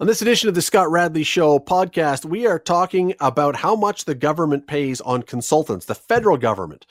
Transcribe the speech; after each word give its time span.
On 0.00 0.06
this 0.06 0.22
edition 0.22 0.48
of 0.48 0.54
the 0.54 0.62
Scott 0.62 0.90
Radley 0.90 1.24
Show 1.24 1.58
podcast, 1.58 2.24
we 2.24 2.46
are 2.46 2.58
talking 2.58 3.12
about 3.20 3.54
how 3.54 3.76
much 3.76 4.06
the 4.06 4.14
government 4.14 4.66
pays 4.66 5.02
on 5.02 5.22
consultants, 5.22 5.84
the 5.84 5.94
federal 5.94 6.38
government. 6.38 6.86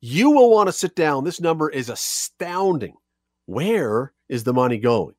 You 0.00 0.30
will 0.30 0.48
want 0.48 0.66
to 0.68 0.72
sit 0.72 0.96
down. 0.96 1.24
This 1.24 1.42
number 1.42 1.68
is 1.68 1.90
astounding. 1.90 2.94
Where 3.44 4.14
is 4.30 4.44
the 4.44 4.54
money 4.54 4.78
going? 4.78 5.14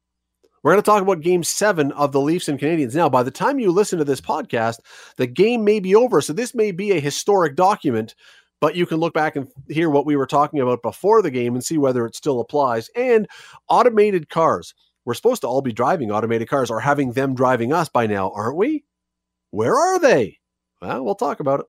We're 0.63 0.71
going 0.71 0.81
to 0.81 0.85
talk 0.87 1.03
about 1.03 1.21
game 1.21 1.43
seven 1.43 1.91
of 1.91 2.13
the 2.13 2.19
Leafs 2.19 2.47
and 2.47 2.59
Canadiens. 2.59 2.95
Now, 2.95 3.09
by 3.09 3.21
the 3.21 3.29
time 3.29 3.59
you 3.59 3.71
listen 3.71 3.99
to 3.99 4.05
this 4.05 4.21
podcast, 4.21 4.79
the 5.17 5.27
game 5.27 5.63
may 5.63 5.79
be 5.79 5.93
over. 5.93 6.21
So, 6.21 6.33
this 6.33 6.55
may 6.55 6.71
be 6.71 6.93
a 6.93 6.99
historic 6.99 7.55
document, 7.55 8.15
but 8.59 8.75
you 8.75 8.87
can 8.87 8.97
look 8.97 9.13
back 9.13 9.35
and 9.35 9.47
hear 9.67 9.91
what 9.91 10.07
we 10.07 10.15
were 10.15 10.25
talking 10.25 10.61
about 10.61 10.81
before 10.81 11.21
the 11.21 11.29
game 11.29 11.53
and 11.53 11.63
see 11.63 11.77
whether 11.77 12.07
it 12.07 12.15
still 12.15 12.39
applies. 12.39 12.89
And 12.95 13.27
automated 13.67 14.29
cars. 14.29 14.73
We're 15.05 15.13
supposed 15.13 15.41
to 15.41 15.47
all 15.47 15.61
be 15.61 15.71
driving 15.71 16.11
automated 16.11 16.49
cars 16.49 16.69
or 16.69 16.81
having 16.81 17.13
them 17.13 17.33
driving 17.33 17.71
us 17.71 17.89
by 17.89 18.05
now, 18.05 18.31
aren't 18.31 18.57
we? 18.57 18.83
Where 19.51 19.75
are 19.75 19.99
they? 19.99 20.39
Well, 20.81 21.03
we'll 21.03 21.15
talk 21.15 21.39
about 21.39 21.61
it. 21.61 21.65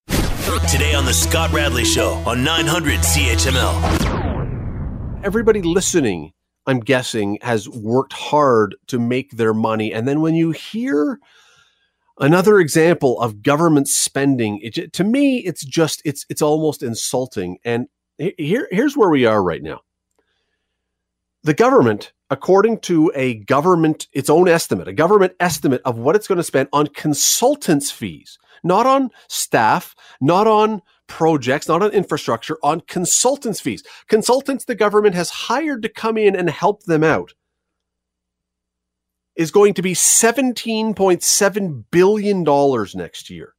Today 0.69 0.95
on 0.95 1.05
The 1.05 1.13
Scott 1.13 1.53
Radley 1.53 1.85
Show 1.85 2.11
on 2.27 2.43
900 2.43 3.01
CHML. 3.01 5.25
Everybody 5.25 5.63
listening, 5.63 6.33
I'm 6.67 6.81
guessing, 6.81 7.39
has 7.43 7.69
worked 7.69 8.13
hard 8.13 8.75
to 8.89 8.99
make 8.99 9.33
their 9.33 9.55
money. 9.55 9.93
And 9.93 10.09
then 10.09 10.21
when 10.21 10.35
you 10.35 10.51
hear 10.51 11.21
another 12.19 12.59
example 12.59 13.21
of 13.21 13.43
government 13.43 13.87
spending, 13.87 14.59
it, 14.63 14.93
to 14.93 15.05
me, 15.05 15.39
it's 15.39 15.65
just, 15.65 16.03
it's, 16.05 16.27
it's 16.29 16.43
almost 16.43 16.83
insulting. 16.83 17.59
And 17.65 17.87
here, 18.19 18.67
here's 18.71 18.97
where 18.97 19.11
we 19.11 19.25
are 19.25 19.43
right 19.43 19.63
now. 19.63 19.81
The 21.43 21.55
government 21.55 22.13
according 22.31 22.79
to 22.79 23.13
a 23.15 23.35
government, 23.35 24.09
its 24.13 24.31
own 24.31 24.49
estimate, 24.49 24.89
a 24.89 24.93
government 24.93 25.33
estimate 25.41 25.83
of 25.85 25.99
what 25.99 26.15
it's 26.15 26.29
going 26.29 26.39
to 26.39 26.45
spend 26.45 26.69
on 26.73 26.87
consultants' 26.87 27.91
fees, 27.91 28.39
not 28.63 28.87
on 28.87 29.11
staff, 29.29 29.97
not 30.21 30.47
on 30.47 30.81
projects, 31.09 31.67
not 31.69 31.83
on 31.83 31.91
infrastructure, 31.91 32.57
on 32.63 32.81
consultants' 32.83 33.61
fees. 33.61 33.83
Consultants 34.09 34.65
the 34.65 34.77
government 34.77 35.17
has 35.17 35.31
hired 35.31 35.83
to 35.83 35.89
come 35.89 36.17
in 36.17 36.37
and 36.37 36.49
help 36.49 36.85
them 36.85 37.03
out 37.03 37.35
is 39.35 39.51
going 39.51 39.75
to 39.75 39.83
be 39.83 39.95
$17.7 39.95 41.85
billion 41.91 42.45
next 42.95 43.31
year. 43.31 43.55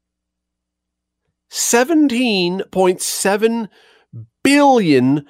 $17.7 1.52 3.70
billion 4.44 5.26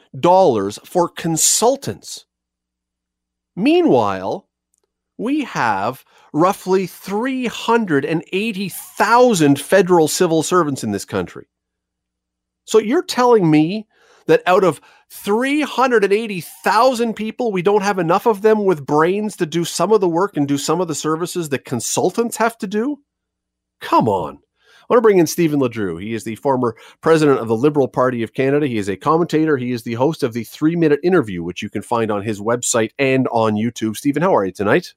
for 0.85 1.09
consultants. 1.09 2.25
Meanwhile, 3.55 4.47
we 5.17 5.43
have 5.43 6.05
roughly 6.33 6.87
380,000 6.87 9.59
federal 9.59 10.07
civil 10.07 10.41
servants 10.43 10.83
in 10.83 10.91
this 10.91 11.05
country. 11.05 11.47
So 12.65 12.79
you're 12.79 13.03
telling 13.03 13.51
me 13.51 13.87
that 14.27 14.43
out 14.45 14.63
of 14.63 14.79
380,000 15.09 17.13
people, 17.13 17.51
we 17.51 17.61
don't 17.61 17.83
have 17.83 17.99
enough 17.99 18.25
of 18.25 18.41
them 18.41 18.63
with 18.65 18.85
brains 18.85 19.35
to 19.37 19.45
do 19.45 19.65
some 19.65 19.91
of 19.91 19.99
the 19.99 20.07
work 20.07 20.37
and 20.37 20.47
do 20.47 20.57
some 20.57 20.79
of 20.79 20.87
the 20.87 20.95
services 20.95 21.49
that 21.49 21.65
consultants 21.65 22.37
have 22.37 22.57
to 22.59 22.67
do? 22.67 22.99
Come 23.81 24.07
on. 24.07 24.39
I 24.91 24.95
want 24.95 25.03
to 25.03 25.07
bring 25.07 25.19
in 25.19 25.27
Stephen 25.27 25.61
LeDrew. 25.61 26.01
He 26.01 26.13
is 26.13 26.25
the 26.25 26.35
former 26.35 26.75
president 26.99 27.39
of 27.39 27.47
the 27.47 27.55
Liberal 27.55 27.87
Party 27.87 28.23
of 28.23 28.33
Canada. 28.33 28.67
He 28.67 28.77
is 28.77 28.89
a 28.89 28.97
commentator. 28.97 29.55
He 29.55 29.71
is 29.71 29.83
the 29.83 29.93
host 29.93 30.21
of 30.21 30.33
the 30.33 30.43
three 30.43 30.75
minute 30.75 30.99
interview, 31.01 31.43
which 31.43 31.61
you 31.61 31.69
can 31.69 31.81
find 31.81 32.11
on 32.11 32.23
his 32.23 32.41
website 32.41 32.91
and 32.99 33.25
on 33.29 33.53
YouTube. 33.53 33.95
Stephen, 33.95 34.21
how 34.21 34.35
are 34.35 34.43
you 34.43 34.51
tonight? 34.51 34.93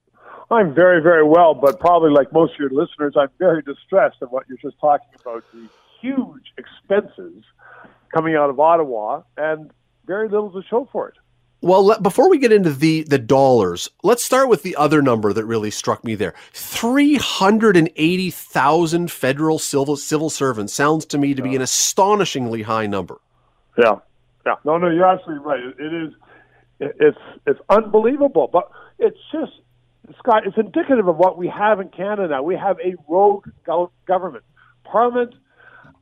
I'm 0.51 0.75
very, 0.75 1.01
very 1.01 1.23
well, 1.23 1.55
but 1.55 1.79
probably 1.79 2.11
like 2.11 2.33
most 2.33 2.55
of 2.55 2.59
your 2.59 2.71
listeners, 2.71 3.15
I'm 3.17 3.29
very 3.39 3.63
distressed 3.63 4.17
at 4.21 4.33
what 4.33 4.49
you're 4.49 4.59
just 4.59 4.81
talking 4.81 5.07
about 5.21 5.45
the 5.53 5.69
huge 6.01 6.53
expenses 6.59 7.45
coming 8.13 8.35
out 8.35 8.51
of 8.51 8.59
Ottawa 8.59 9.23
and 9.37 9.71
very 10.07 10.29
little 10.29 10.51
to 10.51 10.63
show 10.69 10.89
for 10.91 11.11
it. 11.11 11.15
Well, 11.65 11.85
let, 11.87 12.03
before 12.03 12.29
we 12.29 12.37
get 12.37 12.53
into 12.53 12.75
the 12.75 13.05
the 13.05 13.19
dollars, 13.19 13.89
let's 14.03 14.23
start 14.23 14.51
with 14.51 14.63
the 14.63 14.77
other 14.77 15.01
number 15.01 15.33
that 15.33 15.47
really 15.47 15.71
struck 15.71 16.05
me 16.05 16.15
there. 16.15 16.35
380,000 16.53 19.11
federal 19.11 19.59
civil 19.59 19.97
civil 19.97 20.29
servants 20.29 20.75
sounds 20.75 21.07
to 21.07 21.17
me 21.17 21.33
to 21.33 21.41
be 21.41 21.57
an 21.57 21.63
astonishingly 21.63 22.61
high 22.61 22.87
number. 22.87 23.19
Yeah. 23.79 23.95
Yeah. 24.45 24.57
No, 24.67 24.77
no, 24.77 24.91
you're 24.91 25.07
absolutely 25.07 25.43
right. 25.43 25.61
It 25.79 25.95
is 25.95 26.13
it's 26.81 27.17
it's 27.47 27.61
unbelievable, 27.71 28.51
but 28.53 28.71
it's 28.99 29.17
just 29.33 29.53
Scott, 30.19 30.47
it's 30.47 30.59
indicative 30.59 31.09
of 31.09 31.17
what 31.17 31.39
we 31.39 31.49
have 31.49 31.81
in 31.81 31.89
Canada. 31.89 32.43
We 32.43 32.57
have 32.57 32.79
a 32.81 32.95
rogue 33.09 33.49
government. 34.07 34.45
Parliament, 34.85 35.35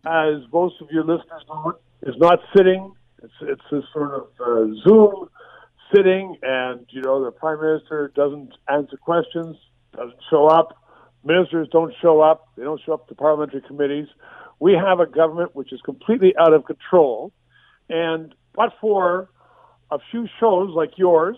as 0.04 0.42
most 0.52 0.80
of 0.80 0.90
your 0.90 1.04
listeners 1.04 1.44
know, 1.48 1.74
is 2.02 2.16
not 2.18 2.40
sitting. 2.56 2.94
It's 3.22 3.32
it's 3.42 3.62
a 3.70 3.82
sort 3.92 4.14
of 4.14 4.26
uh, 4.40 4.66
Zoom 4.82 5.28
sitting 5.94 6.36
and, 6.42 6.86
you 6.90 7.02
know, 7.02 7.24
the 7.24 7.30
prime 7.30 7.60
minister 7.60 8.12
doesn't 8.14 8.52
answer 8.68 8.96
questions, 8.96 9.56
doesn't 9.94 10.18
show 10.30 10.46
up. 10.46 10.76
Ministers 11.24 11.68
don't 11.70 11.94
show 12.02 12.20
up. 12.20 12.48
They 12.56 12.64
don't 12.64 12.80
show 12.84 12.94
up 12.94 13.08
to 13.08 13.14
parliamentary 13.14 13.62
committees. 13.62 14.08
We 14.58 14.74
have 14.74 15.00
a 15.00 15.06
government 15.06 15.54
which 15.54 15.72
is 15.72 15.80
completely 15.82 16.34
out 16.38 16.52
of 16.52 16.64
control. 16.64 17.32
And 17.88 18.34
but 18.54 18.72
for 18.80 19.28
a 19.90 19.98
few 20.10 20.26
shows 20.40 20.70
like 20.74 20.98
yours, 20.98 21.36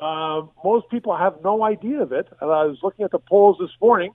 uh, 0.00 0.42
most 0.64 0.88
people 0.90 1.16
have 1.16 1.34
no 1.44 1.62
idea 1.62 2.02
of 2.02 2.12
it. 2.12 2.28
And 2.40 2.50
I 2.50 2.64
was 2.64 2.78
looking 2.82 3.04
at 3.04 3.10
the 3.10 3.18
polls 3.18 3.56
this 3.60 3.70
morning, 3.80 4.12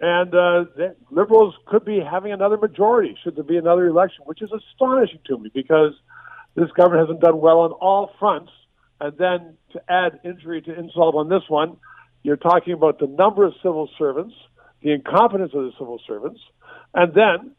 and 0.00 0.28
uh, 0.34 0.64
the 0.76 0.96
Liberals 1.10 1.54
could 1.66 1.84
be 1.84 2.00
having 2.00 2.32
another 2.32 2.56
majority 2.56 3.16
should 3.22 3.36
there 3.36 3.44
be 3.44 3.56
another 3.56 3.86
election, 3.86 4.24
which 4.26 4.42
is 4.42 4.50
astonishing 4.52 5.20
to 5.26 5.38
me 5.38 5.50
because 5.54 5.92
this 6.56 6.70
government 6.72 7.08
hasn't 7.08 7.20
done 7.20 7.40
well 7.40 7.60
on 7.60 7.72
all 7.72 8.10
fronts 8.18 8.50
and 9.00 9.16
then 9.18 9.56
to 9.72 9.80
add 9.88 10.20
injury 10.24 10.62
to 10.62 10.78
insult 10.78 11.14
on 11.14 11.28
this 11.28 11.42
one, 11.48 11.76
you're 12.22 12.36
talking 12.36 12.72
about 12.72 12.98
the 12.98 13.06
number 13.06 13.44
of 13.44 13.52
civil 13.62 13.88
servants, 13.98 14.34
the 14.82 14.92
incompetence 14.92 15.52
of 15.54 15.64
the 15.64 15.72
civil 15.78 16.00
servants, 16.06 16.40
and 16.94 17.12
then 17.14 17.52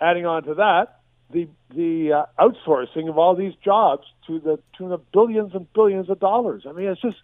adding 0.00 0.26
on 0.26 0.42
to 0.44 0.54
that, 0.54 0.98
the 1.30 1.48
the 1.74 2.12
uh, 2.12 2.24
outsourcing 2.38 3.08
of 3.08 3.16
all 3.16 3.34
these 3.34 3.54
jobs 3.64 4.04
to 4.26 4.38
the 4.38 4.58
tune 4.76 4.92
of 4.92 5.10
billions 5.12 5.54
and 5.54 5.72
billions 5.72 6.10
of 6.10 6.20
dollars. 6.20 6.64
I 6.68 6.72
mean, 6.72 6.88
it's 6.88 7.00
just 7.00 7.16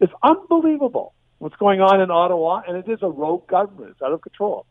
it's 0.00 0.12
unbelievable 0.22 1.14
what's 1.38 1.56
going 1.56 1.80
on 1.80 2.00
in 2.00 2.10
Ottawa, 2.10 2.62
and 2.66 2.76
it 2.76 2.90
is 2.90 3.00
a 3.02 3.08
rogue 3.08 3.48
government. 3.48 3.90
It's 3.90 4.02
out 4.02 4.12
of 4.12 4.20
control. 4.20 4.66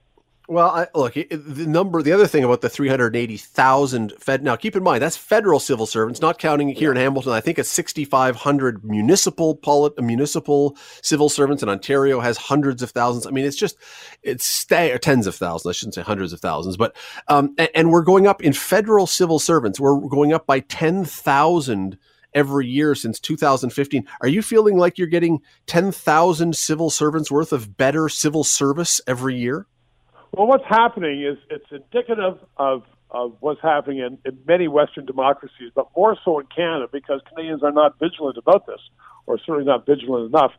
Well, 0.49 0.69
I, 0.69 0.87
look, 0.97 1.15
the 1.15 1.65
number, 1.67 2.01
the 2.01 2.13
other 2.13 2.25
thing 2.25 2.45
about 2.45 2.61
the 2.61 2.69
380,000 2.69 4.13
Fed, 4.17 4.43
now 4.43 4.55
keep 4.55 4.77
in 4.77 4.83
mind, 4.83 5.01
that's 5.01 5.17
federal 5.17 5.59
civil 5.59 5.85
servants, 5.85 6.21
not 6.21 6.39
counting 6.39 6.69
here 6.69 6.93
yeah. 6.93 7.01
in 7.01 7.03
Hamilton. 7.03 7.33
I 7.33 7.41
think 7.41 7.59
it's 7.59 7.69
6,500 7.69 8.85
municipal, 8.85 9.57
polit, 9.57 10.01
municipal 10.01 10.77
civil 11.01 11.27
servants, 11.27 11.63
and 11.63 11.69
Ontario 11.69 12.21
has 12.21 12.37
hundreds 12.37 12.81
of 12.81 12.91
thousands. 12.91 13.27
I 13.27 13.31
mean, 13.31 13.43
it's 13.43 13.57
just, 13.57 13.75
it's 14.23 14.45
stay, 14.45 14.97
tens 14.99 15.27
of 15.27 15.35
thousands. 15.35 15.69
I 15.69 15.73
shouldn't 15.73 15.95
say 15.95 16.01
hundreds 16.01 16.31
of 16.31 16.39
thousands, 16.39 16.77
but, 16.77 16.95
um, 17.27 17.53
and, 17.57 17.69
and 17.75 17.91
we're 17.91 18.03
going 18.03 18.25
up 18.25 18.41
in 18.41 18.53
federal 18.53 19.05
civil 19.05 19.39
servants. 19.39 19.81
We're 19.81 19.99
going 19.99 20.31
up 20.31 20.45
by 20.47 20.61
10,000 20.61 21.97
every 22.33 22.67
year 22.67 22.95
since 22.95 23.19
2015. 23.19 24.07
Are 24.21 24.29
you 24.29 24.41
feeling 24.41 24.77
like 24.77 24.97
you're 24.97 25.07
getting 25.07 25.41
10,000 25.65 26.55
civil 26.55 26.89
servants 26.89 27.29
worth 27.29 27.51
of 27.51 27.75
better 27.75 28.07
civil 28.07 28.45
service 28.45 29.01
every 29.07 29.35
year? 29.35 29.67
Well, 30.33 30.47
what's 30.47 30.65
happening 30.67 31.23
is 31.23 31.37
it's 31.49 31.65
indicative 31.71 32.37
of, 32.57 32.83
of 33.09 33.35
what's 33.39 33.61
happening 33.61 33.99
in, 33.99 34.17
in 34.25 34.37
many 34.47 34.67
Western 34.67 35.05
democracies, 35.05 35.71
but 35.73 35.87
more 35.95 36.17
so 36.23 36.39
in 36.39 36.47
Canada 36.47 36.87
because 36.91 37.21
Canadians 37.29 37.63
are 37.63 37.71
not 37.71 37.97
vigilant 37.99 38.37
about 38.37 38.67
this, 38.67 38.81
or 39.25 39.37
certainly 39.39 39.65
not 39.65 39.85
vigilant 39.85 40.33
enough, 40.33 40.51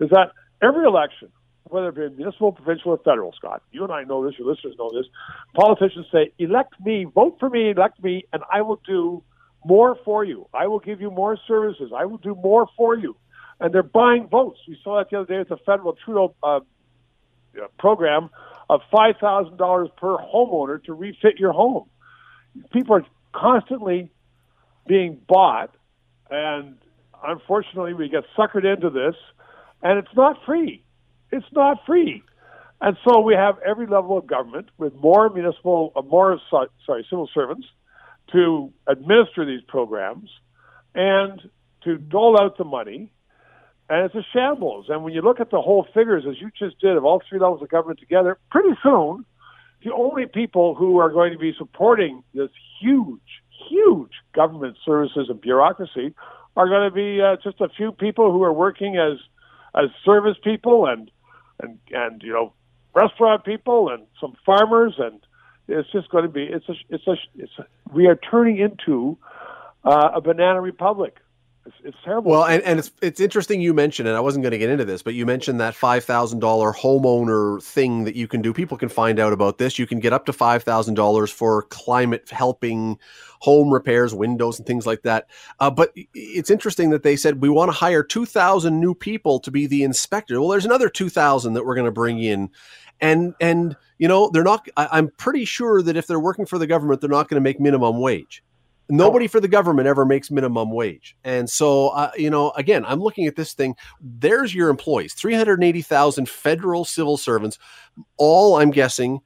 is 0.00 0.10
that 0.10 0.32
every 0.62 0.84
election, 0.86 1.28
whether 1.64 1.88
it 1.88 1.94
be 1.94 2.16
municipal, 2.16 2.52
provincial, 2.52 2.92
or 2.92 2.98
federal, 2.98 3.32
Scott, 3.32 3.62
you 3.72 3.82
and 3.82 3.92
I 3.92 4.04
know 4.04 4.24
this, 4.24 4.38
your 4.38 4.48
listeners 4.48 4.74
know 4.78 4.90
this, 4.92 5.06
politicians 5.54 6.06
say, 6.12 6.32
elect 6.38 6.74
me, 6.84 7.04
vote 7.04 7.36
for 7.40 7.48
me, 7.48 7.70
elect 7.70 8.02
me, 8.02 8.24
and 8.32 8.42
I 8.52 8.62
will 8.62 8.80
do 8.86 9.22
more 9.64 9.96
for 10.04 10.24
you. 10.24 10.46
I 10.52 10.66
will 10.66 10.78
give 10.78 11.00
you 11.00 11.10
more 11.10 11.38
services. 11.48 11.90
I 11.96 12.04
will 12.04 12.18
do 12.18 12.34
more 12.34 12.68
for 12.76 12.96
you. 12.96 13.16
And 13.60 13.72
they're 13.72 13.82
buying 13.82 14.28
votes. 14.28 14.60
We 14.68 14.78
saw 14.84 14.98
that 14.98 15.08
the 15.10 15.20
other 15.20 15.34
day 15.34 15.40
at 15.40 15.48
the 15.48 15.56
federal 15.64 15.96
Trudeau 16.04 16.34
uh, 16.42 16.60
program 17.78 18.28
of 18.74 18.80
$5,000 18.92 19.96
per 19.96 20.16
homeowner 20.16 20.82
to 20.84 20.94
refit 20.94 21.38
your 21.38 21.52
home. 21.52 21.88
People 22.72 22.96
are 22.96 23.06
constantly 23.32 24.10
being 24.88 25.20
bought, 25.28 25.74
and 26.28 26.76
unfortunately, 27.24 27.94
we 27.94 28.08
get 28.08 28.24
suckered 28.36 28.64
into 28.64 28.90
this, 28.90 29.14
and 29.82 29.98
it's 29.98 30.14
not 30.16 30.38
free. 30.44 30.82
It's 31.30 31.46
not 31.52 31.78
free. 31.86 32.22
And 32.80 32.96
so 33.08 33.20
we 33.20 33.34
have 33.34 33.56
every 33.64 33.86
level 33.86 34.18
of 34.18 34.26
government 34.26 34.70
with 34.76 34.94
more 34.94 35.30
municipal, 35.30 35.92
uh, 35.94 36.02
more 36.02 36.40
sorry, 36.50 37.06
civil 37.08 37.30
servants 37.32 37.66
to 38.32 38.72
administer 38.88 39.46
these 39.46 39.62
programs 39.68 40.30
and 40.94 41.40
to 41.84 41.96
dole 41.96 42.36
out 42.40 42.58
the 42.58 42.64
money 42.64 43.10
and 43.88 44.04
it's 44.04 44.14
a 44.14 44.24
shambles. 44.32 44.86
And 44.88 45.04
when 45.04 45.12
you 45.12 45.22
look 45.22 45.40
at 45.40 45.50
the 45.50 45.60
whole 45.60 45.86
figures, 45.94 46.24
as 46.28 46.40
you 46.40 46.50
just 46.58 46.80
did, 46.80 46.96
of 46.96 47.04
all 47.04 47.22
three 47.28 47.38
levels 47.38 47.62
of 47.62 47.68
government 47.68 48.00
together, 48.00 48.38
pretty 48.50 48.76
soon, 48.82 49.24
the 49.84 49.92
only 49.92 50.24
people 50.26 50.74
who 50.74 50.98
are 50.98 51.10
going 51.10 51.32
to 51.32 51.38
be 51.38 51.52
supporting 51.56 52.22
this 52.32 52.48
huge, 52.80 53.20
huge 53.68 54.12
government 54.34 54.76
services 54.84 55.26
and 55.28 55.40
bureaucracy 55.40 56.14
are 56.56 56.68
going 56.68 56.88
to 56.88 56.94
be 56.94 57.20
uh, 57.20 57.36
just 57.42 57.60
a 57.60 57.68
few 57.68 57.92
people 57.92 58.32
who 58.32 58.42
are 58.42 58.52
working 58.52 58.96
as 58.96 59.18
as 59.74 59.90
service 60.04 60.36
people 60.42 60.86
and 60.86 61.10
and 61.60 61.78
and 61.90 62.22
you 62.22 62.32
know 62.32 62.52
restaurant 62.94 63.44
people 63.44 63.88
and 63.88 64.06
some 64.20 64.34
farmers 64.46 64.94
and 64.98 65.20
it's 65.66 65.90
just 65.90 66.08
going 66.10 66.22
to 66.22 66.30
be 66.30 66.44
it's 66.44 66.68
a 66.68 66.74
it's 66.90 67.06
a 67.08 67.16
it's 67.36 67.52
a, 67.58 67.66
we 67.92 68.06
are 68.06 68.14
turning 68.14 68.58
into 68.58 69.18
uh, 69.84 70.10
a 70.14 70.20
banana 70.20 70.60
republic 70.60 71.16
it's, 71.66 71.76
it's 71.82 71.96
terrible. 72.04 72.32
Well, 72.32 72.44
and, 72.44 72.62
and 72.62 72.78
it's 72.78 72.92
it's 73.00 73.20
interesting 73.20 73.60
you 73.60 73.72
mentioned, 73.72 74.06
and 74.06 74.16
I 74.16 74.20
wasn't 74.20 74.42
going 74.42 74.52
to 74.52 74.58
get 74.58 74.68
into 74.68 74.84
this, 74.84 75.02
but 75.02 75.14
you 75.14 75.24
mentioned 75.24 75.60
that 75.60 75.74
five 75.74 76.04
thousand 76.04 76.40
dollar 76.40 76.72
homeowner 76.72 77.62
thing 77.62 78.04
that 78.04 78.14
you 78.14 78.28
can 78.28 78.42
do. 78.42 78.52
People 78.52 78.76
can 78.76 78.88
find 78.88 79.18
out 79.18 79.32
about 79.32 79.58
this. 79.58 79.78
You 79.78 79.86
can 79.86 79.98
get 79.98 80.12
up 80.12 80.26
to 80.26 80.32
five 80.32 80.62
thousand 80.62 80.94
dollars 80.94 81.30
for 81.30 81.62
climate 81.62 82.28
helping 82.30 82.98
home 83.40 83.72
repairs, 83.72 84.14
windows, 84.14 84.58
and 84.58 84.66
things 84.66 84.86
like 84.86 85.02
that. 85.02 85.26
Uh, 85.60 85.70
but 85.70 85.92
it's 86.14 86.50
interesting 86.50 86.90
that 86.90 87.02
they 87.02 87.16
said 87.16 87.40
we 87.40 87.48
want 87.48 87.68
to 87.68 87.72
hire 87.72 88.02
two 88.02 88.26
thousand 88.26 88.78
new 88.78 88.94
people 88.94 89.40
to 89.40 89.50
be 89.50 89.66
the 89.66 89.82
inspector. 89.84 90.40
Well, 90.40 90.50
there's 90.50 90.66
another 90.66 90.90
two 90.90 91.08
thousand 91.08 91.54
that 91.54 91.64
we're 91.64 91.74
going 91.74 91.86
to 91.86 91.92
bring 91.92 92.18
in, 92.22 92.50
and 93.00 93.34
and 93.40 93.74
you 93.96 94.08
know 94.08 94.28
they're 94.28 94.44
not. 94.44 94.68
I, 94.76 94.88
I'm 94.92 95.08
pretty 95.16 95.46
sure 95.46 95.80
that 95.80 95.96
if 95.96 96.06
they're 96.06 96.20
working 96.20 96.44
for 96.44 96.58
the 96.58 96.66
government, 96.66 97.00
they're 97.00 97.08
not 97.08 97.28
going 97.28 97.40
to 97.40 97.44
make 97.44 97.58
minimum 97.58 98.00
wage. 98.00 98.42
Nobody 98.88 99.26
for 99.26 99.40
the 99.40 99.48
government 99.48 99.88
ever 99.88 100.04
makes 100.04 100.30
minimum 100.30 100.70
wage. 100.70 101.16
And 101.24 101.48
so, 101.48 101.88
uh, 101.88 102.10
you 102.16 102.28
know, 102.28 102.50
again, 102.52 102.84
I'm 102.84 103.00
looking 103.00 103.26
at 103.26 103.34
this 103.34 103.54
thing. 103.54 103.76
There's 104.00 104.54
your 104.54 104.68
employees 104.68 105.14
380,000 105.14 106.28
federal 106.28 106.84
civil 106.84 107.16
servants. 107.16 107.58
All 108.18 108.56
I'm 108.56 108.70
guessing 108.70 109.20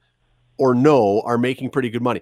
or 0.57 0.73
no 0.73 1.21
are 1.25 1.37
making 1.37 1.71
pretty 1.71 1.89
good 1.89 2.01
money. 2.01 2.21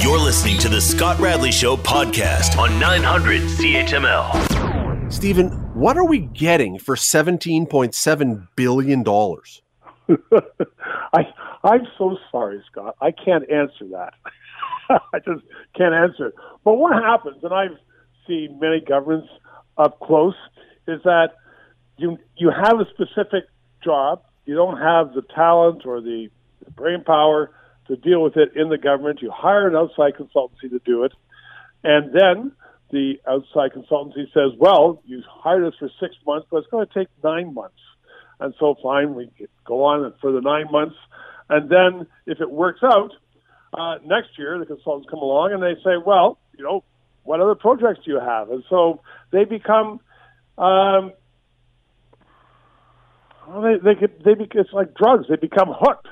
You're 0.00 0.18
listening 0.18 0.58
to 0.58 0.68
the 0.68 0.80
Scott 0.80 1.18
Radley 1.18 1.50
Show 1.50 1.76
podcast 1.76 2.56
on 2.56 2.78
900 2.78 3.40
CHML. 3.42 5.12
Stephen, 5.12 5.48
what 5.74 5.96
are 5.96 6.04
we 6.04 6.20
getting 6.20 6.78
for 6.78 6.94
$17.7 6.94 8.48
billion? 8.54 9.04
I, 11.12 11.26
I'm 11.64 11.86
so 11.98 12.16
sorry, 12.30 12.62
Scott. 12.70 12.94
I 13.00 13.10
can't 13.10 13.50
answer 13.50 13.86
that. 13.90 14.14
I 15.14 15.18
just 15.18 15.42
can't 15.76 15.94
answer 15.94 16.28
it. 16.28 16.34
But 16.64 16.74
what 16.74 16.92
happens, 16.94 17.42
and 17.42 17.52
I've 17.52 17.78
seen 18.26 18.58
many 18.60 18.80
governments 18.80 19.28
up 19.78 20.00
close, 20.00 20.34
is 20.86 21.00
that 21.04 21.30
you 21.96 22.18
you 22.36 22.50
have 22.50 22.80
a 22.80 22.86
specific 22.90 23.44
job. 23.84 24.22
You 24.46 24.54
don't 24.54 24.78
have 24.78 25.14
the 25.14 25.22
talent 25.34 25.86
or 25.86 26.00
the, 26.00 26.28
the 26.64 26.70
brain 26.72 27.04
power 27.04 27.50
to 27.86 27.96
deal 27.96 28.22
with 28.22 28.36
it 28.36 28.56
in 28.56 28.68
the 28.68 28.78
government. 28.78 29.22
You 29.22 29.30
hire 29.30 29.68
an 29.68 29.76
outside 29.76 30.14
consultancy 30.14 30.70
to 30.70 30.80
do 30.84 31.04
it, 31.04 31.12
and 31.84 32.12
then 32.12 32.52
the 32.90 33.20
outside 33.28 33.72
consultancy 33.72 34.32
says, 34.32 34.52
"Well, 34.58 35.02
you 35.06 35.22
hired 35.26 35.64
us 35.64 35.74
for 35.78 35.90
six 36.00 36.16
months, 36.26 36.46
but 36.50 36.58
it's 36.58 36.68
going 36.68 36.86
to 36.86 36.94
take 36.94 37.08
nine 37.22 37.54
months." 37.54 37.74
And 38.40 38.54
so, 38.58 38.74
fine, 38.82 39.14
we 39.14 39.30
go 39.66 39.84
on 39.84 40.12
for 40.20 40.32
the 40.32 40.40
nine 40.40 40.66
months, 40.72 40.96
and 41.50 41.68
then 41.68 42.06
if 42.26 42.40
it 42.40 42.50
works 42.50 42.80
out, 42.82 43.12
uh, 43.72 43.96
next 44.04 44.38
year 44.38 44.58
the 44.58 44.66
consultants 44.66 45.08
come 45.10 45.20
along 45.20 45.52
and 45.52 45.62
they 45.62 45.80
say, 45.82 45.96
well, 46.04 46.38
you 46.56 46.64
know, 46.64 46.84
what 47.22 47.40
other 47.40 47.54
projects 47.54 48.00
do 48.04 48.12
you 48.12 48.20
have? 48.20 48.50
And 48.50 48.64
so 48.68 49.02
they 49.30 49.44
become, 49.44 50.00
um, 50.58 51.12
well, 53.48 53.62
they 53.62 53.76
they 53.82 54.00
get, 54.00 54.24
they 54.24 54.34
be, 54.34 54.48
it's 54.54 54.72
like 54.72 54.94
drugs. 54.94 55.26
They 55.28 55.36
become 55.36 55.68
hooked 55.68 56.08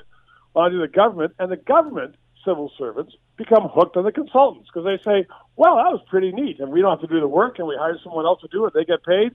onto 0.55 0.79
the 0.79 0.87
government, 0.87 1.33
and 1.39 1.51
the 1.51 1.57
government 1.57 2.15
civil 2.45 2.71
servants 2.77 3.13
become 3.37 3.69
hooked 3.71 3.97
on 3.97 4.05
the 4.05 4.11
consultants 4.11 4.69
because 4.71 4.85
they 4.85 4.97
say, 5.03 5.25
well, 5.55 5.75
that 5.75 5.91
was 5.91 6.01
pretty 6.09 6.31
neat, 6.31 6.59
and 6.59 6.71
we 6.71 6.81
don't 6.81 6.91
have 6.91 7.07
to 7.07 7.13
do 7.13 7.19
the 7.19 7.27
work, 7.27 7.59
and 7.59 7.67
we 7.67 7.75
hire 7.77 7.97
someone 8.03 8.25
else 8.25 8.41
to 8.41 8.47
do 8.51 8.65
it. 8.65 8.73
They 8.73 8.85
get 8.85 9.03
paid, 9.03 9.33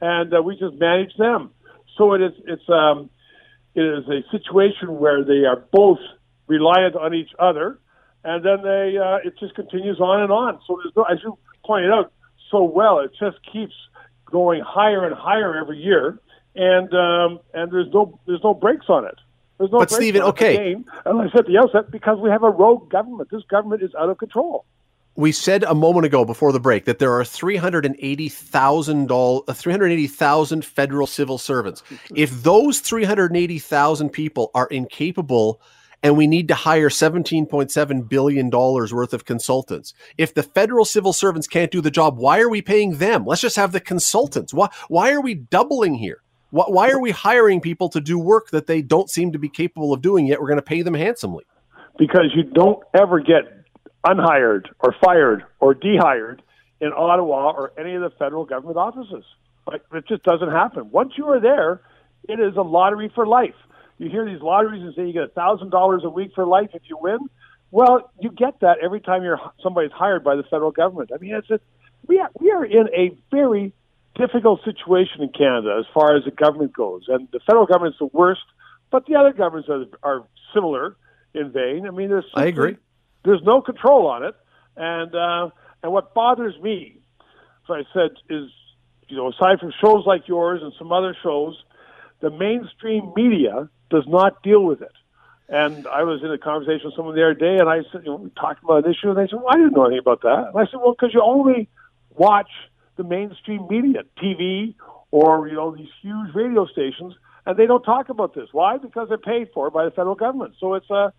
and 0.00 0.32
uh, 0.32 0.42
we 0.42 0.56
just 0.56 0.74
manage 0.74 1.16
them. 1.16 1.50
So 1.96 2.14
it 2.14 2.22
is 2.22 2.32
it's 2.46 2.68
um, 2.68 3.10
it 3.74 3.82
is 3.82 4.04
a 4.08 4.20
situation 4.30 4.98
where 4.98 5.24
they 5.24 5.44
are 5.44 5.64
both 5.72 5.98
reliant 6.46 6.96
on 6.96 7.14
each 7.14 7.30
other, 7.38 7.78
and 8.24 8.44
then 8.44 8.62
they 8.62 8.98
uh, 8.98 9.18
it 9.24 9.38
just 9.38 9.54
continues 9.54 10.00
on 10.00 10.22
and 10.22 10.32
on. 10.32 10.58
So 10.66 10.78
there's 10.82 10.94
no, 10.96 11.04
as 11.04 11.18
you 11.22 11.38
pointed 11.64 11.90
out 11.90 12.12
so 12.50 12.62
well, 12.62 13.00
it 13.00 13.12
just 13.18 13.38
keeps 13.50 13.74
going 14.24 14.62
higher 14.62 15.04
and 15.04 15.14
higher 15.14 15.56
every 15.56 15.78
year, 15.78 16.18
and 16.54 16.92
um, 16.94 17.40
and 17.54 17.70
there's 17.72 17.92
no 17.92 18.18
there's 18.26 18.42
no 18.42 18.54
brakes 18.54 18.86
on 18.88 19.04
it. 19.04 19.16
There's 19.58 19.70
no 19.72 19.78
but 19.78 19.90
Stephen, 19.90 20.22
okay, 20.22 20.56
game. 20.56 20.84
and 21.04 21.20
I 21.20 21.30
said 21.30 21.40
at 21.40 21.46
the 21.46 21.58
outset 21.58 21.90
because 21.90 22.18
we 22.18 22.30
have 22.30 22.42
a 22.42 22.50
rogue 22.50 22.90
government. 22.90 23.30
This 23.30 23.42
government 23.44 23.82
is 23.82 23.94
out 23.94 24.10
of 24.10 24.18
control. 24.18 24.66
We 25.18 25.32
said 25.32 25.64
a 25.64 25.74
moment 25.74 26.04
ago 26.04 26.26
before 26.26 26.52
the 26.52 26.60
break 26.60 26.84
that 26.84 26.98
there 26.98 27.14
are 27.14 27.24
380,000 27.24 29.10
uh, 29.10 29.40
380,000 29.50 30.64
federal 30.64 31.06
civil 31.06 31.38
servants. 31.38 31.82
If 32.14 32.42
those 32.42 32.80
380,000 32.80 34.10
people 34.10 34.50
are 34.54 34.66
incapable 34.66 35.62
and 36.02 36.16
we 36.16 36.26
need 36.26 36.48
to 36.48 36.54
hire 36.54 36.88
$17.7 36.88 38.08
billion 38.08 38.50
worth 38.50 39.12
of 39.12 39.24
consultants. 39.24 39.94
If 40.18 40.34
the 40.34 40.42
federal 40.42 40.84
civil 40.84 41.12
servants 41.12 41.46
can't 41.46 41.70
do 41.70 41.80
the 41.80 41.90
job, 41.90 42.18
why 42.18 42.40
are 42.40 42.48
we 42.48 42.62
paying 42.62 42.98
them? 42.98 43.24
Let's 43.24 43.40
just 43.40 43.56
have 43.56 43.72
the 43.72 43.80
consultants. 43.80 44.52
Why, 44.52 44.68
why 44.88 45.12
are 45.12 45.20
we 45.20 45.34
doubling 45.34 45.94
here? 45.94 46.22
Why, 46.50 46.64
why 46.68 46.90
are 46.90 47.00
we 47.00 47.10
hiring 47.10 47.60
people 47.60 47.88
to 47.90 48.00
do 48.00 48.18
work 48.18 48.50
that 48.50 48.66
they 48.66 48.82
don't 48.82 49.10
seem 49.10 49.32
to 49.32 49.38
be 49.38 49.48
capable 49.48 49.92
of 49.92 50.02
doing 50.02 50.26
yet? 50.26 50.40
We're 50.40 50.48
going 50.48 50.58
to 50.58 50.62
pay 50.62 50.82
them 50.82 50.94
handsomely. 50.94 51.44
Because 51.98 52.30
you 52.34 52.44
don't 52.44 52.82
ever 52.94 53.20
get 53.20 53.64
unhired 54.04 54.68
or 54.80 54.94
fired 55.02 55.44
or 55.60 55.74
dehired 55.74 56.40
in 56.80 56.92
Ottawa 56.92 57.52
or 57.52 57.72
any 57.78 57.94
of 57.94 58.02
the 58.02 58.10
federal 58.10 58.44
government 58.44 58.76
offices. 58.76 59.24
Like, 59.66 59.82
it 59.92 60.06
just 60.06 60.22
doesn't 60.22 60.50
happen. 60.50 60.90
Once 60.90 61.14
you 61.16 61.26
are 61.26 61.40
there, 61.40 61.80
it 62.28 62.38
is 62.38 62.56
a 62.56 62.62
lottery 62.62 63.10
for 63.14 63.26
life 63.26 63.54
you 63.98 64.10
hear 64.10 64.24
these 64.24 64.42
lotteries 64.42 64.82
and 64.82 64.94
say 64.94 65.06
you 65.06 65.12
get 65.12 65.22
a 65.22 65.28
thousand 65.28 65.70
dollars 65.70 66.02
a 66.04 66.10
week 66.10 66.32
for 66.34 66.46
life 66.46 66.70
if 66.74 66.82
you 66.88 66.98
win. 67.00 67.18
Well, 67.70 68.10
you 68.20 68.30
get 68.30 68.60
that 68.60 68.78
every 68.82 69.00
time 69.00 69.22
you're 69.22 69.40
somebody's 69.62 69.92
hired 69.92 70.22
by 70.22 70.36
the 70.36 70.42
federal 70.44 70.70
government. 70.70 71.10
I 71.14 71.18
mean, 71.18 71.34
it's 71.34 71.50
a, 71.50 71.60
we 72.06 72.18
are, 72.18 72.30
we 72.38 72.50
are 72.50 72.64
in 72.64 72.88
a 72.94 73.16
very 73.30 73.72
difficult 74.14 74.60
situation 74.64 75.22
in 75.22 75.30
Canada 75.30 75.76
as 75.78 75.86
far 75.92 76.16
as 76.16 76.24
the 76.24 76.30
government 76.30 76.72
goes, 76.72 77.04
and 77.08 77.28
the 77.32 77.40
federal 77.40 77.66
government's 77.66 77.98
the 77.98 78.06
worst, 78.06 78.44
but 78.90 79.06
the 79.06 79.16
other 79.16 79.32
governments 79.32 79.68
are, 79.68 79.84
are 80.02 80.24
similar 80.54 80.96
in 81.34 81.52
vein. 81.52 81.86
I 81.86 81.90
mean, 81.90 82.08
there's 82.08 82.24
I 82.34 82.46
agree. 82.46 82.76
There's 83.24 83.42
no 83.42 83.60
control 83.60 84.06
on 84.06 84.24
it, 84.24 84.34
and 84.76 85.14
uh, 85.14 85.50
and 85.82 85.92
what 85.92 86.14
bothers 86.14 86.54
me, 86.60 87.00
as 87.68 87.70
I 87.70 87.82
said, 87.92 88.10
is 88.30 88.50
you 89.08 89.16
know 89.16 89.30
aside 89.30 89.58
from 89.60 89.72
shows 89.82 90.04
like 90.06 90.28
yours 90.28 90.60
and 90.62 90.72
some 90.78 90.92
other 90.92 91.16
shows, 91.22 91.60
the 92.20 92.30
mainstream 92.30 93.12
media 93.16 93.68
does 93.90 94.04
not 94.06 94.42
deal 94.42 94.64
with 94.64 94.82
it. 94.82 94.92
And 95.48 95.86
I 95.86 96.02
was 96.02 96.22
in 96.24 96.30
a 96.30 96.38
conversation 96.38 96.86
with 96.86 96.94
someone 96.96 97.14
the 97.14 97.22
other 97.22 97.34
day, 97.34 97.58
and 97.58 97.68
I 97.68 97.82
said, 97.92 98.02
you 98.04 98.10
know, 98.10 98.16
we 98.16 98.30
talked 98.30 98.64
about 98.64 98.84
an 98.84 98.90
issue, 98.90 99.10
and 99.10 99.16
they 99.16 99.30
said, 99.30 99.38
well, 99.38 99.50
I 99.50 99.56
didn't 99.56 99.74
know 99.74 99.84
anything 99.84 100.00
about 100.00 100.22
that. 100.22 100.50
And 100.52 100.58
I 100.58 100.64
said, 100.70 100.80
well, 100.82 100.92
because 100.92 101.14
you 101.14 101.22
only 101.22 101.68
watch 102.16 102.50
the 102.96 103.04
mainstream 103.04 103.66
media, 103.70 104.02
TV, 104.20 104.74
or, 105.12 105.46
you 105.46 105.54
know, 105.54 105.76
these 105.76 105.88
huge 106.02 106.34
radio 106.34 106.66
stations, 106.66 107.14
and 107.46 107.56
they 107.56 107.66
don't 107.66 107.84
talk 107.84 108.08
about 108.08 108.34
this. 108.34 108.48
Why? 108.50 108.78
Because 108.78 109.08
they're 109.08 109.18
paid 109.18 109.50
for 109.54 109.70
by 109.70 109.84
the 109.84 109.92
federal 109.92 110.16
government. 110.16 110.54
So 110.58 110.74
it's 110.74 110.90
a, 110.90 111.12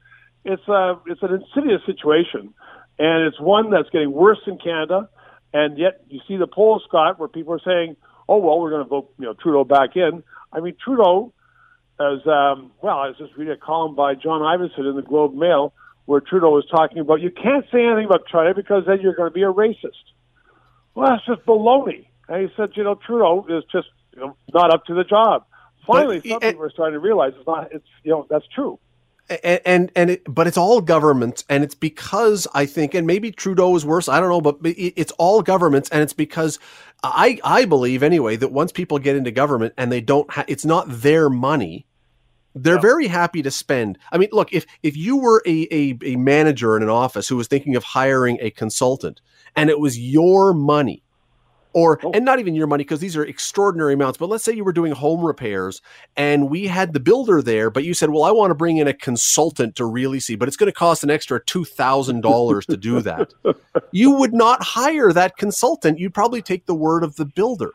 it's 0.44 0.68
a, 0.68 1.00
it's 1.06 1.24
an 1.24 1.42
insidious 1.42 1.82
situation, 1.86 2.54
and 3.00 3.28
it's 3.28 3.40
one 3.40 3.70
that's 3.70 3.90
getting 3.92 4.12
worse 4.12 4.40
in 4.46 4.58
Canada. 4.58 5.10
And 5.54 5.78
yet, 5.78 6.04
you 6.10 6.20
see 6.28 6.36
the 6.36 6.48
polls, 6.48 6.84
Scott, 6.86 7.18
where 7.18 7.30
people 7.30 7.54
are 7.54 7.62
saying, 7.64 7.96
"Oh 8.28 8.38
well, 8.38 8.60
we're 8.60 8.72
going 8.72 8.84
to 8.84 8.90
vote, 8.90 9.14
you 9.18 9.26
know, 9.26 9.34
Trudeau 9.34 9.64
back 9.64 9.96
in." 9.96 10.22
I 10.52 10.60
mean, 10.60 10.76
Trudeau 10.84 11.32
as 12.00 12.26
um, 12.28 12.72
well. 12.82 13.00
I 13.00 13.08
was 13.08 13.18
just 13.18 13.36
reading 13.36 13.54
a 13.54 13.58
column 13.58 13.96
by 13.96 14.16
John 14.16 14.42
Ibbitson 14.42 14.90
in 14.90 14.96
the 14.96 15.02
Globe 15.02 15.34
Mail 15.34 15.74
where 16.06 16.22
Trudeau 16.22 16.52
was 16.52 16.66
talking 16.72 17.00
about 17.00 17.22
you 17.22 17.32
can't 17.32 17.66
say 17.72 17.86
anything 17.86 18.06
about 18.06 18.28
China 18.28 18.54
because 18.54 18.84
then 18.88 19.02
you're 19.02 19.16
going 19.16 19.30
to 19.30 19.34
be 19.34 19.44
a 19.44 19.52
racist. 19.52 20.06
Well, 20.96 21.10
that's 21.10 21.26
just 21.26 21.46
baloney. 21.46 22.08
And 22.30 22.48
he 22.48 22.56
said, 22.56 22.72
you 22.76 22.84
know, 22.84 22.96
Trudeau 22.96 23.46
is 23.50 23.64
just 23.72 23.88
you 24.14 24.22
know, 24.22 24.38
not 24.54 24.74
up 24.74 24.86
to 24.86 24.94
the 24.94 25.04
job. 25.04 25.46
Finally, 25.86 26.20
but, 26.20 26.42
people 26.42 26.64
are 26.64 26.72
starting 26.72 26.94
to 26.94 27.00
realize 27.00 27.34
it's 27.38 27.48
not. 27.48 27.72
It's 27.72 27.88
you 28.04 28.12
know 28.12 28.26
that's 28.30 28.46
true 28.54 28.80
and 29.30 29.62
and, 29.66 29.92
and 29.96 30.10
it, 30.12 30.24
but 30.34 30.48
it's 30.48 30.58
all 30.58 30.82
governments, 30.82 31.44
and 31.50 31.64
it's 31.64 31.76
because 31.76 32.48
i 32.54 32.66
think 32.66 32.94
and 32.94 33.06
maybe 33.06 33.32
trudeau 33.32 33.76
is 33.76 33.86
worse 33.86 34.08
i 34.08 34.20
don't 34.20 34.30
know 34.30 34.42
but 34.42 34.58
it's 34.64 35.12
all 35.14 35.42
governments 35.42 35.90
and 35.90 36.02
it's 36.02 36.14
because 36.14 36.60
i 37.04 37.40
i 37.44 37.66
believe 37.66 38.04
anyway 38.04 38.36
that 38.36 38.52
once 38.52 38.72
people 38.72 39.00
get 39.00 39.16
into 39.16 39.32
government 39.32 39.74
and 39.78 39.92
they 39.92 40.02
don't 40.02 40.30
ha- 40.32 40.46
it's 40.48 40.66
not 40.66 40.86
their 40.88 41.30
money 41.30 41.86
they're 42.56 42.76
yeah. 42.76 42.82
very 42.82 43.08
happy 43.08 43.42
to 43.42 43.52
spend 43.52 43.98
i 44.12 44.18
mean 44.18 44.30
look 44.32 44.54
if 44.54 44.66
if 44.84 44.96
you 44.96 45.18
were 45.18 45.42
a, 45.46 45.68
a 45.72 45.98
a 46.04 46.16
manager 46.16 46.76
in 46.78 46.84
an 46.84 46.90
office 46.90 47.28
who 47.28 47.36
was 47.36 47.48
thinking 47.48 47.76
of 47.76 47.84
hiring 47.84 48.38
a 48.42 48.50
consultant 48.52 49.22
and 49.56 49.70
it 49.70 49.80
was 49.80 50.00
your 50.00 50.54
money 50.54 51.04
or 51.78 52.00
oh. 52.04 52.12
and 52.14 52.26
not 52.26 52.40
even 52.40 52.56
your 52.56 52.68
money 52.68 52.84
because 52.84 53.00
these 53.00 53.16
are 53.16 53.24
extraordinary 53.24 53.94
amounts 53.94 54.18
but 54.18 54.30
let's 54.30 54.44
say 54.44 54.54
you 54.54 54.64
were 54.64 54.74
doing 54.74 54.92
home 54.92 55.24
repairs 55.24 55.82
and 56.16 56.50
we 56.50 56.66
had 56.66 56.94
the 56.94 57.00
builder 57.00 57.42
there 57.42 57.70
but 57.70 57.84
you 57.84 57.94
said 57.94 58.10
well 58.10 58.24
i 58.24 58.32
want 58.32 58.52
to 58.52 58.56
bring 58.56 58.78
in 58.78 58.88
a 58.88 58.94
consultant 58.94 59.76
to 59.76 59.86
really 59.86 60.20
see 60.20 60.36
but 60.36 60.48
it's 60.48 60.58
going 60.58 60.72
to 60.72 60.74
cost 60.74 61.04
an 61.04 61.10
extra 61.10 61.40
$2000 61.48 62.66
to 62.66 62.78
do 62.78 63.02
that. 63.02 63.34
You 63.92 64.12
would 64.12 64.34
not 64.34 64.62
hire 64.62 65.14
that 65.14 65.38
consultant. 65.38 65.98
You'd 65.98 66.14
probably 66.14 66.42
take 66.42 66.66
the 66.66 66.76
word 66.76 67.04
of 67.04 67.16
the 67.16 67.26
builder. 67.26 67.72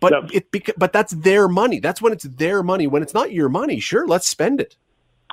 But 0.00 0.34
it 0.34 0.46
but 0.76 0.92
that's 0.92 1.12
their 1.12 1.46
money. 1.46 1.78
That's 1.78 2.02
when 2.02 2.12
it's 2.12 2.24
their 2.24 2.64
money. 2.64 2.88
When 2.88 3.02
it's 3.02 3.14
not 3.14 3.32
your 3.32 3.48
money 3.48 3.78
sure 3.78 4.06
let's 4.06 4.28
spend 4.28 4.60
it. 4.60 4.76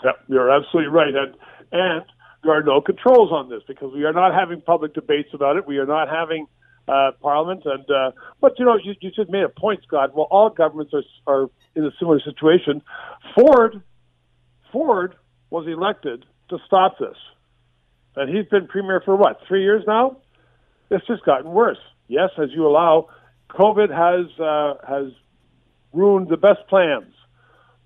Yeah 0.04 0.12
you're 0.28 0.52
absolutely 0.52 0.92
right. 0.92 1.16
And 1.16 1.36
and 1.72 2.06
there 2.44 2.54
are 2.54 2.64
no 2.64 2.80
controls 2.80 3.32
on 3.32 3.50
this 3.50 3.64
because 3.68 3.92
we 3.94 4.04
are 4.06 4.14
not 4.14 4.34
having 4.34 4.62
public 4.62 4.94
debates 4.94 5.30
about 5.34 5.58
it. 5.58 5.66
We 5.66 5.80
are 5.80 5.88
not 5.88 6.08
having 6.10 6.46
uh, 6.90 7.12
Parliament. 7.22 7.64
And 7.66 7.90
uh, 7.90 8.12
but 8.42 8.58
you 8.58 8.66
know, 8.66 8.78
you, 8.82 8.94
you 9.02 9.12
just 9.12 9.30
made 9.30 9.44
a 9.44 9.50
point, 9.50 9.82
Scott. 9.88 10.16
Well, 10.16 10.28
all 10.30 10.50
governments 10.50 10.94
are 10.94 11.04
are 11.28 11.50
in 11.76 11.86
a 11.86 11.92
similar 12.00 12.20
situation. 12.20 12.82
Ford, 13.36 13.82
Ford 14.72 15.16
was 15.50 15.68
elected 15.68 16.26
to 16.50 16.58
stop 16.66 16.98
this, 17.00 17.18
and 18.16 18.36
he's 18.36 18.48
been 18.48 18.68
premier 18.68 19.02
for 19.04 19.16
what 19.16 19.40
three 19.48 19.64
years 19.64 19.84
now. 19.88 20.18
It's 20.90 21.06
just 21.06 21.24
gotten 21.24 21.52
worse. 21.52 21.78
Yes, 22.08 22.32
as 22.42 22.50
you 22.52 22.66
allow, 22.66 23.10
COVID 23.52 23.90
has 23.90 24.40
uh, 24.40 24.86
has 24.88 25.12
ruined 25.94 26.30
the 26.30 26.38
best 26.38 26.68
plans. 26.68 27.14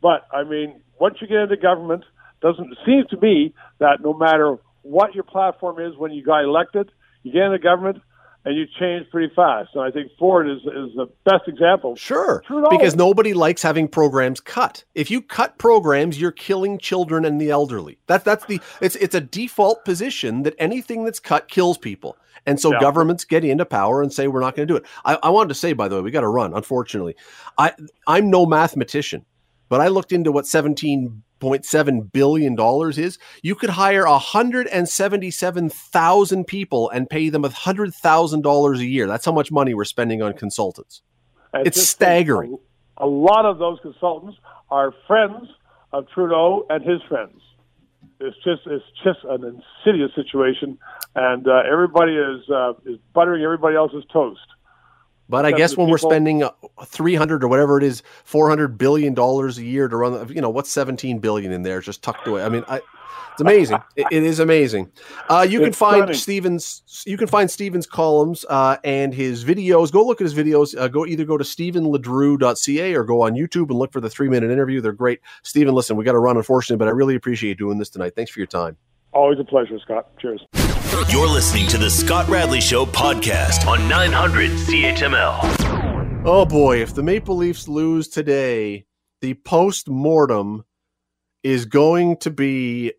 But 0.02 0.28
I 0.32 0.44
mean, 0.44 0.82
once 1.00 1.18
you 1.22 1.28
get 1.28 1.38
into 1.38 1.58
government, 1.58 2.04
doesn't 2.42 2.78
seem 2.86 3.04
to 3.10 3.18
me 3.18 3.54
that 3.80 4.00
no 4.02 4.14
matter 4.14 4.58
what 4.82 5.16
your 5.16 5.24
platform 5.24 5.80
is 5.80 5.98
when 5.98 6.12
you 6.12 6.24
got 6.24 6.44
elected, 6.44 6.92
you 7.24 7.32
get 7.32 7.44
into 7.44 7.60
government, 7.60 8.02
and 8.46 8.58
you 8.58 8.66
change 8.80 9.10
pretty 9.10 9.34
fast. 9.34 9.70
And 9.74 9.84
I 9.84 9.92
think 9.92 10.12
Ford 10.18 10.50
is 10.50 10.60
is 10.60 10.96
the 10.96 11.08
best 11.26 11.48
example. 11.48 11.96
Sure, 11.96 12.44
because 12.70 12.96
nobody 12.96 13.34
likes 13.34 13.62
having 13.62 13.88
programs 13.88 14.40
cut. 14.40 14.84
If 14.96 15.10
you 15.10 15.22
cut 15.22 15.58
programs, 15.58 16.20
you're 16.20 16.32
killing 16.32 16.78
children 16.78 17.26
and 17.26 17.40
the 17.40 17.50
elderly. 17.50 18.00
That's 18.08 18.24
that's 18.24 18.46
the 18.46 18.60
it's 18.82 18.96
it's 18.98 19.16
a 19.16 19.22
default 19.22 19.86
position 19.86 20.44
that 20.44 20.56
anything 20.58 21.04
that's 21.04 21.20
cut 21.20 21.48
kills 21.48 21.78
people. 21.78 22.18
And 22.46 22.60
so 22.60 22.74
yeah. 22.74 22.80
governments 22.80 23.24
get 23.24 23.46
into 23.46 23.66
power 23.66 24.02
and 24.02 24.12
say 24.12 24.28
we're 24.28 24.42
not 24.42 24.56
going 24.56 24.68
to 24.68 24.74
do 24.74 24.78
it. 24.78 24.86
I, 25.06 25.18
I 25.24 25.30
wanted 25.30 25.50
to 25.50 25.56
say, 25.56 25.72
by 25.72 25.88
the 25.88 25.96
way, 25.96 26.02
we 26.02 26.12
got 26.12 26.22
to 26.22 26.28
run. 26.28 26.54
Unfortunately, 26.54 27.16
I 27.58 27.74
I'm 28.08 28.30
no 28.30 28.46
mathematician, 28.46 29.26
but 29.70 29.82
I 29.82 29.88
looked 29.88 30.12
into 30.12 30.32
what 30.32 30.46
17 30.46 31.24
$1.7 31.44 32.12
billion 32.12 32.58
is, 32.98 33.20
you 33.42 33.56
could 33.56 33.70
hire 33.72 34.06
177,000 34.08 36.46
people 36.46 36.90
and 36.90 37.10
pay 37.10 37.30
them 37.30 37.44
$100,000 37.44 38.78
a 38.78 38.86
year. 38.86 39.08
That's 39.08 39.26
how 39.26 39.34
much 39.34 39.52
money 39.52 39.74
we're 39.74 39.86
spending 39.86 40.22
on 40.22 40.34
consultants. 40.34 41.02
And 41.54 41.66
it's 41.68 41.82
staggering. 41.82 42.58
A, 42.98 43.06
a 43.06 43.08
lot 43.08 43.46
of 43.46 43.58
those 43.60 43.80
consultants 43.82 44.38
are 44.72 44.94
friends 45.06 45.50
of 45.92 46.08
Trudeau 46.10 46.66
and 46.70 46.84
his 46.84 47.02
friends. 47.08 47.40
It's 48.20 48.36
just 48.38 48.62
it's 48.68 48.84
just 49.04 49.20
an 49.26 49.44
insidious 49.44 50.12
situation, 50.16 50.78
and 51.14 51.48
uh, 51.48 51.64
everybody 51.70 52.16
is 52.16 52.50
uh, 52.50 52.74
is 52.86 52.98
buttering 53.14 53.44
everybody 53.44 53.76
else's 53.76 54.06
toast. 54.14 54.40
But 55.34 55.48
I 55.48 55.52
guess 55.52 55.72
when 55.76 55.88
people, 55.88 55.94
we're 55.94 55.98
spending 55.98 56.44
uh, 56.44 56.52
300 56.86 57.44
or 57.44 57.48
whatever 57.48 57.80
it 57.80 57.84
is, 57.84 58.04
400 58.24 58.78
billion 58.78 59.16
dollars 59.16 59.58
a 59.58 59.64
year 59.64 59.88
to 59.88 59.98
run, 59.98 60.32
you 60.32 60.42
know, 60.42 60.52
what's 60.52 60.70
17 60.70 61.18
billion 61.18 61.52
in 61.52 61.64
there 61.64 61.82
just 61.82 62.04
tucked 62.04 62.28
away. 62.28 62.44
I 62.44 62.50
mean, 62.50 62.64
I, 62.68 62.82
it's 63.32 63.42
amazing. 63.42 63.80
it, 63.96 64.06
it 64.12 64.22
is 64.22 64.40
amazing. 64.40 64.92
Uh, 65.28 65.44
you 65.50 65.58
it's 65.58 65.66
can 65.66 65.74
find 65.74 66.02
stunning. 66.02 66.14
Stevens. 66.14 67.04
You 67.08 67.18
can 67.18 67.26
find 67.26 67.50
Stevens 67.50 67.88
columns 67.88 68.46
uh, 68.48 68.78
and 68.84 69.12
his 69.12 69.44
videos. 69.44 69.92
Go 69.92 70.06
look 70.06 70.22
at 70.22 70.26
his 70.26 70.36
videos. 70.36 70.80
Uh, 70.80 70.88
go 70.88 71.04
either 71.04 71.26
go 71.26 71.40
to 71.40 71.44
stephenledrew.ca 71.44 72.94
or 72.94 73.04
go 73.04 73.24
on 73.24 73.34
YouTube 73.34 73.72
and 73.72 73.80
look 73.80 73.92
for 73.92 74.02
the 74.02 74.12
three 74.12 74.30
minute 74.30 74.52
interview. 74.52 74.82
They're 74.82 74.92
great. 74.92 75.20
Stephen, 75.42 75.74
listen, 75.74 75.98
we 75.98 76.06
got 76.06 76.12
to 76.12 76.20
run 76.20 76.38
unfortunately, 76.38 76.78
but 76.78 76.90
I 76.90 76.92
really 76.92 77.16
appreciate 77.16 77.50
you 77.50 77.56
doing 77.56 77.80
this 77.80 77.90
tonight. 77.90 78.14
Thanks 78.16 78.30
for 78.30 78.40
your 78.40 78.46
time. 78.46 78.78
Always 79.14 79.40
a 79.40 79.44
pleasure, 79.44 79.80
Scott. 79.80 80.16
Cheers. 80.20 80.46
You're 81.10 81.28
listening 81.28 81.68
to 81.70 81.80
the 81.80 81.90
Scott 81.90 82.30
Radley 82.30 82.62
Show 82.62 82.86
podcast 82.86 83.66
on 83.66 83.88
900 83.90 84.52
CHML. 84.52 86.24
Oh 86.24 86.46
boy, 86.46 86.82
if 86.82 86.94
the 86.94 87.02
Maple 87.02 87.36
Leafs 87.36 87.68
lose 87.68 88.08
today, 88.08 88.86
the 89.22 89.34
post 89.34 89.90
mortem 89.90 90.66
is 91.42 91.66
going 91.66 92.18
to 92.18 92.30
be 92.30 92.94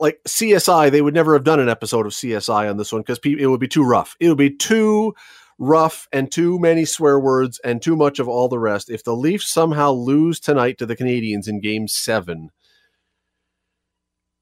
like 0.00 0.18
CSI. 0.26 0.90
They 0.90 1.02
would 1.02 1.14
never 1.14 1.34
have 1.34 1.44
done 1.44 1.60
an 1.60 1.68
episode 1.68 2.04
of 2.04 2.12
CSI 2.12 2.68
on 2.68 2.78
this 2.78 2.92
one 2.92 3.02
because 3.02 3.20
it 3.24 3.46
would 3.46 3.60
be 3.60 3.68
too 3.68 3.84
rough. 3.84 4.16
It 4.18 4.28
would 4.28 4.38
be 4.38 4.50
too 4.50 5.14
rough 5.56 6.08
and 6.12 6.32
too 6.32 6.58
many 6.58 6.84
swear 6.84 7.20
words 7.20 7.60
and 7.64 7.80
too 7.80 7.94
much 7.94 8.18
of 8.18 8.28
all 8.28 8.48
the 8.48 8.58
rest. 8.58 8.90
If 8.90 9.04
the 9.04 9.14
Leafs 9.14 9.48
somehow 9.48 9.92
lose 9.92 10.40
tonight 10.40 10.78
to 10.78 10.86
the 10.86 10.96
Canadiens 10.96 11.46
in 11.46 11.60
game 11.60 11.86
seven, 11.86 12.50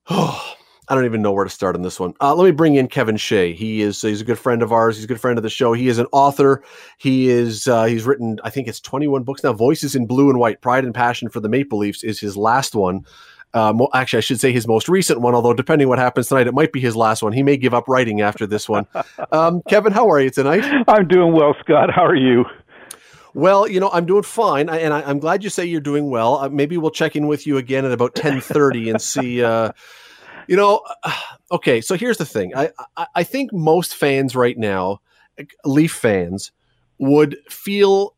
oh, 0.09 0.52
I 0.89 0.95
don't 0.97 1.05
even 1.05 1.23
know 1.23 1.33
where 1.33 1.45
to 1.45 1.51
start 1.51 1.77
on 1.77 1.83
this 1.83 2.01
one. 2.01 2.15
Uh, 2.21 2.35
let 2.35 2.45
me 2.45 2.51
bring 2.51 2.75
in 2.75 2.89
Kevin 2.89 3.17
Shea. 3.17 3.53
He 3.53 3.83
is 3.83 4.03
he's 4.03 4.21
a 4.21 4.25
good 4.25 4.39
friend 4.39 4.63
of 4.63 4.73
ours. 4.73 4.97
He's 4.97 5.05
a 5.05 5.09
good 5.09 5.21
friend 5.21 5.39
of 5.39 5.43
the 5.43 5.51
show. 5.51 5.73
He 5.73 5.89
is 5.89 5.99
an 5.99 6.07
author. 6.11 6.65
He 6.99 7.29
is 7.29 7.69
uh, 7.69 7.85
he's 7.85 8.05
written 8.05 8.41
I 8.43 8.51
think 8.51 8.67
it's 8.67 8.81
21 8.81 9.23
books 9.23 9.45
now. 9.45 9.53
Voices 9.53 9.95
in 9.95 10.07
Blue 10.07 10.29
and 10.29 10.39
White, 10.39 10.61
Pride 10.61 10.85
and 10.85 10.95
Passion 10.95 11.29
for 11.29 11.41
the 11.41 11.49
Maple 11.49 11.79
Leafs 11.79 12.03
is 12.03 12.19
his 12.19 12.37
last 12.37 12.75
one. 12.75 13.07
Um, 13.55 13.87
actually, 13.95 14.19
I 14.19 14.21
should 14.23 14.41
say 14.41 14.51
his 14.51 14.67
most 14.67 14.89
recent 14.89 15.21
one. 15.21 15.35
Although 15.35 15.55
depending 15.55 15.89
what 15.89 15.99
happens 15.99 16.29
tonight, 16.29 16.47
it 16.49 16.55
might 16.55 16.73
be 16.73 16.81
his 16.81 16.97
last 16.97 17.23
one. 17.23 17.33
He 17.33 17.43
may 17.43 17.57
give 17.57 17.75
up 17.75 17.87
writing 17.87 18.21
after 18.21 18.47
this 18.47 18.69
one. 18.69 18.87
Um, 19.31 19.63
Kevin, 19.67 19.93
how 19.93 20.11
are 20.11 20.21
you 20.21 20.29
tonight? 20.29 20.63
I'm 20.89 21.09
doing 21.09 21.33
well, 21.33 21.55
Scott. 21.61 21.91
How 21.91 22.05
are 22.05 22.15
you? 22.15 22.45
Well, 23.35 23.67
you 23.67 23.81
know, 23.81 23.89
I'm 23.91 24.05
doing 24.05 24.25
fine, 24.25 24.69
and 24.69 24.93
I, 24.93 25.09
am 25.09 25.21
glad 25.21 25.43
you 25.43 25.49
say 25.49 25.65
you're 25.65 25.81
doing 25.81 26.11
well. 26.11 26.39
Uh, 26.39 26.49
maybe 26.51 26.77
we'll 26.77 26.91
check 26.91 27.17
in 27.17 27.29
with 27.29 27.47
you 27.47 27.57
again 27.57 27.87
at 27.87 27.93
about 27.93 28.15
10:30 28.15 28.91
and 28.91 29.01
see 29.01 29.43
uh, 29.43 29.73
you 30.49 30.57
know, 30.57 30.83
okay. 31.53 31.81
So 31.81 31.97
here's 31.97 32.19
the 32.19 32.27
thing. 32.27 32.55
I, 32.57 32.71
I, 32.97 33.07
I 33.17 33.23
think 33.25 33.53
most 33.53 33.95
fans 33.95 34.35
right 34.35 34.57
now, 34.57 35.01
Leaf 35.65 35.93
fans, 35.93 36.53
would 36.99 37.37
feel 37.49 38.15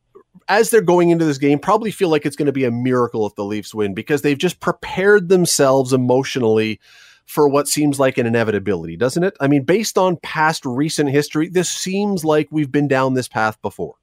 as 0.48 0.70
they're 0.70 0.82
going 0.82 1.10
into 1.10 1.24
this 1.24 1.38
game, 1.38 1.58
probably 1.58 1.90
feel 1.90 2.08
like 2.08 2.26
it's 2.26 2.36
going 2.36 2.46
to 2.46 2.52
be 2.52 2.64
a 2.64 2.70
miracle 2.70 3.26
if 3.26 3.34
the 3.34 3.44
Leafs 3.44 3.74
win 3.74 3.94
because 3.94 4.22
they've 4.22 4.38
just 4.38 4.60
prepared 4.60 5.28
themselves 5.28 5.92
emotionally 5.92 6.80
for 7.26 7.48
what 7.48 7.68
seems 7.68 7.98
like 7.98 8.18
an 8.18 8.26
inevitability, 8.26 8.96
doesn't 8.96 9.24
it? 9.24 9.34
I 9.40 9.48
mean, 9.48 9.62
based 9.62 9.96
on 9.96 10.18
past 10.22 10.66
recent 10.66 11.10
history, 11.10 11.48
this 11.48 11.70
seems 11.70 12.24
like 12.24 12.48
we've 12.50 12.70
been 12.70 12.88
down 12.88 13.14
this 13.14 13.28
path 13.28 13.60
before. 13.62 13.94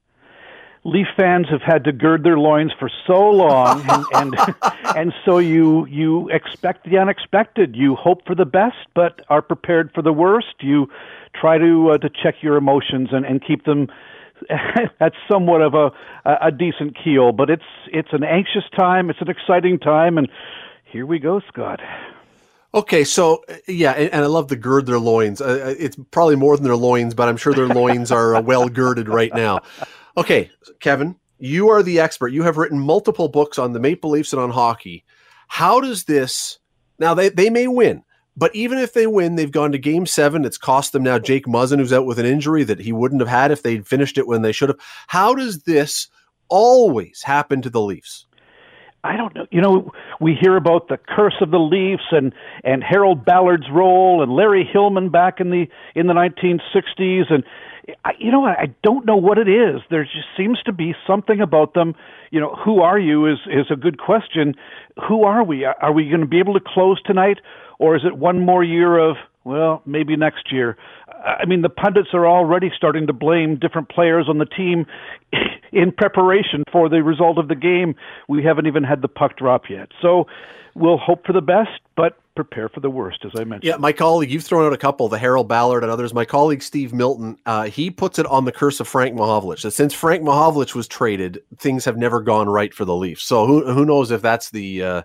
Leaf 0.84 1.06
fans 1.16 1.46
have 1.48 1.62
had 1.62 1.84
to 1.84 1.92
gird 1.92 2.24
their 2.24 2.38
loins 2.38 2.72
for 2.78 2.90
so 3.06 3.30
long, 3.30 3.84
and 4.14 4.34
and, 4.34 4.54
and 4.96 5.12
so 5.24 5.38
you 5.38 5.86
you 5.86 6.28
expect 6.30 6.84
the 6.88 6.98
unexpected. 6.98 7.76
You 7.76 7.94
hope 7.94 8.26
for 8.26 8.34
the 8.34 8.44
best, 8.44 8.76
but 8.94 9.20
are 9.28 9.42
prepared 9.42 9.92
for 9.94 10.02
the 10.02 10.12
worst. 10.12 10.54
You 10.60 10.88
try 11.40 11.58
to 11.58 11.90
uh, 11.90 11.98
to 11.98 12.10
check 12.10 12.36
your 12.42 12.56
emotions 12.56 13.10
and, 13.12 13.24
and 13.24 13.44
keep 13.44 13.64
them 13.64 13.88
at 15.00 15.12
somewhat 15.30 15.62
of 15.62 15.74
a 15.74 15.92
a 16.24 16.50
decent 16.50 16.96
keel. 17.02 17.30
But 17.30 17.48
it's 17.48 17.62
it's 17.92 18.12
an 18.12 18.24
anxious 18.24 18.64
time. 18.76 19.08
It's 19.08 19.20
an 19.20 19.30
exciting 19.30 19.78
time, 19.78 20.18
and 20.18 20.28
here 20.84 21.06
we 21.06 21.20
go, 21.20 21.40
Scott. 21.48 21.80
Okay, 22.74 23.04
so 23.04 23.44
yeah, 23.68 23.92
and, 23.92 24.10
and, 24.14 24.24
I 24.24 24.28
love 24.28 24.48
the 24.48 24.56
gird 24.56 24.86
their 24.86 24.98
loins. 24.98 25.42
Uh, 25.42 25.44
uh 25.44 25.74
it's 25.78 25.96
probably 26.10 26.36
more 26.36 26.56
than 26.56 26.64
their 26.64 26.74
loins, 26.74 27.14
but 27.14 27.28
I'm 27.28 27.36
sure 27.36 27.52
their 27.52 27.68
loins 27.68 28.10
are 28.10 28.34
uh, 28.34 28.40
well 28.40 28.68
girded 28.68 29.08
right 29.08 29.32
now. 29.32 29.60
Okay, 30.16 30.50
Kevin, 30.80 31.16
you 31.38 31.70
are 31.70 31.82
the 31.82 32.00
expert. 32.00 32.28
You 32.28 32.42
have 32.42 32.56
written 32.58 32.78
multiple 32.78 33.28
books 33.28 33.58
on 33.58 33.72
the 33.72 33.80
Maple 33.80 34.10
Leafs 34.10 34.32
and 34.32 34.42
on 34.42 34.50
hockey. 34.50 35.04
How 35.48 35.80
does 35.80 36.04
this 36.04 36.58
now 36.98 37.14
they, 37.14 37.30
they 37.30 37.50
may 37.50 37.66
win, 37.66 38.04
but 38.36 38.54
even 38.54 38.78
if 38.78 38.92
they 38.92 39.06
win, 39.06 39.34
they've 39.34 39.50
gone 39.50 39.72
to 39.72 39.78
game 39.78 40.06
seven. 40.06 40.44
It's 40.44 40.58
cost 40.58 40.92
them 40.92 41.02
now 41.02 41.18
Jake 41.18 41.46
Muzzin, 41.46 41.78
who's 41.78 41.92
out 41.92 42.06
with 42.06 42.18
an 42.18 42.26
injury 42.26 42.64
that 42.64 42.80
he 42.80 42.92
wouldn't 42.92 43.20
have 43.20 43.28
had 43.28 43.50
if 43.50 43.62
they'd 43.62 43.86
finished 43.86 44.18
it 44.18 44.26
when 44.26 44.42
they 44.42 44.52
should 44.52 44.68
have. 44.68 44.78
How 45.08 45.34
does 45.34 45.64
this 45.64 46.08
always 46.48 47.22
happen 47.22 47.62
to 47.62 47.70
the 47.70 47.80
Leafs? 47.80 48.26
I 49.04 49.16
don't 49.16 49.34
know. 49.34 49.46
You 49.50 49.60
know, 49.60 49.90
we 50.20 50.36
hear 50.40 50.56
about 50.56 50.86
the 50.88 50.96
curse 50.96 51.34
of 51.40 51.50
the 51.50 51.58
Leafs 51.58 52.04
and 52.12 52.32
and 52.62 52.84
Harold 52.84 53.24
Ballard's 53.24 53.66
role 53.72 54.22
and 54.22 54.32
Larry 54.32 54.68
Hillman 54.70 55.08
back 55.08 55.40
in 55.40 55.50
the 55.50 55.66
in 55.96 56.06
the 56.06 56.14
1960s 56.14 57.32
and 57.32 57.42
I, 58.04 58.12
you 58.18 58.30
know, 58.30 58.44
I 58.44 58.72
don't 58.82 59.04
know 59.04 59.16
what 59.16 59.38
it 59.38 59.48
is. 59.48 59.80
There 59.90 60.04
just 60.04 60.26
seems 60.36 60.62
to 60.64 60.72
be 60.72 60.94
something 61.06 61.40
about 61.40 61.74
them. 61.74 61.94
You 62.30 62.40
know, 62.40 62.54
who 62.54 62.80
are 62.80 62.98
you 62.98 63.26
is 63.26 63.38
is 63.46 63.66
a 63.70 63.76
good 63.76 63.98
question. 63.98 64.54
Who 65.08 65.24
are 65.24 65.42
we? 65.42 65.64
Are 65.64 65.92
we 65.92 66.08
going 66.08 66.20
to 66.20 66.26
be 66.26 66.38
able 66.38 66.54
to 66.54 66.64
close 66.64 67.02
tonight, 67.02 67.38
or 67.78 67.96
is 67.96 68.02
it 68.04 68.16
one 68.16 68.44
more 68.44 68.62
year 68.62 68.98
of 68.98 69.16
well, 69.44 69.82
maybe 69.84 70.16
next 70.16 70.52
year? 70.52 70.76
I 71.24 71.44
mean, 71.44 71.62
the 71.62 71.68
pundits 71.68 72.10
are 72.14 72.26
already 72.26 72.70
starting 72.76 73.06
to 73.06 73.12
blame 73.12 73.56
different 73.56 73.88
players 73.88 74.26
on 74.28 74.38
the 74.38 74.46
team 74.46 74.86
in 75.72 75.92
preparation 75.92 76.64
for 76.70 76.88
the 76.88 77.02
result 77.02 77.38
of 77.38 77.48
the 77.48 77.54
game. 77.54 77.94
We 78.28 78.44
haven't 78.44 78.66
even 78.66 78.84
had 78.84 79.02
the 79.02 79.08
puck 79.08 79.36
drop 79.36 79.70
yet, 79.70 79.88
so 80.00 80.26
we'll 80.74 80.98
hope 80.98 81.26
for 81.26 81.32
the 81.32 81.42
best. 81.42 81.80
But 81.96 82.18
prepare 82.34 82.68
for 82.68 82.80
the 82.80 82.90
worst, 82.90 83.24
as 83.24 83.32
I 83.34 83.44
mentioned. 83.44 83.64
Yeah, 83.64 83.76
my 83.76 83.92
colleague, 83.92 84.30
you've 84.30 84.44
thrown 84.44 84.66
out 84.66 84.72
a 84.72 84.78
couple, 84.78 85.08
the 85.08 85.18
Harold 85.18 85.48
Ballard 85.48 85.82
and 85.82 85.92
others. 85.92 86.14
My 86.14 86.24
colleague 86.24 86.62
Steve 86.62 86.92
Milton, 86.92 87.36
uh, 87.46 87.64
he 87.64 87.90
puts 87.90 88.18
it 88.18 88.26
on 88.26 88.44
the 88.44 88.52
curse 88.52 88.80
of 88.80 88.88
Frank 88.88 89.16
Mahovlich. 89.16 89.62
That 89.62 89.72
since 89.72 89.94
Frank 89.94 90.22
Mahovlich 90.22 90.74
was 90.74 90.88
traded, 90.88 91.42
things 91.58 91.84
have 91.84 91.96
never 91.96 92.20
gone 92.20 92.48
right 92.48 92.72
for 92.72 92.84
the 92.84 92.96
Leafs. 92.96 93.24
So 93.24 93.46
who 93.46 93.72
who 93.72 93.84
knows 93.84 94.10
if 94.10 94.22
that's 94.22 94.50
the 94.50 94.82
uh, 94.82 95.02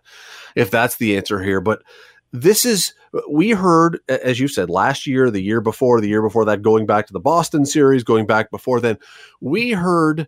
if 0.56 0.72
that's 0.72 0.98
the 0.98 1.18
answer 1.18 1.42
here? 1.42 1.62
But 1.62 1.84
this 2.32 2.66
is 2.66 2.94
we 3.30 3.52
heard, 3.52 4.00
as 4.10 4.40
you 4.40 4.48
said, 4.48 4.70
last 4.70 5.08
year, 5.08 5.32
the 5.32 5.42
year 5.42 5.62
before, 5.62 6.02
the 6.02 6.10
year 6.10 6.22
before 6.22 6.46
that, 6.46 6.62
going 6.62 6.86
back 6.86 7.08
to 7.08 7.14
the 7.14 7.20
Boston 7.20 7.66
series, 7.66 8.04
going 8.04 8.26
back 8.26 8.52
before 8.52 8.80
then, 8.80 8.98
we 9.42 9.72
heard 9.72 10.28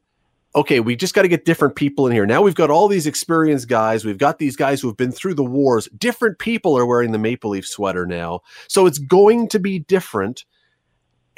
okay, 0.56 0.80
we 0.80 0.96
just 0.96 1.14
got 1.14 1.22
to 1.22 1.28
get 1.28 1.46
different 1.46 1.76
people 1.76 2.08
in 2.08 2.14
here. 2.14 2.26
Now 2.26 2.42
we've 2.42 2.56
got 2.56 2.72
all 2.72 2.88
these 2.88 3.08
experienced 3.08 3.68
guys. 3.68 4.04
We've 4.04 4.18
got 4.18 4.40
these 4.40 4.56
guys 4.56 4.82
who 4.82 4.88
have 4.88 4.98
been 4.98 5.12
through 5.12 5.36
the 5.36 5.44
wars. 5.44 5.88
Different 5.98 6.40
people 6.40 6.78
are 6.78 6.86
wearing 6.86 7.12
the 7.12 7.20
Maple 7.20 7.52
Leaf 7.52 7.68
sweater 7.68 8.06
now. 8.06 8.42
So 8.68 8.86
it's 8.86 9.00
going 9.00 9.48
to 9.50 9.60
be 9.60 9.80
different. 9.80 10.46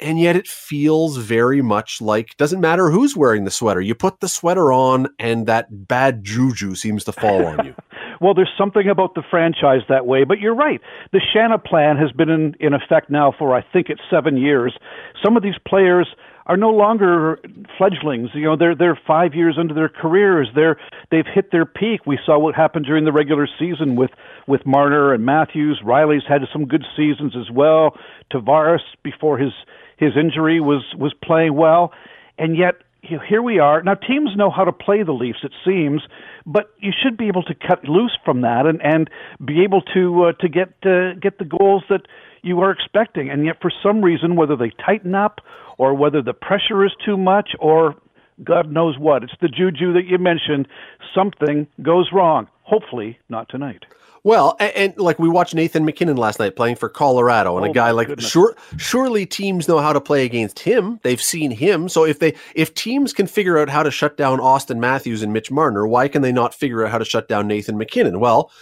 And 0.00 0.18
yet 0.18 0.34
it 0.34 0.48
feels 0.48 1.16
very 1.16 1.62
much 1.62 2.00
like 2.00 2.36
doesn't 2.36 2.60
matter 2.60 2.90
who's 2.90 3.16
wearing 3.16 3.44
the 3.44 3.52
sweater. 3.52 3.80
You 3.80 3.94
put 3.94 4.20
the 4.20 4.28
sweater 4.28 4.72
on 4.72 5.08
and 5.18 5.46
that 5.46 5.86
bad 5.86 6.24
juju 6.24 6.74
seems 6.74 7.04
to 7.04 7.12
fall 7.12 7.46
on 7.46 7.64
you. 7.64 7.74
well, 8.20 8.34
there's 8.34 8.50
something 8.58 8.88
about 8.88 9.14
the 9.14 9.22
franchise 9.30 9.82
that 9.88 10.06
way, 10.06 10.24
but 10.24 10.40
you're 10.40 10.56
right. 10.56 10.80
The 11.12 11.20
Shanahan 11.32 11.60
plan 11.64 11.96
has 11.98 12.10
been 12.10 12.30
in, 12.30 12.56
in 12.58 12.72
effect 12.72 13.10
now 13.10 13.32
for 13.38 13.54
I 13.54 13.64
think 13.72 13.90
it's 13.90 14.00
7 14.10 14.36
years. 14.36 14.76
Some 15.22 15.36
of 15.36 15.44
these 15.44 15.58
players 15.68 16.08
are 16.46 16.56
no 16.56 16.70
longer 16.70 17.38
fledglings. 17.78 18.30
You 18.34 18.44
know, 18.44 18.56
they're 18.56 18.74
they're 18.74 18.98
five 19.06 19.34
years 19.34 19.56
into 19.58 19.74
their 19.74 19.88
careers. 19.88 20.48
They're 20.54 20.76
they've 21.10 21.26
hit 21.26 21.50
their 21.52 21.64
peak. 21.64 22.06
We 22.06 22.18
saw 22.24 22.38
what 22.38 22.54
happened 22.54 22.86
during 22.86 23.04
the 23.04 23.12
regular 23.12 23.48
season 23.58 23.96
with 23.96 24.10
with 24.46 24.66
Marner 24.66 25.12
and 25.12 25.24
Matthews. 25.24 25.80
Rielly's 25.84 26.24
had 26.28 26.42
some 26.52 26.66
good 26.66 26.84
seasons 26.96 27.34
as 27.36 27.50
well. 27.50 27.96
Tavares 28.32 28.80
before 29.02 29.38
his 29.38 29.52
his 29.96 30.12
injury 30.16 30.60
was 30.60 30.82
was 30.98 31.14
playing 31.22 31.54
well, 31.54 31.92
and 32.38 32.56
yet 32.56 32.74
here 33.02 33.42
we 33.42 33.58
are. 33.58 33.82
Now 33.82 33.94
teams 33.94 34.30
know 34.36 34.50
how 34.50 34.64
to 34.64 34.72
play 34.72 35.02
the 35.02 35.12
Leafs, 35.12 35.40
it 35.42 35.52
seems, 35.64 36.02
but 36.46 36.72
you 36.78 36.92
should 36.92 37.16
be 37.16 37.28
able 37.28 37.42
to 37.44 37.54
cut 37.54 37.84
loose 37.84 38.16
from 38.24 38.42
that 38.42 38.66
and 38.66 38.80
and 38.82 39.10
be 39.44 39.62
able 39.62 39.82
to 39.94 40.24
uh, 40.24 40.32
to 40.40 40.48
get 40.48 40.68
uh, 40.84 41.14
get 41.20 41.38
the 41.38 41.44
goals 41.44 41.82
that 41.88 42.02
you 42.42 42.60
are 42.60 42.70
expecting. 42.70 43.30
And 43.30 43.44
yet, 43.44 43.56
for 43.60 43.72
some 43.82 44.02
reason, 44.02 44.36
whether 44.36 44.56
they 44.56 44.70
tighten 44.84 45.14
up 45.14 45.40
or 45.78 45.94
whether 45.94 46.22
the 46.22 46.32
pressure 46.32 46.84
is 46.84 46.92
too 47.04 47.16
much 47.16 47.50
or 47.58 47.96
God 48.42 48.70
knows 48.70 48.98
what, 48.98 49.22
it's 49.22 49.32
the 49.40 49.48
juju 49.48 49.92
that 49.94 50.06
you 50.06 50.18
mentioned, 50.18 50.66
something 51.14 51.66
goes 51.82 52.10
wrong. 52.12 52.48
Hopefully, 52.62 53.18
not 53.28 53.48
tonight. 53.48 53.84
Well, 54.24 54.56
and, 54.60 54.72
and, 54.76 54.98
like 54.98 55.18
we 55.18 55.28
watched 55.28 55.54
Nathan 55.54 55.84
MacKinnon 55.84 56.16
last 56.16 56.38
night 56.38 56.54
playing 56.54 56.76
for 56.76 56.88
Colorado, 56.88 57.56
and 57.56 57.66
oh, 57.66 57.70
a 57.70 57.74
guy 57.74 57.90
like 57.90 58.20
sure, 58.20 58.56
surely 58.76 59.26
teams 59.26 59.66
know 59.66 59.78
how 59.78 59.92
to 59.92 60.00
play 60.00 60.24
against 60.24 60.60
him. 60.60 61.00
They've 61.02 61.20
seen 61.20 61.50
him, 61.50 61.88
so 61.88 62.04
if 62.04 62.20
they 62.20 62.34
if 62.54 62.72
teams 62.74 63.12
can 63.12 63.26
figure 63.26 63.58
out 63.58 63.68
how 63.68 63.82
to 63.82 63.90
shut 63.90 64.16
down 64.16 64.38
Auston 64.38 64.78
Matthews 64.78 65.22
and 65.22 65.32
Mitch 65.32 65.50
Marner, 65.50 65.88
why 65.88 66.06
can 66.06 66.22
they 66.22 66.30
not 66.30 66.54
figure 66.54 66.84
out 66.84 66.92
how 66.92 66.98
to 66.98 67.04
shut 67.04 67.28
down 67.28 67.48
Nathan 67.48 67.76
MacKinnon? 67.76 68.20
Well, 68.20 68.52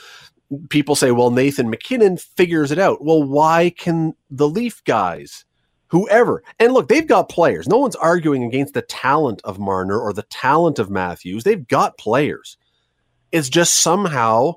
people 0.71 0.97
say, 0.97 1.11
well, 1.11 1.31
Nathan 1.31 1.69
MacKinnon 1.69 2.17
figures 2.17 2.71
it 2.71 2.79
out. 2.79 3.05
Well, 3.05 3.23
why 3.23 3.75
can 3.76 4.14
the 4.31 4.49
Leaf 4.49 4.83
guys? 4.85 5.45
whoever. 5.90 6.43
And 6.59 6.73
look, 6.73 6.88
they've 6.88 7.07
got 7.07 7.29
players. 7.29 7.69
No 7.69 7.79
one's 7.79 7.97
arguing 7.97 8.45
against 8.45 8.75
the 8.75 8.83
talent 8.83 9.40
of 9.45 9.59
Marner 9.59 9.99
or 9.99 10.12
the 10.12 10.23
talent 10.23 10.79
of 10.79 10.88
Matthews. 10.88 11.45
They've 11.45 11.67
got 11.67 11.99
players. 11.99 12.57
It's 13.33 13.49
just 13.49 13.75
somehow 13.75 14.55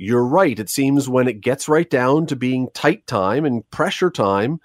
you're 0.00 0.24
right. 0.24 0.58
It 0.58 0.70
seems 0.70 1.10
when 1.10 1.28
it 1.28 1.42
gets 1.42 1.68
right 1.68 1.88
down 1.88 2.24
to 2.28 2.36
being 2.36 2.68
tight 2.72 3.06
time 3.06 3.44
and 3.44 3.68
pressure 3.70 4.10
time, 4.10 4.58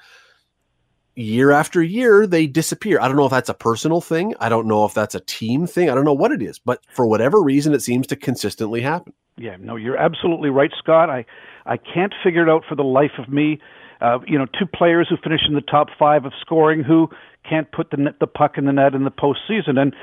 year 1.14 1.52
after 1.52 1.84
year, 1.84 2.26
they 2.26 2.48
disappear. 2.48 3.02
I 3.02 3.10
don't 3.10 3.18
know 3.18 3.26
if 3.26 3.32
that's 3.32 3.50
a 3.50 3.54
personal 3.54 4.00
thing. 4.00 4.34
I 4.40 4.48
don't 4.48 4.66
know 4.66 4.86
if 4.86 4.94
that's 4.94 5.14
a 5.14 5.20
team 5.20 5.68
thing. 5.68 5.90
I 5.90 5.96
don't 5.96 6.06
know 6.06 6.14
what 6.14 6.32
it 6.32 6.42
is, 6.42 6.58
but 6.58 6.80
for 6.90 7.06
whatever 7.06 7.42
reason, 7.42 7.74
it 7.74 7.82
seems 7.82 8.08
to 8.08 8.16
consistently 8.16 8.80
happen. 8.80 9.12
Yeah, 9.38 9.58
no, 9.60 9.76
you're 9.76 9.98
absolutely 9.98 10.52
right, 10.52 10.72
Scott. 10.78 11.10
I, 11.10 11.26
I 11.66 11.76
can't 11.76 12.14
figure 12.24 12.44
it 12.44 12.50
out 12.50 12.64
for 12.68 12.76
the 12.76 12.84
life 12.84 13.20
of 13.20 13.28
me. 13.28 13.60
Uh, 14.00 14.20
you 14.26 14.38
know, 14.38 14.46
two 14.58 14.66
players 14.66 15.08
who 15.10 15.18
finish 15.22 15.42
in 15.46 15.54
the 15.54 15.62
top 15.62 15.90
five 16.00 16.24
of 16.24 16.32
scoring 16.40 16.82
who 16.82 17.10
can't 17.48 17.70
put 17.74 17.92
the 17.92 17.98
net, 17.98 18.20
the 18.22 18.28
puck 18.28 18.58
in 18.58 18.66
the 18.66 18.74
net 18.74 18.94
in 18.94 19.04
the 19.04 19.12
postseason. 19.12 19.78
And 19.78 19.94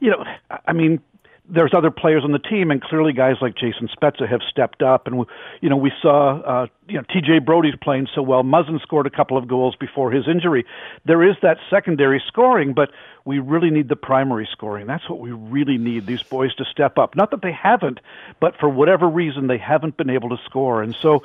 you 0.00 0.10
know, 0.10 0.24
I 0.66 0.72
mean, 0.72 1.00
there's 1.52 1.72
other 1.74 1.90
players 1.90 2.22
on 2.24 2.32
the 2.32 2.38
team, 2.38 2.70
and 2.70 2.80
clearly 2.80 3.12
guys 3.12 3.36
like 3.40 3.56
Jason 3.56 3.88
Spezza 3.88 4.28
have 4.28 4.40
stepped 4.48 4.82
up. 4.82 5.06
And 5.06 5.26
you 5.60 5.68
know, 5.68 5.76
we 5.76 5.92
saw 6.00 6.40
uh, 6.40 6.66
you 6.88 6.96
know 6.96 7.04
T.J. 7.12 7.40
Brodie's 7.40 7.74
playing 7.82 8.08
so 8.14 8.22
well. 8.22 8.42
Muzzin 8.42 8.80
scored 8.82 9.06
a 9.06 9.10
couple 9.10 9.36
of 9.36 9.48
goals 9.48 9.74
before 9.76 10.10
his 10.10 10.28
injury. 10.28 10.64
There 11.04 11.28
is 11.28 11.36
that 11.42 11.58
secondary 11.68 12.22
scoring, 12.26 12.72
but 12.74 12.90
we 13.24 13.38
really 13.38 13.70
need 13.70 13.88
the 13.88 13.96
primary 13.96 14.48
scoring. 14.50 14.86
That's 14.86 15.08
what 15.08 15.18
we 15.18 15.32
really 15.32 15.78
need 15.78 16.06
these 16.06 16.22
boys 16.22 16.54
to 16.56 16.64
step 16.64 16.98
up. 16.98 17.16
Not 17.16 17.30
that 17.32 17.42
they 17.42 17.52
haven't, 17.52 18.00
but 18.40 18.56
for 18.58 18.68
whatever 18.68 19.08
reason 19.08 19.46
they 19.46 19.58
haven't 19.58 19.96
been 19.96 20.10
able 20.10 20.30
to 20.30 20.38
score. 20.46 20.82
And 20.82 20.96
so 21.00 21.22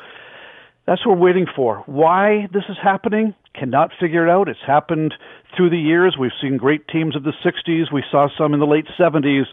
that's 0.86 1.06
what 1.06 1.18
we're 1.18 1.24
waiting 1.24 1.48
for. 1.56 1.84
Why 1.88 2.48
this 2.52 2.64
is 2.70 2.78
happening, 2.82 3.34
cannot 3.56 3.92
figure 4.00 4.28
it 4.28 4.30
out. 4.30 4.48
It's 4.50 4.60
happened 4.66 5.16
through 5.56 5.72
the 5.72 5.80
years. 5.80 6.16
We've 6.18 6.32
seen 6.42 6.58
great 6.58 6.88
teams 6.88 7.16
of 7.16 7.24
the 7.24 7.34
60s. 7.44 7.92
We 7.92 8.04
saw 8.12 8.28
some 8.38 8.54
in 8.54 8.60
the 8.60 8.68
late 8.68 8.86
70s, 9.00 9.46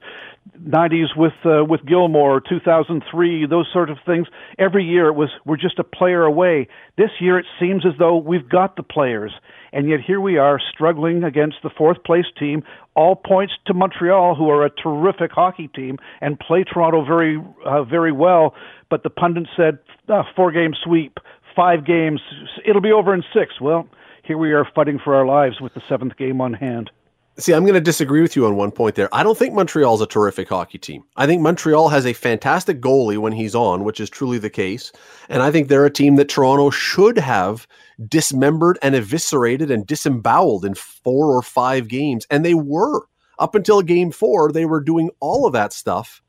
90s 0.58 1.16
with 1.16 1.32
uh, 1.44 1.64
with 1.64 1.80
Gilmour, 1.86 2.40
2003, 2.48 3.46
those 3.46 3.66
sort 3.72 3.90
of 3.90 3.98
things. 4.04 4.26
Every 4.58 4.84
year 4.84 5.08
it 5.08 5.14
was 5.14 5.30
we're 5.44 5.56
just 5.56 5.78
a 5.78 5.84
player 5.84 6.22
away. 6.22 6.68
This 6.96 7.10
year 7.20 7.38
it 7.38 7.46
seems 7.58 7.84
as 7.86 7.92
though 7.98 8.16
we've 8.16 8.48
got 8.48 8.76
the 8.76 8.82
players, 8.82 9.32
and 9.72 9.88
yet 9.88 10.00
here 10.06 10.20
we 10.20 10.38
are 10.38 10.60
struggling 10.72 11.24
against 11.24 11.56
the 11.62 11.70
fourth 11.70 12.02
place 12.04 12.26
team. 12.38 12.62
All 12.94 13.16
points 13.16 13.54
to 13.66 13.74
Montreal, 13.74 14.34
who 14.34 14.50
are 14.50 14.64
a 14.64 14.70
terrific 14.70 15.32
hockey 15.32 15.68
team 15.68 15.98
and 16.20 16.38
play 16.38 16.64
Toronto 16.64 17.04
very 17.04 17.42
uh, 17.64 17.84
very 17.84 18.12
well. 18.12 18.54
But 18.90 19.02
the 19.02 19.10
pundit 19.10 19.48
said 19.56 19.78
uh, 20.08 20.22
four 20.36 20.52
game 20.52 20.72
sweep, 20.84 21.18
five 21.56 21.86
games, 21.86 22.20
it'll 22.66 22.82
be 22.82 22.92
over 22.92 23.14
in 23.14 23.22
six. 23.34 23.60
Well, 23.60 23.88
here 24.24 24.38
we 24.38 24.52
are 24.52 24.66
fighting 24.74 25.00
for 25.02 25.14
our 25.14 25.26
lives 25.26 25.60
with 25.60 25.74
the 25.74 25.82
seventh 25.88 26.16
game 26.16 26.40
on 26.40 26.52
hand. 26.52 26.90
See, 27.38 27.52
I'm 27.52 27.64
going 27.64 27.74
to 27.74 27.80
disagree 27.80 28.20
with 28.20 28.36
you 28.36 28.44
on 28.44 28.56
one 28.56 28.70
point 28.70 28.94
there. 28.94 29.08
I 29.10 29.22
don't 29.22 29.38
think 29.38 29.54
Montreal's 29.54 30.02
a 30.02 30.06
terrific 30.06 30.50
hockey 30.50 30.76
team. 30.76 31.04
I 31.16 31.26
think 31.26 31.40
Montreal 31.40 31.88
has 31.88 32.04
a 32.04 32.12
fantastic 32.12 32.82
goalie 32.82 33.16
when 33.16 33.32
he's 33.32 33.54
on, 33.54 33.84
which 33.84 34.00
is 34.00 34.10
truly 34.10 34.36
the 34.36 34.50
case. 34.50 34.92
And 35.30 35.42
I 35.42 35.50
think 35.50 35.68
they're 35.68 35.86
a 35.86 35.90
team 35.90 36.16
that 36.16 36.28
Toronto 36.28 36.68
should 36.68 37.16
have 37.16 37.66
dismembered 38.06 38.78
and 38.82 38.94
eviscerated 38.94 39.70
and 39.70 39.86
disemboweled 39.86 40.66
in 40.66 40.74
four 40.74 41.34
or 41.34 41.40
five 41.40 41.88
games. 41.88 42.26
And 42.30 42.44
they 42.44 42.54
were. 42.54 43.06
Up 43.38 43.54
until 43.54 43.80
game 43.80 44.12
four, 44.12 44.52
they 44.52 44.66
were 44.66 44.80
doing 44.80 45.10
all 45.18 45.46
of 45.46 45.54
that 45.54 45.72
stuff. 45.72 46.20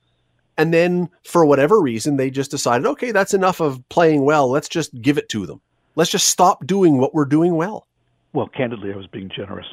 And 0.57 0.73
then, 0.73 1.09
for 1.25 1.45
whatever 1.45 1.81
reason, 1.81 2.15
they 2.15 2.31
just 2.31 2.49
decided, 2.49 2.87
okay, 2.87 3.11
that's 3.11 3.33
enough 3.33 3.59
of 3.59 3.83
playing 3.89 4.23
well. 4.23 4.49
Let's 4.49 4.69
just 4.69 4.99
give 5.01 5.17
it 5.17 5.27
to 5.29 5.45
them. 5.45 5.59
Let's 5.95 6.11
just 6.11 6.29
stop 6.29 6.65
doing 6.65 6.97
what 6.97 7.13
we're 7.13 7.25
doing 7.25 7.55
well 7.55 7.87
well, 8.33 8.47
candidly, 8.47 8.91
I 8.91 8.95
was 8.95 9.05
being 9.07 9.29
generous. 9.29 9.67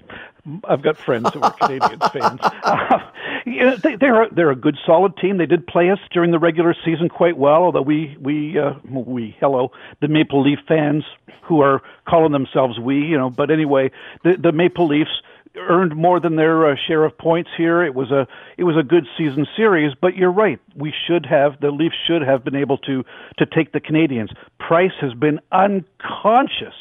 I've 0.65 0.83
got 0.83 0.99
friends 0.99 1.31
who 1.33 1.41
are 1.41 1.55
Canadiens 1.57 2.13
fans. 2.13 2.41
Uh, 2.63 2.99
you 3.47 3.61
know, 3.61 3.77
they, 3.77 3.97
they're 3.97 4.29
they're 4.31 4.51
a 4.51 4.57
good, 4.57 4.77
solid 4.85 5.17
team. 5.17 5.39
They 5.39 5.47
did 5.47 5.67
play 5.67 5.91
us 5.91 5.99
during 6.13 6.31
the 6.31 6.39
regular 6.39 6.75
season 6.85 7.09
quite 7.09 7.39
well. 7.39 7.65
Although 7.65 7.83
we 7.83 8.17
we 8.21 8.59
uh, 8.59 8.75
we 8.89 9.37
hello 9.41 9.73
the 10.01 10.09
Maple 10.09 10.43
Leaf 10.43 10.59
fans 10.69 11.05
who 11.43 11.63
are 11.63 11.81
calling 12.07 12.33
themselves 12.33 12.79
we, 12.79 12.97
you 12.97 13.17
know. 13.17 13.31
But 13.31 13.51
anyway, 13.51 13.91
the 14.25 14.37
the 14.37 14.53
Maple 14.53 14.87
Leafs 14.87 15.23
earned 15.57 15.97
more 15.97 16.21
than 16.21 16.37
their 16.37 16.71
uh, 16.71 16.77
share 16.87 17.05
of 17.05 17.17
points 17.17 17.51
here. 17.57 17.83
It 17.83 17.95
was 17.95 18.11
a 18.11 18.29
it 18.59 18.65
was 18.65 18.77
a 18.77 18.83
good 18.83 19.07
season 19.17 19.47
series, 19.57 19.93
but 19.99 20.17
you're 20.17 20.31
right. 20.31 20.61
We 20.77 20.93
should 21.07 21.25
have 21.25 21.61
the 21.61 21.71
Leafs 21.71 21.97
should 22.07 22.23
have 22.23 22.45
been 22.45 22.57
able 22.57 22.77
to 22.79 23.05
to 23.39 23.47
take 23.47 23.73
the 23.73 23.81
Canadiens. 23.81 24.29
Price 24.59 24.93
has 25.01 25.15
been 25.15 25.41
unconscious 25.51 26.75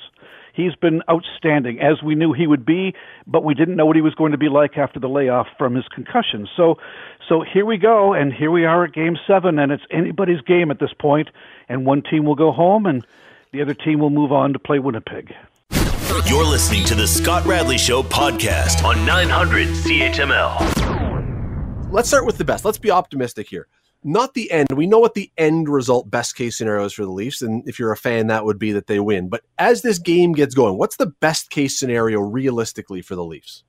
He's 0.60 0.76
been 0.76 1.02
outstanding, 1.10 1.80
as 1.80 2.04
we 2.04 2.16
knew 2.16 2.34
he 2.34 2.46
would 2.46 2.66
be, 2.66 2.94
but 3.26 3.46
we 3.46 3.54
didn't 3.54 3.78
know 3.78 3.86
what 3.86 3.96
he 3.96 4.02
was 4.02 4.14
going 4.14 4.34
to 4.34 4.38
be 4.38 4.50
like 4.50 4.78
after 4.78 5.00
the 5.00 5.08
layoff 5.08 5.48
from 5.58 5.74
his 5.74 5.88
concussion. 5.88 6.50
So, 6.58 6.78
so 7.30 7.42
here 7.42 7.66
we 7.66 7.78
go, 7.78 8.14
and 8.14 8.34
here 8.34 8.52
we 8.52 8.66
are 8.66 8.84
at 8.84 8.92
Game 8.92 9.18
Seven, 9.26 9.58
and 9.58 9.72
it's 9.72 9.84
anybody's 9.90 10.42
game 10.42 10.70
at 10.70 10.82
this 10.82 10.92
point. 11.00 11.30
And 11.70 11.86
one 11.86 12.02
team 12.02 12.26
will 12.26 12.36
go 12.36 12.52
home, 12.52 12.86
and 12.86 13.08
the 13.54 13.62
other 13.62 13.74
team 13.74 14.00
will 14.00 14.10
move 14.10 14.34
on 14.34 14.52
to 14.52 14.60
play 14.60 14.80
Winnipeg. 14.80 15.34
You're 16.26 16.46
listening 16.46 16.84
to 16.86 16.96
the 16.96 17.08
Scott 17.08 17.46
Radley 17.46 17.78
Show 17.78 18.04
podcast 18.04 18.84
on 18.84 19.06
900 19.06 19.70
CHML. 19.70 21.90
Let's 21.90 22.10
start 22.10 22.26
with 22.26 22.38
the 22.38 22.44
best. 22.44 22.66
Let's 22.66 22.78
be 22.78 22.92
optimistic 22.92 23.48
here 23.48 23.70
not 24.04 24.34
the 24.34 24.52
end. 24.52 24.72
We 24.72 24.88
know 24.88 25.00
what 25.00 25.14
the 25.14 25.32
end 25.38 25.68
result, 25.68 26.10
best 26.10 26.36
case 26.36 26.58
scenario 26.58 26.86
is 26.86 26.94
for 26.94 27.04
the 27.04 27.12
Leafs. 27.12 27.42
And 27.42 27.68
if 27.68 27.80
you're 27.80 27.92
a 27.92 27.98
fan, 27.98 28.28
that 28.28 28.46
would 28.46 28.60
be 28.60 28.72
that 28.72 28.88
they 28.88 29.00
win. 29.00 29.30
But 29.30 29.44
as 29.58 29.82
this 29.82 30.00
game 30.00 30.34
gets 30.34 30.56
going, 30.56 30.78
what's 30.78 30.98
the 30.98 31.08
best 31.20 31.50
case 31.50 31.78
scenario 31.78 32.20
realistically 32.20 33.02
for 33.02 33.16
the 33.16 33.24
Leafs? 33.24 33.64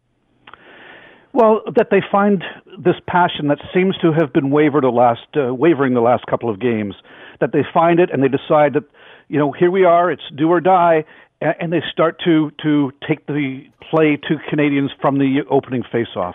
Well, 1.32 1.62
that 1.76 1.88
they 1.90 2.02
find 2.10 2.42
this 2.78 2.96
passion 3.06 3.48
that 3.48 3.58
seems 3.72 3.96
to 3.98 4.12
have 4.12 4.32
been 4.32 4.50
wavered 4.50 4.82
the 4.82 4.88
last 4.88 5.26
uh, 5.36 5.54
wavering 5.54 5.94
the 5.94 6.00
last 6.00 6.26
couple 6.26 6.50
of 6.50 6.60
games. 6.60 6.94
That 7.40 7.52
they 7.52 7.64
find 7.72 8.00
it 8.00 8.10
and 8.12 8.22
they 8.22 8.28
decide 8.28 8.74
that 8.74 8.82
you 9.28 9.38
know 9.38 9.52
here 9.52 9.70
we 9.70 9.84
are, 9.84 10.10
it's 10.10 10.24
do 10.36 10.48
or 10.48 10.60
die, 10.60 11.04
and 11.40 11.72
they 11.72 11.82
start 11.92 12.20
to 12.24 12.50
to 12.62 12.92
take 13.06 13.26
the 13.26 13.62
play 13.90 14.16
to 14.28 14.36
Canadiens 14.52 14.88
from 15.00 15.18
the 15.18 15.42
opening 15.48 15.84
faceoff 15.84 16.34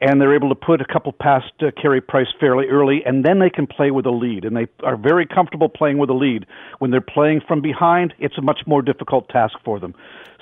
and 0.00 0.20
they're 0.20 0.34
able 0.34 0.48
to 0.48 0.54
put 0.54 0.80
a 0.80 0.84
couple 0.84 1.12
past 1.12 1.52
uh, 1.60 1.70
Carey 1.80 2.00
Price 2.00 2.28
fairly 2.38 2.66
early, 2.66 3.02
and 3.04 3.24
then 3.24 3.38
they 3.38 3.50
can 3.50 3.66
play 3.66 3.90
with 3.90 4.06
a 4.06 4.10
lead, 4.10 4.44
and 4.44 4.56
they 4.56 4.66
are 4.84 4.96
very 4.96 5.26
comfortable 5.26 5.68
playing 5.68 5.98
with 5.98 6.10
a 6.10 6.14
lead. 6.14 6.46
When 6.78 6.90
they're 6.90 7.00
playing 7.00 7.42
from 7.46 7.60
behind, 7.60 8.14
it's 8.18 8.38
a 8.38 8.42
much 8.42 8.60
more 8.66 8.82
difficult 8.82 9.28
task 9.28 9.54
for 9.64 9.80
them. 9.80 9.94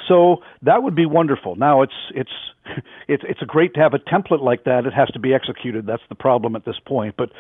So 0.09 0.43
that 0.63 0.83
would 0.83 0.95
be 0.95 1.07
wonderful. 1.07 1.57
Now 1.57 1.83
it's 1.83 1.95
it's 2.15 2.31
it's 3.09 3.25
it's 3.29 3.41
great 3.41 3.75
to 3.75 3.81
have 3.81 3.95
a 3.95 3.99
template 3.99 4.43
like 4.43 4.65
that. 4.65 4.87
It 4.87 4.93
has 4.93 5.09
to 5.09 5.19
be 5.19 5.35
executed. 5.35 5.87
That's 5.87 6.03
the 6.09 6.15
problem 6.15 6.55
at 6.57 6.65
this 6.65 6.79
point. 6.85 7.17
But 7.17 7.31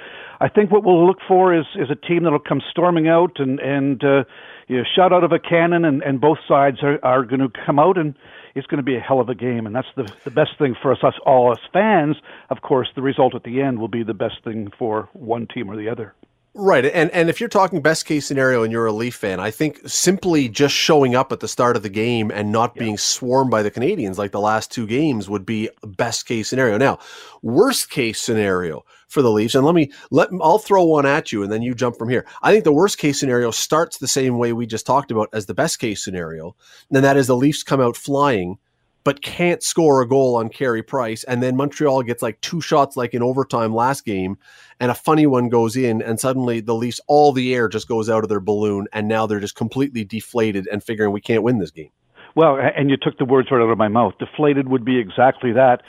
I 0.40 0.48
think 0.48 0.70
what 0.70 0.84
we'll 0.84 1.06
look 1.06 1.18
for 1.28 1.54
is 1.54 1.66
is 1.76 1.90
a 1.90 1.94
team 1.94 2.24
that'll 2.24 2.38
come 2.38 2.62
storming 2.70 3.08
out 3.08 3.38
and 3.38 3.60
and 3.60 4.02
uh, 4.02 4.24
you 4.68 4.78
know, 4.78 4.84
shot 4.96 5.12
out 5.12 5.22
of 5.22 5.32
a 5.32 5.38
cannon, 5.38 5.84
and 5.84 6.02
and 6.02 6.20
both 6.20 6.38
sides 6.48 6.78
are 6.82 6.98
are 7.02 7.24
going 7.24 7.40
to 7.40 7.50
come 7.64 7.78
out 7.78 7.98
and 7.98 8.14
it's 8.56 8.66
going 8.66 8.78
to 8.78 8.82
be 8.82 8.96
a 8.96 9.00
hell 9.00 9.20
of 9.20 9.28
a 9.28 9.34
game, 9.34 9.66
and 9.66 9.74
that's 9.74 9.88
the 9.96 10.10
the 10.24 10.30
best 10.30 10.52
thing 10.58 10.74
for 10.80 10.92
us, 10.92 10.98
us 11.02 11.14
all 11.24 11.52
as 11.52 11.58
fans. 11.72 12.16
Of 12.50 12.62
course, 12.62 12.88
the 12.96 13.02
result 13.02 13.34
at 13.34 13.44
the 13.44 13.60
end 13.60 13.78
will 13.78 13.88
be 13.88 14.02
the 14.02 14.14
best 14.14 14.42
thing 14.42 14.72
for 14.78 15.08
one 15.12 15.46
team 15.46 15.70
or 15.70 15.76
the 15.76 15.88
other. 15.88 16.14
Right. 16.58 16.86
And 16.86 17.10
and 17.10 17.28
if 17.28 17.38
you're 17.38 17.50
talking 17.50 17.82
best 17.82 18.06
case 18.06 18.24
scenario 18.26 18.62
and 18.62 18.72
you're 18.72 18.86
a 18.86 18.92
Leaf 18.92 19.14
fan, 19.14 19.40
I 19.40 19.50
think 19.50 19.80
simply 19.86 20.48
just 20.48 20.74
showing 20.74 21.14
up 21.14 21.30
at 21.30 21.40
the 21.40 21.48
start 21.48 21.76
of 21.76 21.82
the 21.82 21.90
game 21.90 22.30
and 22.30 22.50
not 22.50 22.72
yeah. 22.74 22.84
being 22.84 22.98
swarmed 22.98 23.50
by 23.50 23.62
the 23.62 23.70
Canadiens 23.70 24.16
like 24.16 24.32
the 24.32 24.40
last 24.40 24.72
two 24.72 24.86
games 24.86 25.28
would 25.28 25.44
be 25.44 25.68
best 25.84 26.26
case 26.26 26.48
scenario. 26.48 26.78
Now, 26.78 26.98
worst 27.42 27.90
case 27.90 28.22
scenario 28.22 28.86
for 29.08 29.22
the 29.22 29.30
Leafs, 29.30 29.54
and 29.54 29.64
let 29.64 29.74
me 29.74 29.90
let 30.10 30.28
I'll 30.42 30.58
throw 30.58 30.84
one 30.84 31.06
at 31.06 31.32
you 31.32 31.42
and 31.42 31.52
then 31.52 31.62
you 31.62 31.74
jump 31.74 31.96
from 31.96 32.08
here. 32.08 32.26
I 32.42 32.52
think 32.52 32.64
the 32.64 32.72
worst 32.72 32.98
case 32.98 33.20
scenario 33.20 33.50
starts 33.50 33.98
the 33.98 34.08
same 34.08 34.38
way 34.38 34.52
we 34.52 34.66
just 34.66 34.86
talked 34.86 35.10
about 35.10 35.28
as 35.32 35.46
the 35.46 35.54
best 35.54 35.78
case 35.78 36.04
scenario, 36.04 36.56
and 36.90 37.04
that 37.04 37.16
is 37.16 37.26
the 37.26 37.36
Leafs 37.36 37.62
come 37.62 37.80
out 37.80 37.96
flying 37.96 38.58
but 39.06 39.22
can't 39.22 39.62
score 39.62 40.02
a 40.02 40.08
goal 40.08 40.34
on 40.34 40.48
Carey 40.48 40.82
Price. 40.82 41.22
And 41.22 41.40
then 41.40 41.54
Montreal 41.54 42.02
gets 42.02 42.22
like 42.24 42.40
two 42.40 42.60
shots 42.60 42.96
like 42.96 43.14
in 43.14 43.22
overtime 43.22 43.72
last 43.72 44.04
game, 44.04 44.36
and 44.80 44.90
a 44.90 44.96
funny 44.96 45.26
one 45.26 45.48
goes 45.48 45.76
in, 45.76 46.02
and 46.02 46.18
suddenly 46.18 46.58
the 46.58 46.74
Leafs, 46.74 47.00
all 47.06 47.30
the 47.30 47.54
air 47.54 47.68
just 47.68 47.86
goes 47.86 48.10
out 48.10 48.24
of 48.24 48.28
their 48.28 48.40
balloon, 48.40 48.88
and 48.92 49.06
now 49.06 49.24
they're 49.24 49.38
just 49.38 49.54
completely 49.54 50.04
deflated 50.04 50.66
and 50.72 50.82
figuring 50.82 51.12
we 51.12 51.20
can't 51.20 51.44
win 51.44 51.60
this 51.60 51.70
game. 51.70 51.90
Well, 52.34 52.58
and 52.58 52.90
you 52.90 52.96
took 53.00 53.16
the 53.16 53.24
words 53.24 53.48
right 53.52 53.62
out 53.62 53.70
of 53.70 53.78
my 53.78 53.86
mouth. 53.86 54.14
Deflated 54.18 54.68
would 54.68 54.84
be 54.84 54.98
exactly 54.98 55.52
that. 55.52 55.82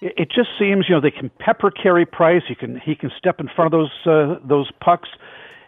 It 0.00 0.30
just 0.30 0.50
seems, 0.58 0.86
you 0.88 0.94
know, 0.94 1.00
they 1.00 1.10
can 1.10 1.30
pepper 1.40 1.70
Carey 1.70 2.06
Price. 2.06 2.42
He 2.46 2.54
can 2.54 2.80
he 2.84 2.94
can 2.94 3.10
step 3.18 3.40
in 3.40 3.48
front 3.54 3.74
of 3.74 3.80
those 3.80 3.90
uh, 4.06 4.38
those 4.46 4.70
pucks, 4.80 5.08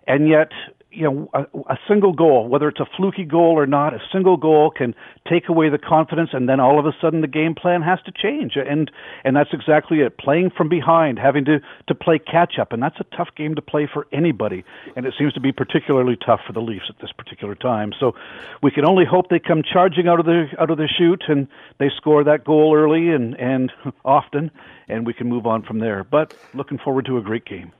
and 0.06 0.28
yet 0.28 0.52
you 0.92 1.04
know, 1.04 1.30
a, 1.34 1.72
a, 1.72 1.78
single 1.86 2.12
goal, 2.12 2.48
whether 2.48 2.68
it's 2.68 2.80
a 2.80 2.86
fluky 2.96 3.24
goal 3.24 3.52
or 3.52 3.66
not, 3.66 3.94
a 3.94 4.00
single 4.12 4.36
goal 4.36 4.70
can 4.70 4.94
take 5.28 5.48
away 5.48 5.68
the 5.68 5.78
confidence, 5.78 6.30
and 6.32 6.48
then 6.48 6.58
all 6.58 6.78
of 6.78 6.86
a 6.86 6.92
sudden 7.00 7.20
the 7.20 7.28
game 7.28 7.54
plan 7.54 7.82
has 7.82 8.00
to 8.06 8.12
change, 8.12 8.56
and 8.56 8.90
and 9.24 9.36
that's 9.36 9.50
exactly 9.52 10.00
it. 10.00 10.18
Playing 10.18 10.50
from 10.50 10.68
behind, 10.68 11.18
having 11.18 11.44
to 11.44 11.60
to 11.86 11.94
play 11.94 12.18
catch 12.18 12.58
up, 12.58 12.72
and 12.72 12.82
that's 12.82 12.98
a 12.98 13.16
tough 13.16 13.28
game 13.36 13.54
to 13.54 13.62
play 13.62 13.88
for 13.92 14.06
anybody, 14.12 14.64
and 14.96 15.06
it 15.06 15.14
seems 15.18 15.32
to 15.34 15.40
be 15.40 15.52
particularly 15.52 16.16
tough 16.16 16.40
for 16.46 16.52
the 16.52 16.60
Leafs 16.60 16.86
at 16.88 17.00
this 17.00 17.12
particular 17.12 17.54
time. 17.54 17.92
So 17.98 18.14
we 18.62 18.70
can 18.70 18.84
only 18.84 19.04
hope 19.04 19.28
they 19.28 19.38
come 19.38 19.62
charging 19.62 20.08
out 20.08 20.18
of 20.18 20.26
the 20.26 20.46
out 20.58 20.70
of 20.70 20.78
the 20.78 20.88
chute 20.88 21.24
and 21.28 21.46
they 21.78 21.90
score 21.96 22.24
that 22.24 22.44
goal 22.44 22.74
early 22.74 23.10
and 23.10 23.38
and 23.38 23.72
often, 24.04 24.50
and 24.88 25.06
we 25.06 25.14
can 25.14 25.28
move 25.28 25.46
on 25.46 25.62
from 25.62 25.78
there. 25.78 26.04
But 26.04 26.34
looking 26.52 26.78
forward 26.78 27.06
to 27.06 27.18
a 27.18 27.22
great 27.22 27.44
game. 27.44 27.72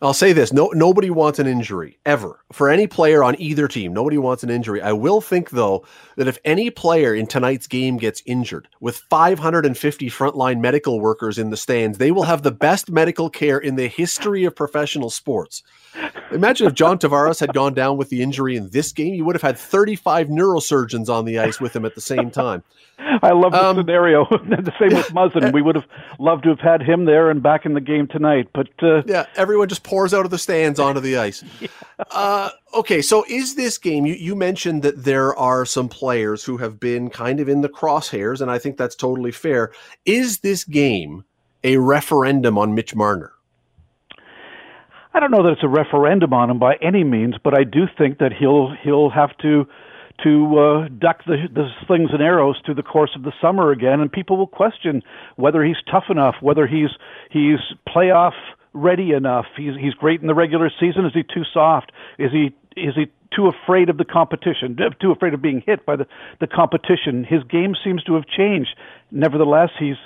I'll 0.00 0.14
say 0.14 0.32
this: 0.32 0.52
no, 0.52 0.68
nobody 0.74 1.10
wants 1.10 1.40
an 1.40 1.48
injury 1.48 1.98
ever 2.06 2.44
for 2.52 2.68
any 2.68 2.86
player 2.86 3.24
on 3.24 3.40
either 3.40 3.66
team. 3.66 3.92
Nobody 3.92 4.16
wants 4.16 4.44
an 4.44 4.50
injury. 4.50 4.80
I 4.80 4.92
will 4.92 5.20
think 5.20 5.50
though 5.50 5.84
that 6.16 6.28
if 6.28 6.38
any 6.44 6.70
player 6.70 7.14
in 7.14 7.26
tonight's 7.26 7.66
game 7.66 7.96
gets 7.96 8.22
injured, 8.24 8.68
with 8.80 8.98
550 9.10 10.08
frontline 10.08 10.60
medical 10.60 11.00
workers 11.00 11.36
in 11.36 11.50
the 11.50 11.56
stands, 11.56 11.98
they 11.98 12.12
will 12.12 12.22
have 12.22 12.42
the 12.42 12.52
best 12.52 12.90
medical 12.90 13.28
care 13.28 13.58
in 13.58 13.74
the 13.74 13.88
history 13.88 14.44
of 14.44 14.54
professional 14.54 15.10
sports. 15.10 15.64
Imagine 16.30 16.66
if 16.66 16.74
John 16.74 16.98
Tavares 16.98 17.40
had 17.40 17.54
gone 17.54 17.74
down 17.74 17.96
with 17.96 18.10
the 18.10 18.22
injury 18.22 18.56
in 18.56 18.68
this 18.70 18.92
game, 18.92 19.14
you 19.14 19.24
would 19.24 19.34
have 19.34 19.42
had 19.42 19.58
35 19.58 20.28
neurosurgeons 20.28 21.08
on 21.08 21.24
the 21.24 21.38
ice 21.38 21.60
with 21.60 21.74
him 21.74 21.84
at 21.84 21.94
the 21.94 22.00
same 22.00 22.30
time. 22.30 22.62
I 22.98 23.32
love 23.32 23.52
the 23.52 23.64
um, 23.64 23.76
scenario. 23.76 24.24
the 24.30 24.72
same 24.78 24.96
with 24.96 25.08
Muzzin. 25.08 25.52
We 25.52 25.62
would 25.62 25.76
have 25.76 25.86
loved 26.18 26.44
to 26.44 26.50
have 26.50 26.60
had 26.60 26.82
him 26.82 27.04
there 27.04 27.30
and 27.30 27.42
back 27.42 27.64
in 27.64 27.74
the 27.74 27.80
game 27.80 28.08
tonight. 28.08 28.48
But 28.52 28.68
uh, 28.82 29.02
yeah, 29.06 29.26
everyone 29.36 29.68
just 29.68 29.84
pours 29.88 30.12
out 30.12 30.26
of 30.26 30.30
the 30.30 30.38
stands 30.38 30.78
onto 30.78 31.00
the 31.00 31.16
ice. 31.16 31.42
yeah. 31.60 31.68
uh, 32.10 32.50
okay, 32.74 33.00
so 33.00 33.24
is 33.26 33.54
this 33.54 33.78
game? 33.78 34.04
You, 34.04 34.14
you 34.14 34.36
mentioned 34.36 34.82
that 34.82 35.04
there 35.04 35.34
are 35.36 35.64
some 35.64 35.88
players 35.88 36.44
who 36.44 36.58
have 36.58 36.78
been 36.78 37.08
kind 37.08 37.40
of 37.40 37.48
in 37.48 37.62
the 37.62 37.70
crosshairs, 37.70 38.42
and 38.42 38.50
I 38.50 38.58
think 38.58 38.76
that's 38.76 38.94
totally 38.94 39.32
fair. 39.32 39.72
Is 40.04 40.40
this 40.40 40.64
game 40.64 41.24
a 41.64 41.78
referendum 41.78 42.58
on 42.58 42.74
Mitch 42.74 42.94
Marner? 42.94 43.32
I 45.14 45.20
don't 45.20 45.30
know 45.30 45.42
that 45.42 45.52
it's 45.52 45.64
a 45.64 45.68
referendum 45.68 46.34
on 46.34 46.50
him 46.50 46.58
by 46.58 46.74
any 46.82 47.02
means, 47.02 47.36
but 47.42 47.58
I 47.58 47.64
do 47.64 47.86
think 47.96 48.18
that 48.18 48.32
he'll 48.38 48.76
he'll 48.84 49.10
have 49.10 49.36
to 49.38 49.66
to 50.24 50.58
uh, 50.58 50.88
duck 50.98 51.20
the, 51.26 51.46
the 51.52 51.68
slings 51.86 52.10
and 52.12 52.20
arrows 52.20 52.60
through 52.66 52.74
the 52.74 52.82
course 52.82 53.12
of 53.16 53.22
the 53.22 53.32
summer 53.40 53.70
again, 53.70 54.00
and 54.00 54.12
people 54.12 54.36
will 54.36 54.48
question 54.48 55.02
whether 55.36 55.64
he's 55.64 55.76
tough 55.90 56.04
enough, 56.10 56.34
whether 56.40 56.66
he's 56.66 56.90
he's 57.30 57.58
playoff 57.88 58.34
ready 58.78 59.12
enough. 59.12 59.46
He's 59.56 59.74
he's 59.78 59.94
great 59.94 60.20
in 60.20 60.26
the 60.26 60.34
regular 60.34 60.70
season. 60.80 61.04
Is 61.04 61.12
he 61.14 61.22
too 61.22 61.44
soft? 61.52 61.92
Is 62.18 62.30
he 62.32 62.54
is 62.76 62.94
he 62.94 63.06
too 63.34 63.48
afraid 63.48 63.88
of 63.88 63.98
the 63.98 64.04
competition? 64.04 64.76
Too 65.00 65.12
afraid 65.12 65.34
of 65.34 65.42
being 65.42 65.62
hit 65.66 65.84
by 65.84 65.96
the 65.96 66.06
the 66.40 66.46
competition? 66.46 67.24
His 67.24 67.42
game 67.44 67.74
seems 67.82 68.02
to 68.04 68.14
have 68.14 68.26
changed. 68.26 68.76
Nevertheless, 69.10 69.70
he's 69.78 69.96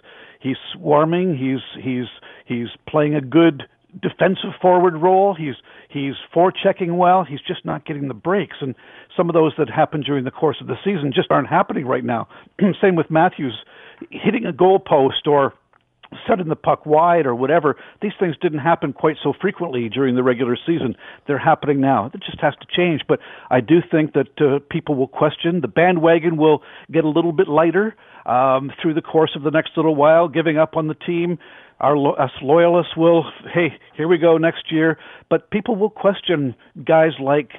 he's 0.41 0.57
swarming. 0.73 1.37
He's 1.37 1.83
he's 1.83 2.07
he's 2.47 2.69
playing 2.89 3.15
a 3.15 3.21
good 3.21 3.65
defensive 4.01 4.53
forward 4.61 4.97
role. 4.97 5.35
He's 5.35 5.55
he's 5.89 6.15
forechecking 6.35 6.97
well. 6.97 7.25
He's 7.25 7.41
just 7.41 7.65
not 7.65 7.85
getting 7.85 8.09
the 8.09 8.15
breaks, 8.15 8.57
and 8.61 8.75
some 9.17 9.29
of 9.29 9.35
those 9.35 9.53
that 9.59 9.69
happened 9.69 10.05
during 10.05 10.25
the 10.25 10.31
course 10.31 10.57
of 10.61 10.67
the 10.67 10.77
season 10.85 11.13
just 11.15 11.31
aren't 11.31 11.49
happening 11.49 11.87
right 11.87 12.05
now. 12.05 12.29
Same 12.81 12.97
with 12.97 13.11
Matthews 13.11 13.59
hitting 14.11 14.47
a 14.47 14.53
goalpost 14.53 15.27
or 15.27 15.55
setting 16.27 16.49
the 16.49 16.57
puck 16.57 16.87
wide 16.87 17.27
or 17.27 17.35
whatever. 17.35 17.77
These 18.01 18.13
things 18.19 18.37
didn't 18.41 18.61
happen 18.61 18.93
quite 18.93 19.17
so 19.23 19.33
frequently 19.41 19.89
during 19.89 20.15
the 20.15 20.23
regular 20.23 20.57
season. 20.57 20.97
They're 21.27 21.39
happening 21.39 21.81
now. 21.81 22.11
It 22.13 22.23
just 22.25 22.41
has 22.41 22.55
to 22.61 22.67
change. 22.75 23.03
But 23.09 23.21
I 23.51 23.61
do 23.61 23.81
think 23.91 24.15
that 24.15 24.41
uh, 24.41 24.59
people 24.71 24.95
will 24.95 25.09
question. 25.09 25.61
The 25.61 25.69
bandwagon 25.69 26.37
will 26.37 26.63
get 26.91 27.05
a 27.05 27.09
little 27.09 27.33
bit 27.33 27.49
lighter 27.49 27.95
um, 28.27 28.71
through 28.81 28.95
the 28.95 29.03
course 29.03 29.33
of 29.37 29.43
the 29.43 29.51
next 29.51 29.73
little 29.77 29.95
while, 29.95 30.29
giving 30.29 30.59
up 30.59 30.77
on 30.77 30.89
the 30.89 30.95
team 30.95 31.39
our 31.81 31.97
us 32.21 32.31
loyalists 32.41 32.97
will 32.97 33.25
hey 33.53 33.77
here 33.97 34.07
we 34.07 34.17
go 34.17 34.39
next 34.39 34.71
year 34.71 34.97
but 35.29 35.51
people 35.51 35.75
will 35.75 35.91
question 35.91 36.55
guys 36.85 37.11
like 37.21 37.51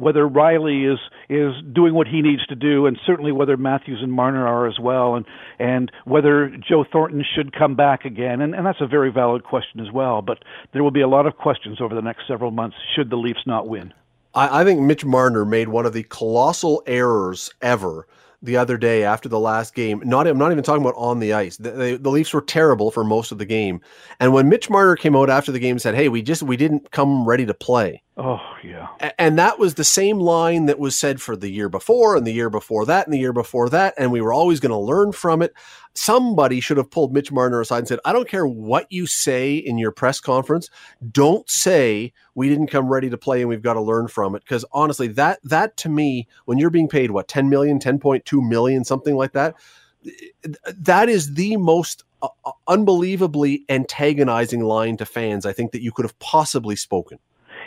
whether 0.00 0.26
Rielly 0.26 0.92
is 0.92 0.98
is 1.28 1.52
doing 1.72 1.94
what 1.94 2.08
he 2.08 2.22
needs 2.22 2.44
to 2.46 2.56
do, 2.56 2.86
and 2.86 2.98
certainly 3.06 3.32
whether 3.32 3.56
Matthews 3.56 4.00
and 4.02 4.12
Marner 4.12 4.46
are 4.46 4.66
as 4.66 4.78
well, 4.80 5.14
and 5.14 5.26
and 5.58 5.92
whether 6.04 6.48
Joe 6.48 6.84
Thornton 6.90 7.24
should 7.34 7.52
come 7.52 7.76
back 7.76 8.04
again, 8.04 8.40
and, 8.40 8.54
and 8.54 8.66
that's 8.66 8.80
a 8.80 8.86
very 8.86 9.12
valid 9.12 9.44
question 9.44 9.80
as 9.80 9.92
well. 9.92 10.22
But 10.22 10.38
there 10.72 10.82
will 10.82 10.90
be 10.90 11.02
a 11.02 11.08
lot 11.08 11.26
of 11.26 11.36
questions 11.36 11.80
over 11.80 11.94
the 11.94 12.02
next 12.02 12.26
several 12.26 12.50
months 12.50 12.76
should 12.96 13.10
the 13.10 13.16
Leafs 13.16 13.46
not 13.46 13.68
win. 13.68 13.92
I, 14.34 14.60
I 14.60 14.64
think 14.64 14.80
Mitch 14.80 15.04
Marner 15.04 15.44
made 15.44 15.68
one 15.68 15.86
of 15.86 15.92
the 15.92 16.04
colossal 16.04 16.82
errors 16.86 17.50
ever 17.60 18.06
the 18.42 18.56
other 18.56 18.76
day 18.76 19.04
after 19.04 19.28
the 19.28 19.38
last 19.38 19.74
game. 19.74 20.02
Not 20.04 20.26
I'm 20.26 20.38
not 20.38 20.52
even 20.52 20.64
talking 20.64 20.82
about 20.82 20.94
on 20.96 21.20
the 21.20 21.32
ice. 21.32 21.56
The, 21.56 21.70
the, 21.72 21.98
the, 22.00 22.10
Leafs 22.10 22.32
were 22.32 22.40
terrible 22.40 22.90
for 22.90 23.04
most 23.04 23.32
of 23.32 23.38
the 23.38 23.44
game. 23.44 23.80
And 24.18 24.32
when 24.32 24.48
Mitch 24.48 24.70
Marner 24.70 24.96
came 24.96 25.14
out 25.14 25.28
after 25.28 25.52
the 25.52 25.58
game 25.58 25.72
and 25.72 25.82
said, 25.82 25.94
"Hey, 25.94 26.08
we 26.08 26.22
just 26.22 26.42
we 26.42 26.56
didn't 26.56 26.90
come 26.90 27.26
ready 27.26 27.44
to 27.46 27.54
play." 27.54 28.02
Oh, 28.22 28.54
yeah. 28.62 28.88
And 29.18 29.38
that 29.38 29.58
was 29.58 29.74
the 29.74 29.84
same 29.84 30.18
line 30.18 30.66
that 30.66 30.78
was 30.78 30.94
said 30.94 31.22
for 31.22 31.36
the 31.36 31.48
year 31.48 31.70
before 31.70 32.16
and 32.16 32.26
the 32.26 32.34
year 32.34 32.50
before 32.50 32.84
that 32.84 33.06
and 33.06 33.14
the 33.14 33.18
year 33.18 33.32
before 33.32 33.70
that 33.70 33.94
and 33.96 34.12
we 34.12 34.20
were 34.20 34.34
always 34.34 34.60
going 34.60 34.72
to 34.72 34.76
learn 34.76 35.12
from 35.12 35.40
it. 35.40 35.54
Somebody 35.94 36.60
should 36.60 36.76
have 36.76 36.90
pulled 36.90 37.14
Mitch 37.14 37.32
Marner 37.32 37.62
aside 37.62 37.78
and 37.78 37.88
said, 37.88 37.98
"I 38.04 38.12
don't 38.12 38.28
care 38.28 38.46
what 38.46 38.92
you 38.92 39.06
say 39.06 39.56
in 39.56 39.78
your 39.78 39.90
press 39.90 40.20
conference. 40.20 40.68
Don't 41.10 41.48
say 41.48 42.12
we 42.34 42.50
didn't 42.50 42.66
come 42.66 42.90
ready 42.90 43.08
to 43.08 43.16
play 43.16 43.40
and 43.40 43.48
we've 43.48 43.62
got 43.62 43.74
to 43.74 43.80
learn 43.80 44.06
from 44.06 44.34
it." 44.34 44.44
Because 44.44 44.66
honestly, 44.72 45.08
that 45.08 45.40
that 45.44 45.78
to 45.78 45.88
me, 45.88 46.28
when 46.44 46.58
you're 46.58 46.68
being 46.68 46.88
paid 46.88 47.12
what 47.12 47.26
10 47.26 47.48
million, 47.48 47.78
10.2 47.78 48.46
million, 48.46 48.84
something 48.84 49.16
like 49.16 49.32
that, 49.32 49.54
that 50.66 51.08
is 51.08 51.32
the 51.34 51.56
most 51.56 52.04
uh, 52.20 52.28
unbelievably 52.68 53.64
antagonizing 53.70 54.62
line 54.62 54.98
to 54.98 55.06
fans 55.06 55.46
I 55.46 55.54
think 55.54 55.72
that 55.72 55.82
you 55.82 55.90
could 55.90 56.04
have 56.04 56.18
possibly 56.18 56.76
spoken 56.76 57.18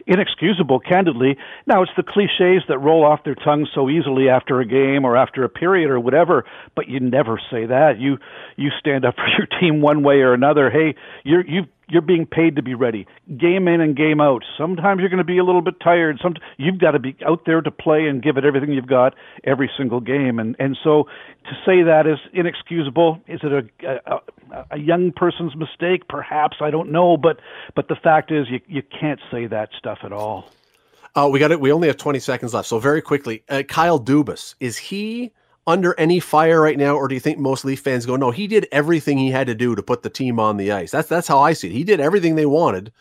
inexcusable, 0.07 0.79
candidly. 0.79 1.37
Now, 1.65 1.83
it's 1.83 1.91
the 1.95 2.03
cliches 2.03 2.63
that 2.67 2.79
roll 2.79 3.05
off 3.05 3.23
their 3.23 3.35
tongues 3.35 3.69
so 3.73 3.89
easily 3.89 4.29
after 4.29 4.59
a 4.59 4.65
game 4.65 5.05
or 5.05 5.17
after 5.17 5.43
a 5.43 5.49
period 5.49 5.89
or 5.89 5.99
whatever, 5.99 6.45
but 6.75 6.87
you 6.87 6.99
never 6.99 7.39
say 7.51 7.65
that. 7.65 7.99
You 7.99 8.17
you 8.55 8.69
stand 8.79 9.05
up 9.05 9.15
for 9.15 9.27
your 9.37 9.47
team 9.59 9.81
one 9.81 10.03
way 10.03 10.15
or 10.15 10.33
another. 10.33 10.69
Hey, 10.69 10.95
you're 11.23 11.45
you've 11.45 11.67
you're 11.89 12.01
being 12.01 12.25
paid 12.25 12.55
to 12.55 12.63
be 12.63 12.73
ready, 12.73 13.07
game 13.37 13.67
in 13.67 13.81
and 13.81 13.95
game 13.95 14.21
out. 14.21 14.43
Sometimes 14.57 14.99
you're 14.99 15.09
going 15.09 15.17
to 15.17 15.23
be 15.23 15.37
a 15.37 15.43
little 15.43 15.61
bit 15.61 15.79
tired. 15.79 16.19
Some 16.21 16.35
you've 16.57 16.79
got 16.79 16.91
to 16.91 16.99
be 16.99 17.15
out 17.25 17.43
there 17.45 17.61
to 17.61 17.71
play 17.71 18.07
and 18.07 18.21
give 18.21 18.37
it 18.37 18.45
everything 18.45 18.71
you've 18.71 18.87
got 18.87 19.15
every 19.43 19.69
single 19.77 19.99
game. 19.99 20.39
And 20.39 20.55
and 20.59 20.77
so 20.83 21.05
to 21.45 21.51
say 21.65 21.83
that 21.83 22.07
is 22.07 22.19
inexcusable. 22.33 23.19
Is 23.27 23.41
it 23.43 23.51
a 23.51 24.01
a, 24.07 24.65
a 24.71 24.77
young 24.77 25.11
person's 25.11 25.55
mistake? 25.55 26.07
Perhaps 26.07 26.57
I 26.61 26.69
don't 26.71 26.91
know, 26.91 27.17
but 27.17 27.39
but 27.75 27.87
the 27.87 27.95
fact 27.95 28.31
is 28.31 28.47
you 28.49 28.59
you 28.67 28.81
can't 28.81 29.19
say 29.31 29.47
that 29.47 29.69
stuff 29.77 29.99
at 30.03 30.11
all. 30.11 30.49
Uh, 31.15 31.29
we 31.31 31.37
got 31.39 31.51
it. 31.51 31.59
We 31.59 31.71
only 31.71 31.87
have 31.87 31.97
20 31.97 32.19
seconds 32.19 32.55
left. 32.55 32.67
So 32.67 32.79
very 32.79 33.01
quickly, 33.01 33.43
uh, 33.47 33.61
Kyle 33.67 33.99
Dubas, 33.99 34.55
is 34.59 34.77
he 34.77 35.31
under 35.65 35.97
any 35.97 36.19
fire 36.19 36.61
right 36.61 36.77
now, 36.77 36.95
or 36.95 37.07
do 37.07 37.15
you 37.15 37.21
think 37.21 37.37
most 37.39 37.63
Leaf 37.63 37.79
fans 37.79 38.05
go, 38.05 38.15
no, 38.15 38.31
he 38.31 38.47
did 38.47 38.67
everything 38.71 39.17
he 39.17 39.31
had 39.31 39.47
to 39.47 39.55
do 39.55 39.75
to 39.75 39.83
put 39.83 40.03
the 40.03 40.09
team 40.09 40.39
on 40.39 40.57
the 40.57 40.71
ice? 40.71 40.91
That's 40.91 41.07
that's 41.07 41.27
how 41.27 41.39
I 41.39 41.53
see 41.53 41.67
it. 41.67 41.73
He 41.73 41.83
did 41.83 41.99
everything 41.99 42.35
they 42.35 42.45
wanted. 42.45 42.91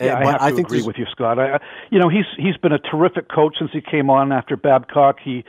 Yeah, 0.00 0.18
I 0.18 0.24
have 0.24 0.38
to 0.38 0.44
I 0.44 0.52
think 0.52 0.68
agree 0.68 0.82
with 0.82 0.98
you, 0.98 1.06
Scott. 1.10 1.38
I, 1.38 1.60
you 1.90 1.98
know, 1.98 2.08
he's 2.08 2.26
he's 2.36 2.56
been 2.56 2.72
a 2.72 2.78
terrific 2.78 3.28
coach 3.28 3.56
since 3.58 3.70
he 3.72 3.80
came 3.80 4.10
on 4.10 4.32
after 4.32 4.56
Babcock. 4.56 5.18
He 5.22 5.44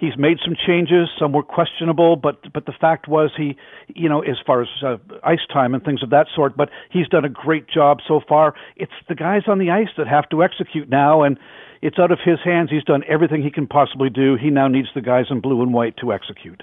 he's 0.00 0.16
made 0.16 0.38
some 0.44 0.56
changes. 0.66 1.08
Some 1.18 1.32
were 1.32 1.42
questionable, 1.42 2.16
but 2.16 2.52
but 2.52 2.66
the 2.66 2.72
fact 2.72 3.06
was 3.06 3.30
he, 3.36 3.56
you 3.94 4.08
know, 4.08 4.22
as 4.22 4.36
far 4.44 4.62
as 4.62 4.68
uh, 4.84 4.96
ice 5.22 5.46
time 5.52 5.74
and 5.74 5.84
things 5.84 6.02
of 6.02 6.10
that 6.10 6.26
sort. 6.34 6.56
But 6.56 6.70
he's 6.90 7.06
done 7.08 7.24
a 7.24 7.28
great 7.28 7.68
job 7.68 7.98
so 8.08 8.20
far. 8.26 8.54
It's 8.76 8.92
the 9.08 9.14
guys 9.14 9.42
on 9.46 9.58
the 9.58 9.70
ice 9.70 9.90
that 9.98 10.08
have 10.08 10.28
to 10.30 10.42
execute 10.42 10.88
now, 10.88 11.22
and 11.22 11.38
it's 11.82 11.98
out 11.98 12.10
of 12.10 12.18
his 12.24 12.38
hands. 12.42 12.70
He's 12.70 12.84
done 12.84 13.04
everything 13.06 13.42
he 13.42 13.50
can 13.50 13.66
possibly 13.66 14.10
do. 14.10 14.36
He 14.36 14.50
now 14.50 14.68
needs 14.68 14.88
the 14.94 15.02
guys 15.02 15.26
in 15.30 15.40
blue 15.40 15.62
and 15.62 15.72
white 15.74 15.96
to 15.98 16.12
execute. 16.12 16.62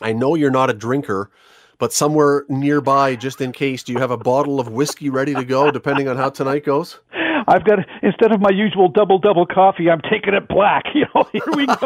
I 0.00 0.12
know 0.12 0.34
you're 0.34 0.50
not 0.50 0.70
a 0.70 0.74
drinker, 0.74 1.30
but 1.78 1.92
somewhere 1.92 2.44
nearby, 2.48 3.14
just 3.14 3.40
in 3.40 3.52
case, 3.52 3.82
do 3.82 3.92
you 3.92 3.98
have 3.98 4.10
a 4.10 4.16
bottle 4.16 4.58
of 4.58 4.68
whiskey 4.68 5.10
ready 5.10 5.34
to 5.34 5.44
go, 5.44 5.70
depending 5.70 6.08
on 6.08 6.16
how 6.16 6.30
tonight 6.30 6.64
goes? 6.64 6.98
I've 7.46 7.64
got 7.64 7.78
instead 8.02 8.32
of 8.32 8.40
my 8.40 8.50
usual 8.50 8.88
double 8.88 9.18
double 9.18 9.46
coffee, 9.46 9.90
I'm 9.90 10.00
taking 10.02 10.34
it 10.34 10.48
black. 10.48 10.84
You 10.94 11.06
know, 11.12 11.28
here 11.32 11.42
we 11.56 11.66
go. 11.66 11.74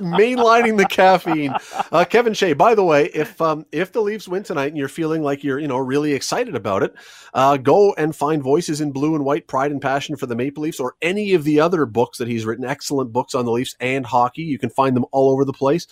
Mainlining 0.00 0.78
the 0.78 0.86
caffeine. 0.86 1.54
Uh, 1.92 2.06
Kevin 2.06 2.32
Shea. 2.32 2.54
By 2.54 2.74
the 2.74 2.82
way, 2.82 3.06
if 3.12 3.38
um, 3.42 3.66
if 3.72 3.92
the 3.92 4.00
Leafs 4.00 4.26
win 4.26 4.42
tonight 4.42 4.68
and 4.68 4.78
you're 4.78 4.88
feeling 4.88 5.22
like 5.22 5.44
you're 5.44 5.58
you 5.58 5.68
know 5.68 5.76
really 5.76 6.14
excited 6.14 6.54
about 6.54 6.82
it, 6.82 6.94
uh, 7.34 7.58
go 7.58 7.92
and 7.98 8.16
find 8.16 8.42
Voices 8.42 8.80
in 8.80 8.90
Blue 8.90 9.14
and 9.14 9.24
White: 9.24 9.48
Pride 9.48 9.70
and 9.70 9.82
Passion 9.82 10.16
for 10.16 10.24
the 10.24 10.34
Maple 10.34 10.62
Leafs, 10.62 10.80
or 10.80 10.94
any 11.02 11.34
of 11.34 11.44
the 11.44 11.60
other 11.60 11.84
books 11.84 12.16
that 12.16 12.26
he's 12.26 12.46
written. 12.46 12.64
Excellent 12.64 13.12
books 13.12 13.34
on 13.34 13.44
the 13.44 13.52
Leafs 13.52 13.76
and 13.80 14.06
hockey. 14.06 14.42
You 14.42 14.58
can 14.58 14.70
find 14.70 14.96
them 14.96 15.04
all 15.12 15.30
over 15.30 15.44
the 15.44 15.52
place. 15.52 15.86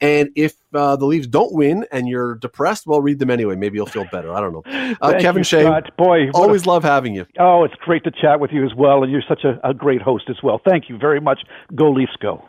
And 0.00 0.30
if 0.34 0.54
uh, 0.74 0.96
the 0.96 1.04
Leafs 1.04 1.26
don't 1.26 1.52
win 1.52 1.86
and 1.92 2.08
you're 2.08 2.36
depressed, 2.36 2.86
well, 2.86 3.02
read 3.02 3.18
them 3.18 3.30
anyway. 3.30 3.56
Maybe 3.56 3.76
you'll 3.76 3.86
feel 3.86 4.06
better. 4.10 4.32
I 4.32 4.40
don't 4.40 4.52
know. 4.52 4.62
Uh, 5.00 5.18
Kevin 5.20 5.40
you, 5.40 5.44
Shea, 5.44 5.62
Scott. 5.62 5.96
boy, 5.96 6.30
always 6.34 6.64
a, 6.66 6.68
love 6.68 6.82
having 6.82 7.14
you. 7.14 7.24
Oh, 7.38 7.64
it's 7.64 7.74
great 7.76 8.02
to 8.04 8.10
chat 8.10 8.40
with 8.40 8.50
you 8.50 8.64
as 8.64 8.74
well, 8.74 9.02
and 9.02 9.12
you're 9.12 9.22
such 9.26 9.44
a, 9.44 9.60
a 9.66 9.72
great 9.72 10.02
host 10.02 10.24
as 10.28 10.36
well. 10.42 10.60
Thank 10.68 10.88
you 10.88 10.98
very 10.98 11.20
much. 11.20 11.40
Go 11.74 11.90
Leafs, 11.90 12.16
go. 12.20 12.44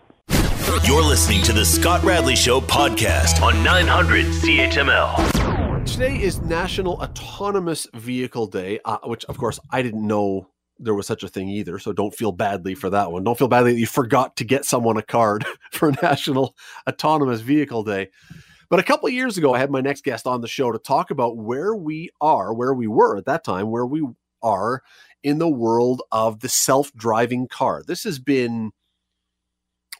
You're 0.83 1.03
listening 1.03 1.43
to 1.43 1.53
the 1.53 1.63
Scott 1.63 2.03
Radley 2.03 2.35
Show 2.35 2.59
podcast 2.61 3.41
on 3.41 3.63
900 3.63 4.25
CHML. 4.25 5.85
Today 5.85 6.21
is 6.21 6.41
National 6.41 6.93
Autonomous 6.93 7.87
Vehicle 7.93 8.47
Day, 8.47 8.79
uh, 8.85 8.97
which, 9.03 9.23
of 9.25 9.37
course, 9.37 9.59
I 9.71 9.81
didn't 9.81 10.05
know 10.05 10.47
there 10.81 10.93
was 10.93 11.07
such 11.07 11.23
a 11.23 11.27
thing 11.27 11.49
either. 11.49 11.79
So 11.79 11.93
don't 11.93 12.15
feel 12.15 12.31
badly 12.31 12.75
for 12.75 12.89
that 12.89 13.11
one. 13.11 13.23
Don't 13.23 13.37
feel 13.37 13.47
badly 13.47 13.73
that 13.73 13.79
you 13.79 13.87
forgot 13.87 14.35
to 14.37 14.43
get 14.43 14.65
someone 14.65 14.97
a 14.97 15.01
card 15.01 15.45
for 15.71 15.91
National 16.01 16.55
Autonomous 16.89 17.41
Vehicle 17.41 17.83
Day. 17.83 18.09
But 18.69 18.79
a 18.79 18.83
couple 18.83 19.09
years 19.09 19.37
ago, 19.37 19.53
I 19.53 19.59
had 19.59 19.69
my 19.69 19.81
next 19.81 20.03
guest 20.03 20.25
on 20.25 20.41
the 20.41 20.47
show 20.47 20.71
to 20.71 20.79
talk 20.79 21.11
about 21.11 21.37
where 21.37 21.75
we 21.75 22.09
are, 22.21 22.53
where 22.53 22.73
we 22.73 22.87
were 22.87 23.17
at 23.17 23.25
that 23.25 23.43
time, 23.43 23.69
where 23.69 23.85
we 23.85 24.05
are 24.41 24.81
in 25.23 25.37
the 25.37 25.49
world 25.49 26.01
of 26.11 26.39
the 26.39 26.49
self 26.49 26.91
driving 26.93 27.47
car. 27.47 27.83
This 27.85 28.03
has 28.03 28.17
been, 28.17 28.71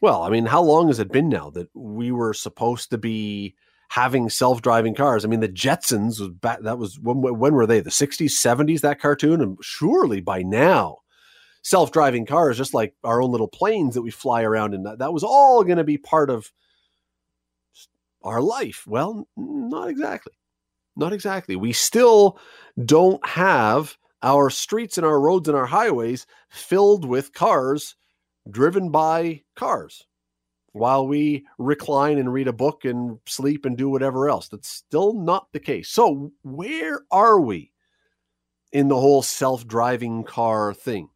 well, 0.00 0.22
I 0.22 0.30
mean, 0.30 0.46
how 0.46 0.62
long 0.62 0.88
has 0.88 0.98
it 0.98 1.12
been 1.12 1.28
now 1.28 1.50
that 1.50 1.68
we 1.74 2.10
were 2.10 2.34
supposed 2.34 2.90
to 2.90 2.98
be 2.98 3.54
having 3.92 4.30
self-driving 4.30 4.94
cars. 4.94 5.22
I 5.22 5.28
mean, 5.28 5.40
the 5.40 5.48
Jetsons 5.50 6.18
was 6.18 6.30
back. 6.30 6.60
That 6.62 6.78
was 6.78 6.98
when, 6.98 7.20
when 7.20 7.52
were 7.52 7.66
they? 7.66 7.80
The 7.80 7.90
60s, 7.90 8.30
70s. 8.30 8.80
That 8.80 8.98
cartoon, 8.98 9.42
and 9.42 9.58
surely 9.60 10.22
by 10.22 10.40
now, 10.40 11.00
self-driving 11.62 12.24
cars, 12.24 12.56
just 12.56 12.72
like 12.72 12.94
our 13.04 13.20
own 13.20 13.32
little 13.32 13.48
planes 13.48 13.94
that 13.94 14.00
we 14.00 14.10
fly 14.10 14.44
around 14.44 14.72
in, 14.72 14.84
that, 14.84 15.00
that 15.00 15.12
was 15.12 15.22
all 15.22 15.62
going 15.62 15.76
to 15.76 15.84
be 15.84 15.98
part 15.98 16.30
of 16.30 16.50
our 18.22 18.40
life. 18.40 18.84
Well, 18.86 19.28
not 19.36 19.90
exactly. 19.90 20.32
Not 20.96 21.12
exactly. 21.12 21.56
We 21.56 21.74
still 21.74 22.38
don't 22.82 23.24
have 23.26 23.98
our 24.22 24.48
streets 24.48 24.96
and 24.96 25.06
our 25.06 25.20
roads 25.20 25.48
and 25.48 25.56
our 25.56 25.66
highways 25.66 26.26
filled 26.48 27.04
with 27.04 27.34
cars 27.34 27.94
driven 28.50 28.90
by 28.90 29.42
cars 29.54 30.06
while 30.72 31.06
we 31.06 31.46
recline 31.58 32.18
and 32.18 32.32
read 32.32 32.48
a 32.48 32.52
book 32.52 32.84
and 32.84 33.18
sleep 33.26 33.64
and 33.64 33.76
do 33.76 33.88
whatever 33.88 34.28
else. 34.28 34.48
That's 34.48 34.68
still 34.68 35.12
not 35.12 35.52
the 35.52 35.60
case. 35.60 35.88
So, 35.90 36.32
where 36.42 37.00
are 37.10 37.40
we 37.40 37.72
in 38.72 38.88
the 38.88 38.98
whole 38.98 39.22
self 39.22 39.66
driving 39.66 40.24
car 40.24 40.74
thing? 40.74 41.08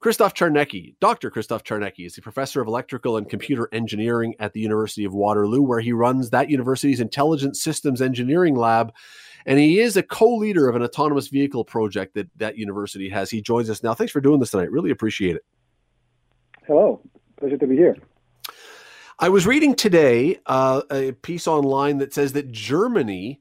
Krzysztof 0.00 0.32
Czarnecki, 0.32 0.94
Dr. 1.00 1.28
Christoph 1.28 1.64
Czarnecki, 1.64 2.06
is 2.06 2.16
a 2.16 2.22
professor 2.22 2.60
of 2.60 2.68
electrical 2.68 3.16
and 3.16 3.28
computer 3.28 3.68
engineering 3.72 4.36
at 4.38 4.52
the 4.52 4.60
University 4.60 5.04
of 5.04 5.12
Waterloo, 5.12 5.60
where 5.60 5.80
he 5.80 5.92
runs 5.92 6.30
that 6.30 6.48
university's 6.48 7.00
Intelligent 7.00 7.56
Systems 7.56 8.00
Engineering 8.00 8.54
Lab. 8.54 8.92
And 9.44 9.58
he 9.58 9.80
is 9.80 9.96
a 9.96 10.02
co 10.04 10.36
leader 10.36 10.68
of 10.68 10.76
an 10.76 10.82
autonomous 10.82 11.28
vehicle 11.28 11.64
project 11.64 12.14
that 12.14 12.28
that 12.36 12.56
university 12.56 13.08
has. 13.08 13.30
He 13.30 13.42
joins 13.42 13.68
us 13.70 13.82
now. 13.82 13.94
Thanks 13.94 14.12
for 14.12 14.20
doing 14.20 14.38
this 14.38 14.52
tonight. 14.52 14.70
Really 14.70 14.90
appreciate 14.90 15.34
it. 15.34 15.44
Hello. 16.66 17.00
Pleasure 17.36 17.56
to 17.56 17.66
be 17.66 17.76
here. 17.76 17.96
I 19.20 19.30
was 19.30 19.48
reading 19.48 19.74
today 19.74 20.38
uh, 20.46 20.82
a 20.92 21.10
piece 21.10 21.48
online 21.48 21.98
that 21.98 22.14
says 22.14 22.34
that 22.34 22.52
Germany 22.52 23.40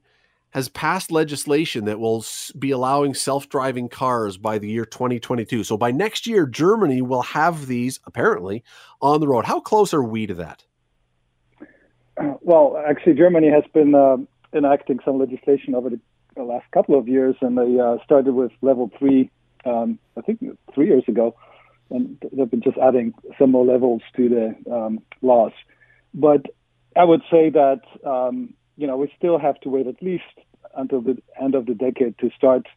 has 0.50 0.70
passed 0.70 1.12
legislation 1.12 1.86
that 1.86 2.00
will 2.00 2.26
be 2.58 2.72
allowing 2.72 3.14
self-driving 3.14 3.90
cars 3.90 4.38
by 4.38 4.58
the 4.58 4.68
year 4.68 4.86
2022. 4.86 5.64
So 5.64 5.78
by 5.78 5.92
next 5.92 6.26
year, 6.26 6.48
Germany 6.48 7.04
will 7.04 7.22
have 7.22 7.68
these 7.68 8.00
apparently 8.08 8.64
on 9.04 9.20
the 9.20 9.28
road. 9.28 9.46
How 9.46 9.60
close 9.60 9.94
are 9.94 10.02
we 10.02 10.26
to 10.26 10.34
that? 10.34 10.64
Well, 12.42 12.84
actually, 12.90 13.14
Germany 13.14 13.52
has 13.52 13.64
been 13.72 13.94
uh, 13.94 14.18
enacting 14.56 15.00
some 15.06 15.20
legislation 15.20 15.76
over 15.76 15.92
the, 15.92 16.00
the, 16.36 16.42
last 16.42 16.66
couple 16.72 16.98
of 16.98 17.08
years, 17.08 17.36
and 17.42 17.56
they 17.56 17.80
uh, 17.80 17.98
started 18.04 18.34
with 18.34 18.52
level 18.64 18.90
three, 18.98 19.30
um, 19.64 20.00
I 20.18 20.22
think, 20.22 20.40
three 20.74 20.88
years 20.88 21.04
ago 21.08 21.36
and 21.90 22.18
they've 22.32 22.50
been 22.50 22.62
just 22.62 22.78
adding 22.78 23.14
some 23.40 23.52
more 23.52 23.66
levels 23.66 24.02
to 24.16 24.30
the 24.30 24.74
um, 24.74 25.00
laws. 25.22 25.54
But 26.14 26.46
I 26.96 27.04
would 27.04 27.22
say 27.32 27.50
that 27.50 27.82
um, 28.06 28.54
you 28.76 28.88
know 28.88 28.98
we 28.98 29.12
still 29.18 29.38
have 29.40 29.60
to 29.62 29.70
wait 29.70 29.88
at 29.88 30.02
least 30.02 30.24
until 30.76 31.02
the 31.02 31.18
end 31.42 31.56
of 31.56 31.66
the 31.66 31.74
decade 31.74 32.18
to 32.20 32.30
start 32.36 32.68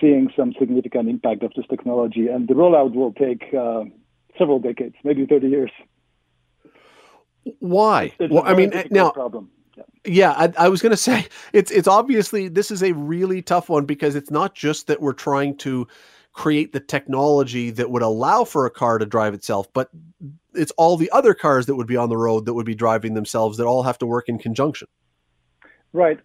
seeing 0.00 0.30
some 0.36 0.52
significant 0.58 1.08
impact 1.08 1.42
of 1.42 1.52
this 1.54 1.66
technology, 1.68 2.28
and 2.28 2.48
the 2.48 2.54
rollout 2.54 2.94
will 2.94 3.12
take 3.12 3.52
uh, 3.54 3.84
several 4.38 4.58
decades, 4.58 4.94
maybe 5.04 5.26
30 5.26 5.48
years. 5.48 5.70
Why? 7.58 8.12
It's 8.18 8.32
well, 8.32 8.44
I 8.44 8.54
mean, 8.54 8.72
now 8.90 9.10
problem. 9.10 9.50
Yeah, 10.04 10.32
I, 10.32 10.52
I 10.58 10.68
was 10.68 10.82
going 10.82 10.90
to 10.92 10.96
say 10.96 11.26
it's 11.52 11.70
it's 11.70 11.88
obviously 11.88 12.48
this 12.48 12.70
is 12.70 12.82
a 12.82 12.92
really 12.92 13.42
tough 13.42 13.68
one 13.68 13.84
because 13.84 14.14
it's 14.14 14.30
not 14.30 14.54
just 14.54 14.86
that 14.86 15.00
we're 15.00 15.12
trying 15.12 15.56
to 15.58 15.86
create 16.32 16.72
the 16.72 16.80
technology 16.80 17.70
that 17.70 17.90
would 17.90 18.02
allow 18.02 18.44
for 18.44 18.66
a 18.66 18.70
car 18.70 18.98
to 18.98 19.06
drive 19.06 19.34
itself, 19.34 19.66
but 19.72 19.90
it's 20.54 20.72
all 20.72 20.96
the 20.96 21.10
other 21.10 21.34
cars 21.34 21.66
that 21.66 21.76
would 21.76 21.86
be 21.86 21.96
on 21.96 22.08
the 22.08 22.16
road 22.16 22.46
that 22.46 22.54
would 22.54 22.66
be 22.66 22.74
driving 22.74 23.14
themselves 23.14 23.58
that 23.58 23.66
all 23.66 23.82
have 23.82 23.98
to 23.98 24.06
work 24.06 24.28
in 24.28 24.38
conjunction. 24.38 24.88
Right, 25.92 26.20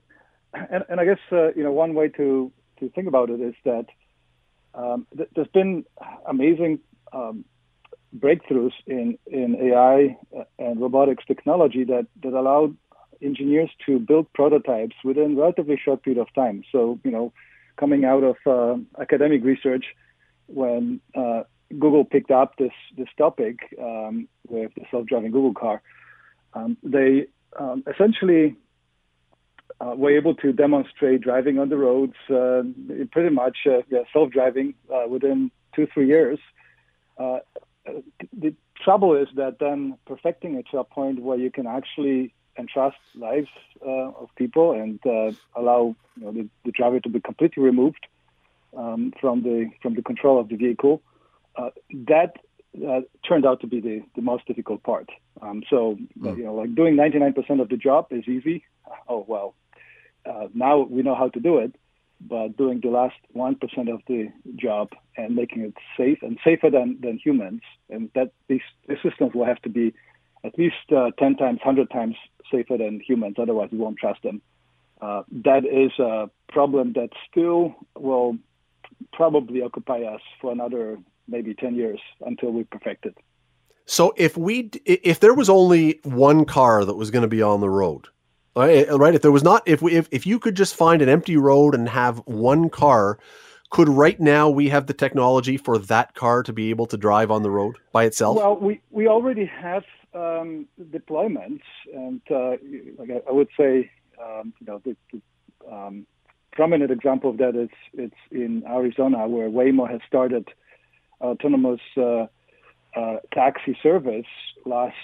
and, 0.53 0.83
and 0.89 0.99
I 0.99 1.05
guess 1.05 1.19
uh, 1.31 1.53
you 1.53 1.63
know 1.63 1.71
one 1.71 1.93
way 1.93 2.09
to 2.09 2.51
to 2.79 2.89
think 2.89 3.07
about 3.07 3.29
it 3.29 3.41
is 3.41 3.55
that 3.63 3.85
um, 4.73 5.07
th- 5.15 5.29
there's 5.35 5.47
been 5.47 5.85
amazing 6.27 6.79
um, 7.13 7.45
breakthroughs 8.17 8.73
in 8.85 9.17
in 9.27 9.55
AI 9.55 10.17
and 10.59 10.79
robotics 10.79 11.23
technology 11.25 11.83
that 11.85 12.07
that 12.21 12.33
allowed 12.33 12.77
engineers 13.21 13.69
to 13.85 13.97
build 13.97 14.31
prototypes 14.33 14.95
within 15.03 15.35
relatively 15.35 15.79
short 15.83 16.03
period 16.03 16.21
of 16.21 16.27
time. 16.35 16.63
So 16.71 16.99
you 17.03 17.11
know 17.11 17.33
coming 17.77 18.05
out 18.05 18.23
of 18.23 18.37
uh, 18.45 18.77
academic 19.01 19.43
research 19.43 19.85
when 20.47 21.01
uh, 21.15 21.43
Google 21.69 22.05
picked 22.05 22.31
up 22.31 22.57
this 22.57 22.73
this 22.97 23.07
topic 23.17 23.57
um, 23.81 24.27
with 24.47 24.71
the 24.75 24.83
self-driving 24.91 25.31
Google 25.31 25.53
car. 25.53 25.81
Um, 26.53 26.77
they 26.83 27.27
um, 27.59 27.83
essentially 27.91 28.55
uh, 29.81 29.93
were 29.95 30.11
able 30.11 30.35
to 30.35 30.53
demonstrate 30.53 31.21
driving 31.21 31.59
on 31.59 31.69
the 31.69 31.77
roads 31.77 32.15
uh, 32.29 32.63
pretty 33.11 33.33
much 33.33 33.57
uh, 33.65 33.81
yeah, 33.89 34.03
self-driving 34.13 34.75
uh, 34.93 35.07
within 35.07 35.51
two 35.75 35.87
three 35.93 36.07
years. 36.07 36.39
The 37.17 38.55
trouble 38.83 39.15
is 39.15 39.27
that 39.35 39.59
then 39.59 39.97
perfecting 40.05 40.55
it 40.55 40.65
to 40.71 40.79
a 40.79 40.83
point 40.83 41.21
where 41.21 41.37
you 41.37 41.51
can 41.51 41.67
actually 41.67 42.33
entrust 42.57 42.97
lives 43.15 43.49
uh, 43.85 44.09
of 44.21 44.29
people 44.35 44.71
and 44.71 44.99
uh, 45.05 45.31
allow 45.55 45.95
you 46.17 46.23
know, 46.23 46.31
the, 46.31 46.47
the, 46.63 46.71
driver 46.71 46.99
to 46.99 47.09
be 47.09 47.19
completely 47.19 47.61
removed 47.61 48.05
um, 48.77 49.13
from 49.19 49.43
the 49.43 49.69
from 49.81 49.95
the 49.95 50.01
control 50.01 50.39
of 50.39 50.49
the 50.49 50.55
vehicle. 50.55 51.01
Uh, 51.55 51.69
that 52.07 52.37
uh, 52.87 53.01
turned 53.27 53.45
out 53.45 53.61
to 53.61 53.67
be 53.67 53.79
the, 53.79 54.03
the 54.15 54.21
most 54.21 54.45
difficult 54.45 54.83
part. 54.83 55.09
Um, 55.41 55.63
so 55.69 55.97
mm. 56.19 56.37
you 56.37 56.43
know, 56.43 56.55
like 56.55 56.75
doing 56.75 56.95
99% 56.95 57.61
of 57.61 57.69
the 57.69 57.77
job 57.77 58.07
is 58.11 58.27
easy. 58.27 58.65
Oh 59.07 59.25
well, 59.27 59.55
uh, 60.25 60.47
now 60.53 60.79
we 60.81 61.01
know 61.01 61.15
how 61.15 61.29
to 61.29 61.39
do 61.39 61.57
it. 61.59 61.75
But 62.21 62.55
doing 62.55 62.79
the 62.81 62.89
last 62.89 63.17
one 63.33 63.55
percent 63.55 63.89
of 63.89 64.01
the 64.07 64.31
job 64.55 64.89
and 65.17 65.35
making 65.35 65.63
it 65.63 65.73
safe 65.97 66.19
and 66.21 66.39
safer 66.43 66.69
than, 66.69 66.97
than 67.01 67.17
humans, 67.17 67.61
and 67.89 68.09
that 68.15 68.31
these, 68.47 68.61
these 68.87 68.97
systems 69.03 69.33
will 69.33 69.45
have 69.45 69.61
to 69.63 69.69
be 69.69 69.93
at 70.45 70.57
least 70.57 70.75
uh, 70.95 71.11
10 71.17 71.37
times, 71.37 71.59
100 71.63 71.89
times 71.89 72.15
safer 72.51 72.77
than 72.77 72.99
humans. 72.99 73.35
Otherwise, 73.39 73.69
we 73.71 73.77
won't 73.77 73.97
trust 73.97 74.21
them. 74.23 74.41
Uh, 75.01 75.23
that 75.43 75.65
is 75.65 75.91
a 75.99 76.29
problem 76.49 76.93
that 76.93 77.09
still 77.29 77.75
will 77.97 78.37
probably 79.11 79.61
occupy 79.61 80.01
us 80.03 80.21
for 80.39 80.51
another 80.51 80.97
maybe 81.27 81.53
10 81.53 81.75
years 81.75 81.99
until 82.21 82.51
we 82.51 82.63
perfect 82.63 83.05
it. 83.05 83.17
So 83.85 84.13
if 84.17 84.35
we 84.35 84.71
if 84.85 85.19
there 85.19 85.33
was 85.33 85.47
only 85.47 85.99
one 86.03 86.45
car 86.45 86.83
that 86.85 86.95
was 86.95 87.11
going 87.11 87.21
to 87.21 87.27
be 87.27 87.43
on 87.43 87.61
the 87.61 87.69
road, 87.69 88.07
right? 88.55 89.13
If 89.13 89.21
there 89.21 89.31
was 89.31 89.43
not 89.43 89.61
if 89.67 89.81
we 89.81 89.93
if, 89.93 90.07
if 90.11 90.25
you 90.25 90.39
could 90.39 90.55
just 90.55 90.73
find 90.73 91.03
an 91.03 91.09
empty 91.09 91.37
road 91.37 91.75
and 91.75 91.87
have 91.89 92.17
one 92.25 92.69
car, 92.69 93.19
could 93.69 93.87
right 93.87 94.19
now 94.19 94.49
we 94.49 94.69
have 94.69 94.87
the 94.87 94.93
technology 94.93 95.55
for 95.55 95.77
that 95.77 96.15
car 96.15 96.41
to 96.41 96.53
be 96.53 96.71
able 96.71 96.87
to 96.87 96.97
drive 96.97 97.29
on 97.29 97.43
the 97.43 97.51
road 97.51 97.77
by 97.91 98.05
itself? 98.05 98.37
Well, 98.37 98.55
we 98.55 98.81
we 98.89 99.07
already 99.07 99.45
have 99.45 99.83
um, 100.15 100.67
deployments, 100.81 101.63
and 101.93 102.21
uh, 102.31 102.51
like 102.97 103.09
I, 103.11 103.29
I, 103.29 103.31
would 103.31 103.49
say, 103.59 103.91
um, 104.23 104.53
you 104.59 104.67
know, 104.67 104.81
the, 104.83 104.95
the 105.11 105.21
um, 105.71 106.07
prominent 106.53 106.91
example 106.91 107.29
of 107.29 107.37
that 107.37 107.55
is 107.55 107.69
it's 107.93 108.15
in 108.31 108.63
Arizona 108.67 109.27
where 109.27 109.49
Waymo 109.49 109.89
has 109.89 109.99
started 110.07 110.47
autonomous 111.21 111.81
uh, 111.97 112.27
uh, 112.95 113.17
taxi 113.33 113.77
service 113.83 114.25
last 114.65 114.95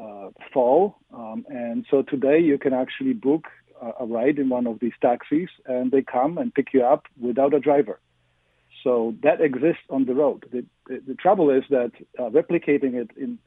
uh, 0.00 0.28
fall, 0.52 0.96
um, 1.12 1.44
and 1.48 1.84
so 1.90 2.02
today 2.02 2.38
you 2.38 2.58
can 2.58 2.72
actually 2.72 3.12
book 3.12 3.46
a 4.00 4.06
ride 4.06 4.38
in 4.38 4.48
one 4.48 4.66
of 4.66 4.78
these 4.80 4.92
taxis, 5.02 5.48
and 5.66 5.90
they 5.90 6.00
come 6.00 6.38
and 6.38 6.54
pick 6.54 6.68
you 6.72 6.82
up 6.82 7.06
without 7.20 7.52
a 7.52 7.60
driver. 7.60 8.00
So 8.82 9.14
that 9.22 9.40
exists 9.40 9.82
on 9.90 10.04
the 10.04 10.14
road. 10.14 10.44
The, 10.52 10.64
the, 10.86 11.02
the 11.08 11.14
trouble 11.14 11.50
is 11.50 11.64
that 11.70 11.92
uh, 12.18 12.30
replicating 12.30 12.94
it 12.94 13.10
in 13.16 13.38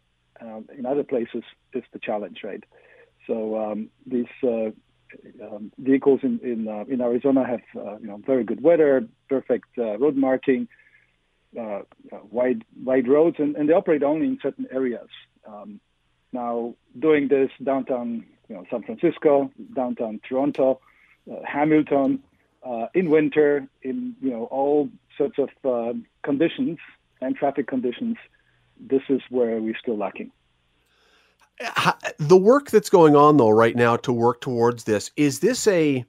um, 0.41 0.67
in 0.78 0.86
other 0.86 1.04
places 1.04 1.43
is 1.73 1.84
the 1.93 2.00
challenge, 2.00 2.39
right? 2.43 2.63
So 3.26 3.58
um, 3.58 3.89
these 4.06 4.26
uh, 4.43 4.71
um, 5.43 5.71
vehicles 5.78 6.21
in 6.23 6.39
in, 6.39 6.67
uh, 6.67 6.86
in 6.88 7.02
Arizona 7.02 7.45
have 7.45 7.62
uh, 7.76 7.97
you 7.97 8.08
know 8.08 8.21
very 8.26 8.43
good 8.43 8.62
weather, 8.62 9.08
perfect 9.30 9.67
uh, 9.78 9.97
road 9.97 10.15
marking, 10.15 10.67
uh, 11.60 11.82
wide 12.32 12.63
wide 12.84 13.08
roads, 13.08 13.38
and, 13.39 13.56
and, 13.56 13.69
they 13.69 13.73
operate 13.73 14.04
only 14.04 14.28
in 14.28 14.39
certain 14.41 14.67
areas. 14.71 15.10
Um, 15.45 15.80
now, 16.32 16.76
doing 16.97 17.28
this 17.28 17.50
downtown, 17.63 18.26
you 18.50 18.56
know, 18.56 18.65
San 18.69 18.84
Francisco, 18.84 19.52
downtown 19.73 20.19
Toronto, 20.28 20.82
Hamilton, 21.45 22.23
in 22.93 23.10
winter, 23.10 23.67
in 23.82 24.15
you 24.21 24.32
know 24.32 24.45
all 24.45 24.89
sorts 25.17 25.38
of 25.39 25.50
conditions 26.23 26.78
and 27.21 27.36
traffic 27.36 27.67
conditions 27.67 28.17
this 28.80 29.02
is 29.10 29.22
where 29.30 29.60
we're 29.60 29.78
still 29.78 29.98
lacking. 29.98 30.32
The 32.20 32.38
work 32.38 32.70
that's 32.70 32.90
going 32.90 33.16
on 33.16 33.38
though 33.38 33.50
right 33.50 33.76
now 33.76 33.98
to 33.98 34.13
work 34.13 34.42
towards 34.42 34.84
this 34.84 35.12
is 35.16 35.40
this 35.40 35.68
a 35.68 36.06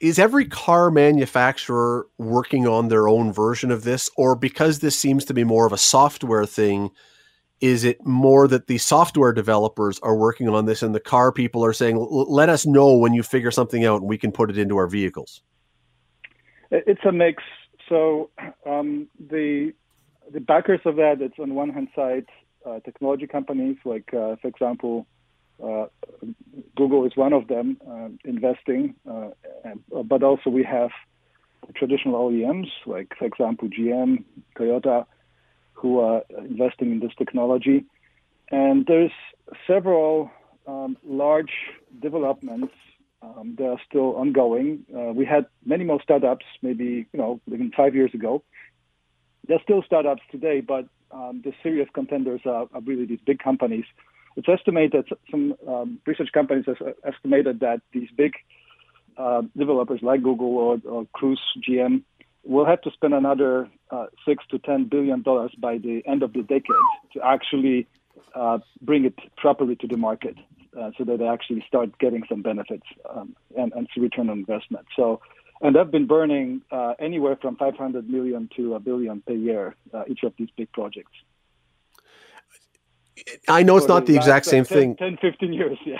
is 0.00 0.18
every 0.18 0.44
car 0.44 0.90
manufacturer 0.90 2.06
working 2.18 2.68
on 2.68 2.88
their 2.88 3.08
own 3.08 3.32
version 3.32 3.70
of 3.70 3.84
this? 3.84 4.10
Or 4.18 4.36
because 4.36 4.80
this 4.80 4.98
seems 4.98 5.24
to 5.24 5.34
be 5.34 5.44
more 5.44 5.66
of 5.66 5.72
a 5.72 5.78
software 5.78 6.44
thing 6.44 6.90
is 7.62 7.84
it 7.84 8.04
more 8.04 8.46
that 8.46 8.66
the 8.66 8.76
software 8.76 9.32
developers 9.32 9.98
are 10.00 10.14
working 10.14 10.46
on 10.46 10.66
this 10.66 10.82
and 10.82 10.94
the 10.94 11.00
car 11.00 11.32
people 11.32 11.64
are 11.64 11.72
saying 11.72 11.96
let 12.10 12.50
us 12.50 12.66
know 12.66 12.94
when 12.94 13.14
you 13.14 13.22
figure 13.22 13.50
something 13.50 13.86
out 13.86 14.02
and 14.02 14.10
we 14.10 14.18
can 14.18 14.30
put 14.30 14.50
it 14.50 14.58
into 14.58 14.76
our 14.76 14.86
vehicles 14.86 15.40
it's 16.70 17.04
a 17.04 17.12
mix. 17.12 17.42
So 17.88 18.30
um, 18.66 19.08
the 19.18 19.72
the 20.32 20.40
backers 20.40 20.80
of 20.84 20.96
that, 20.96 21.20
it's 21.20 21.38
on 21.38 21.54
one 21.54 21.70
hand 21.70 21.88
side, 21.94 22.26
uh, 22.64 22.80
technology 22.80 23.26
companies 23.26 23.76
like, 23.84 24.12
uh, 24.12 24.36
for 24.36 24.48
example, 24.48 25.06
uh, 25.62 25.86
Google 26.76 27.06
is 27.06 27.16
one 27.16 27.32
of 27.32 27.48
them 27.48 27.78
uh, 27.88 28.08
investing, 28.24 28.94
uh, 29.08 29.30
and, 29.64 29.82
but 30.04 30.22
also 30.22 30.50
we 30.50 30.64
have 30.64 30.90
traditional 31.74 32.30
OEMs 32.30 32.68
like, 32.84 33.12
for 33.18 33.24
example, 33.24 33.68
GM, 33.68 34.24
Toyota, 34.58 35.06
who 35.72 36.00
are 36.00 36.22
investing 36.48 36.92
in 36.92 37.00
this 37.00 37.12
technology. 37.16 37.84
And 38.50 38.86
there's 38.86 39.12
several 39.66 40.30
um, 40.66 40.96
large 41.04 41.52
developments 42.00 42.72
um, 43.22 43.54
that 43.58 43.66
are 43.66 43.80
still 43.88 44.16
ongoing. 44.16 44.84
Uh, 44.94 45.12
we 45.12 45.24
had 45.24 45.46
many 45.64 45.84
more 45.84 46.00
startups, 46.02 46.44
maybe 46.62 47.06
you 47.12 47.18
know, 47.18 47.40
even 47.46 47.72
five 47.76 47.94
years 47.94 48.12
ago, 48.14 48.42
they're 49.48 49.62
still 49.62 49.82
startups 49.82 50.22
today, 50.30 50.60
but 50.60 50.86
um, 51.10 51.40
the 51.44 51.52
serious 51.62 51.88
contenders 51.94 52.40
are, 52.44 52.68
are, 52.72 52.80
really 52.84 53.06
these 53.06 53.20
big 53.24 53.38
companies. 53.38 53.84
It's 54.36 54.48
estimated 54.48 55.08
some 55.30 55.54
um, 55.66 56.00
research 56.06 56.30
companies 56.32 56.64
have 56.66 56.94
estimated 57.04 57.60
that 57.60 57.80
these 57.92 58.08
big 58.16 58.32
uh, 59.16 59.42
developers 59.56 60.00
like 60.02 60.22
Google 60.22 60.58
or, 60.58 60.78
or, 60.84 61.06
Cruise 61.12 61.40
GM 61.66 62.02
will 62.44 62.66
have 62.66 62.82
to 62.82 62.90
spend 62.90 63.14
another 63.14 63.68
uh, 63.90 64.06
six 64.26 64.44
to 64.50 64.58
ten 64.58 64.84
billion 64.84 65.22
dollars 65.22 65.52
by 65.58 65.78
the 65.78 66.02
end 66.06 66.22
of 66.22 66.32
the 66.34 66.42
decade 66.42 66.86
to 67.14 67.24
actually 67.24 67.86
uh, 68.34 68.58
bring 68.82 69.06
it 69.06 69.14
properly 69.36 69.74
to 69.76 69.86
the 69.86 69.96
market, 69.96 70.36
uh, 70.78 70.90
so 70.98 71.04
that 71.04 71.18
they 71.18 71.26
actually 71.26 71.64
start 71.66 71.98
getting 71.98 72.22
some 72.28 72.42
benefits 72.42 72.86
um, 73.08 73.34
and, 73.56 73.72
and 73.72 73.88
return 73.96 74.28
on 74.28 74.38
investment. 74.38 74.84
So 74.94 75.20
and 75.60 75.74
they've 75.74 75.90
been 75.90 76.06
burning 76.06 76.62
uh, 76.70 76.94
anywhere 76.98 77.36
from 77.40 77.56
500 77.56 78.08
million 78.08 78.48
to 78.56 78.74
a 78.74 78.80
billion 78.80 79.22
per 79.22 79.32
year, 79.32 79.74
uh, 79.92 80.04
each 80.08 80.22
of 80.22 80.32
these 80.38 80.48
big 80.56 80.70
projects. 80.72 81.12
I 83.48 83.62
know 83.62 83.76
it's 83.76 83.88
not 83.88 84.06
the 84.06 84.14
exact 84.14 84.46
same 84.46 84.64
10, 84.64 84.78
thing. 84.78 84.96
10, 84.96 85.18
15 85.20 85.52
years, 85.52 85.78
yeah. 85.84 85.98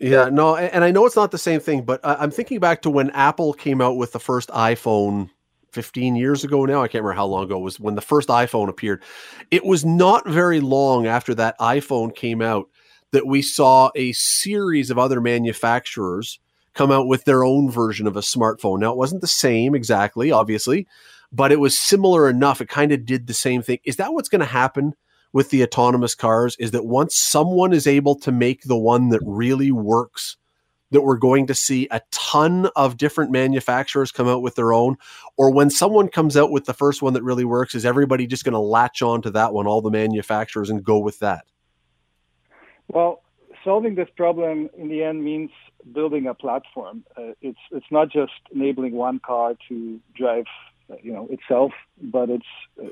Yeah, 0.00 0.28
no, 0.28 0.56
and 0.56 0.84
I 0.84 0.90
know 0.90 1.06
it's 1.06 1.16
not 1.16 1.30
the 1.30 1.38
same 1.38 1.60
thing, 1.60 1.82
but 1.82 2.00
I'm 2.04 2.30
thinking 2.30 2.60
back 2.60 2.82
to 2.82 2.90
when 2.90 3.10
Apple 3.10 3.54
came 3.54 3.80
out 3.80 3.96
with 3.96 4.12
the 4.12 4.20
first 4.20 4.50
iPhone 4.50 5.30
15 5.72 6.16
years 6.16 6.44
ago 6.44 6.64
now. 6.64 6.82
I 6.82 6.88
can't 6.88 7.02
remember 7.02 7.16
how 7.16 7.26
long 7.26 7.44
ago 7.44 7.58
it 7.58 7.62
was 7.62 7.80
when 7.80 7.94
the 7.94 8.02
first 8.02 8.28
iPhone 8.28 8.68
appeared. 8.68 9.02
It 9.50 9.64
was 9.64 9.84
not 9.84 10.28
very 10.28 10.60
long 10.60 11.06
after 11.06 11.34
that 11.36 11.58
iPhone 11.60 12.14
came 12.14 12.42
out 12.42 12.68
that 13.12 13.26
we 13.26 13.40
saw 13.40 13.90
a 13.94 14.12
series 14.12 14.90
of 14.90 14.98
other 14.98 15.20
manufacturers 15.20 16.40
come 16.76 16.92
out 16.92 17.08
with 17.08 17.24
their 17.24 17.42
own 17.42 17.70
version 17.70 18.06
of 18.06 18.16
a 18.16 18.20
smartphone. 18.20 18.80
Now, 18.80 18.92
it 18.92 18.98
wasn't 18.98 19.22
the 19.22 19.26
same 19.26 19.74
exactly, 19.74 20.30
obviously, 20.30 20.86
but 21.32 21.50
it 21.50 21.58
was 21.58 21.78
similar 21.78 22.28
enough. 22.28 22.60
It 22.60 22.68
kind 22.68 22.92
of 22.92 23.04
did 23.04 23.26
the 23.26 23.34
same 23.34 23.62
thing. 23.62 23.78
Is 23.84 23.96
that 23.96 24.12
what's 24.12 24.28
going 24.28 24.40
to 24.40 24.46
happen 24.46 24.94
with 25.32 25.50
the 25.50 25.62
autonomous 25.62 26.14
cars? 26.14 26.54
Is 26.58 26.70
that 26.70 26.86
once 26.86 27.16
someone 27.16 27.72
is 27.72 27.86
able 27.86 28.14
to 28.20 28.30
make 28.30 28.62
the 28.62 28.76
one 28.76 29.08
that 29.08 29.20
really 29.24 29.72
works, 29.72 30.36
that 30.90 31.00
we're 31.00 31.16
going 31.16 31.46
to 31.48 31.54
see 31.54 31.88
a 31.90 32.00
ton 32.12 32.68
of 32.76 32.96
different 32.96 33.32
manufacturers 33.32 34.12
come 34.12 34.28
out 34.28 34.42
with 34.42 34.54
their 34.54 34.72
own? 34.72 34.96
Or 35.36 35.50
when 35.50 35.70
someone 35.70 36.08
comes 36.08 36.36
out 36.36 36.50
with 36.50 36.66
the 36.66 36.74
first 36.74 37.02
one 37.02 37.14
that 37.14 37.24
really 37.24 37.44
works, 37.44 37.74
is 37.74 37.84
everybody 37.84 38.26
just 38.26 38.44
going 38.44 38.52
to 38.52 38.58
latch 38.58 39.02
on 39.02 39.22
to 39.22 39.30
that 39.32 39.52
one, 39.52 39.66
all 39.66 39.82
the 39.82 39.90
manufacturers, 39.90 40.70
and 40.70 40.84
go 40.84 40.98
with 40.98 41.18
that? 41.20 41.44
Well, 42.88 43.22
solving 43.64 43.96
this 43.96 44.08
problem 44.16 44.70
in 44.78 44.88
the 44.88 45.02
end 45.02 45.24
means 45.24 45.50
building 45.92 46.26
a 46.26 46.34
platform. 46.34 47.04
Uh, 47.16 47.32
it's 47.40 47.58
it's 47.70 47.86
not 47.90 48.10
just 48.10 48.32
enabling 48.54 48.92
one 48.92 49.18
car 49.18 49.54
to 49.68 50.00
drive, 50.14 50.46
uh, 50.90 50.96
you 51.02 51.12
know, 51.12 51.28
itself, 51.30 51.72
but 52.00 52.30
it's 52.30 52.46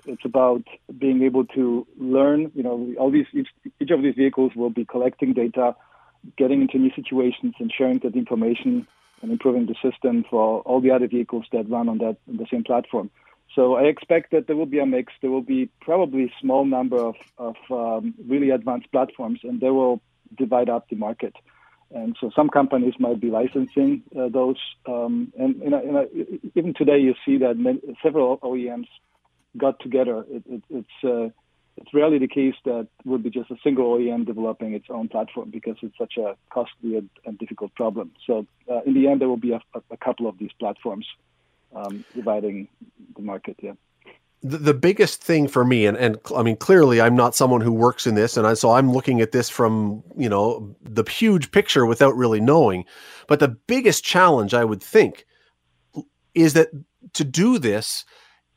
it's 0.07 0.25
about 0.25 0.63
being 0.99 1.23
able 1.23 1.45
to 1.47 1.87
learn. 1.99 2.51
You 2.55 2.63
know, 2.63 2.95
all 2.99 3.11
these 3.11 3.27
each, 3.33 3.49
each 3.81 3.91
of 3.91 4.03
these 4.03 4.15
vehicles 4.15 4.53
will 4.55 4.71
be 4.71 4.85
collecting 4.85 5.33
data, 5.33 5.75
getting 6.37 6.63
into 6.63 6.79
new 6.79 6.93
situations, 6.95 7.55
and 7.59 7.73
sharing 7.73 7.99
that 8.01 8.15
information 8.15 8.87
and 9.23 9.33
improving 9.33 9.67
the 9.67 9.75
system 9.83 10.25
for 10.29 10.61
all 10.61 10.81
the 10.81 10.91
other 10.91 11.09
vehicles 11.09 11.47
that 11.53 11.69
run 11.69 11.89
on 11.89 11.99
that 11.99 12.17
on 12.29 12.37
the 12.37 12.47
same 12.51 12.65
platform. 12.65 13.11
So 13.55 13.77
I 13.77 13.83
expect 13.83 14.33
that 14.33 14.47
there 14.47 14.57
will 14.57 14.67
be 14.67 14.81
a 14.81 14.87
mix. 14.87 15.13
There 15.21 15.31
will 15.31 15.43
be 15.43 15.71
probably 15.81 16.33
small 16.41 16.65
number 16.65 16.99
of, 16.99 17.15
of 17.39 17.57
um, 17.71 18.15
really 18.27 18.51
advanced 18.51 18.91
platforms, 18.91 19.41
and 19.45 19.61
they 19.61 19.71
will 19.71 20.01
divide 20.37 20.69
up 20.69 20.89
the 20.89 20.97
market. 20.97 21.35
And 21.91 22.17
so 22.21 22.31
some 22.35 22.49
companies 22.49 22.95
might 22.99 23.21
be 23.21 23.31
licensing 23.31 24.03
uh, 24.19 24.29
those. 24.29 24.59
Um, 24.87 25.33
and, 25.39 25.63
even 26.55 26.75
today, 26.75 26.99
you 26.99 27.15
see 27.25 27.39
that 27.39 27.57
many, 27.57 27.81
several 28.03 28.39
OEMs 28.39 28.89
got 29.57 29.79
together. 29.81 30.25
It, 30.29 30.43
it, 30.49 30.63
it's 30.71 31.05
uh, 31.05 31.29
it's 31.77 31.93
rarely 31.93 32.19
the 32.19 32.29
case 32.29 32.55
that 32.65 32.87
would 33.05 33.23
be 33.23 33.31
just 33.31 33.51
a 33.51 33.57
single 33.65 33.97
OEM 33.97 34.27
developing 34.27 34.75
its 34.75 34.87
own 34.91 35.09
platform 35.09 35.51
because 35.51 35.77
it's 35.83 35.97
such 35.99 36.15
a 36.19 36.37
costly 36.51 36.97
and, 36.97 37.11
and 37.25 37.39
difficult 37.39 37.75
problem. 37.75 38.13
So 38.27 38.47
uh, 38.71 38.83
in 38.87 38.95
the 38.95 39.09
end, 39.09 39.21
there 39.21 39.29
will 39.29 39.37
be 39.37 39.53
a, 39.53 39.61
a 39.91 39.97
couple 39.97 40.29
of 40.29 40.39
these 40.39 40.53
platforms 40.61 41.07
um, 41.75 42.05
dividing 42.15 42.69
the 43.17 43.23
market. 43.23 43.57
Yeah. 43.61 43.73
The, 44.45 44.59
the 44.59 44.75
biggest 44.75 45.23
thing 45.23 45.49
for 45.49 45.65
me, 45.65 45.87
and, 45.87 45.97
and 45.97 46.19
I 46.37 46.43
mean, 46.43 46.57
clearly, 46.57 47.01
I'm 47.01 47.17
not 47.17 47.35
someone 47.35 47.63
who 47.63 47.73
works 47.73 48.07
in 48.07 48.15
this, 48.15 48.37
and 48.37 48.47
I, 48.47 48.53
so 48.53 48.73
I'm 48.73 48.93
looking 48.93 49.23
at 49.23 49.33
this 49.33 49.49
from 49.49 50.03
you 50.17 50.29
know 50.29 50.77
the 50.83 51.05
huge 51.09 51.51
picture 51.51 51.87
without 51.87 52.15
really 52.15 52.41
knowing. 52.41 52.85
But 53.27 53.41
the 53.41 53.49
biggest 53.49 54.05
challenge, 54.05 54.53
I 54.53 54.65
would 54.65 54.83
think, 54.83 55.25
is 56.35 56.53
that 56.53 56.69
to 57.15 57.25
do 57.25 57.59
this, 57.59 58.05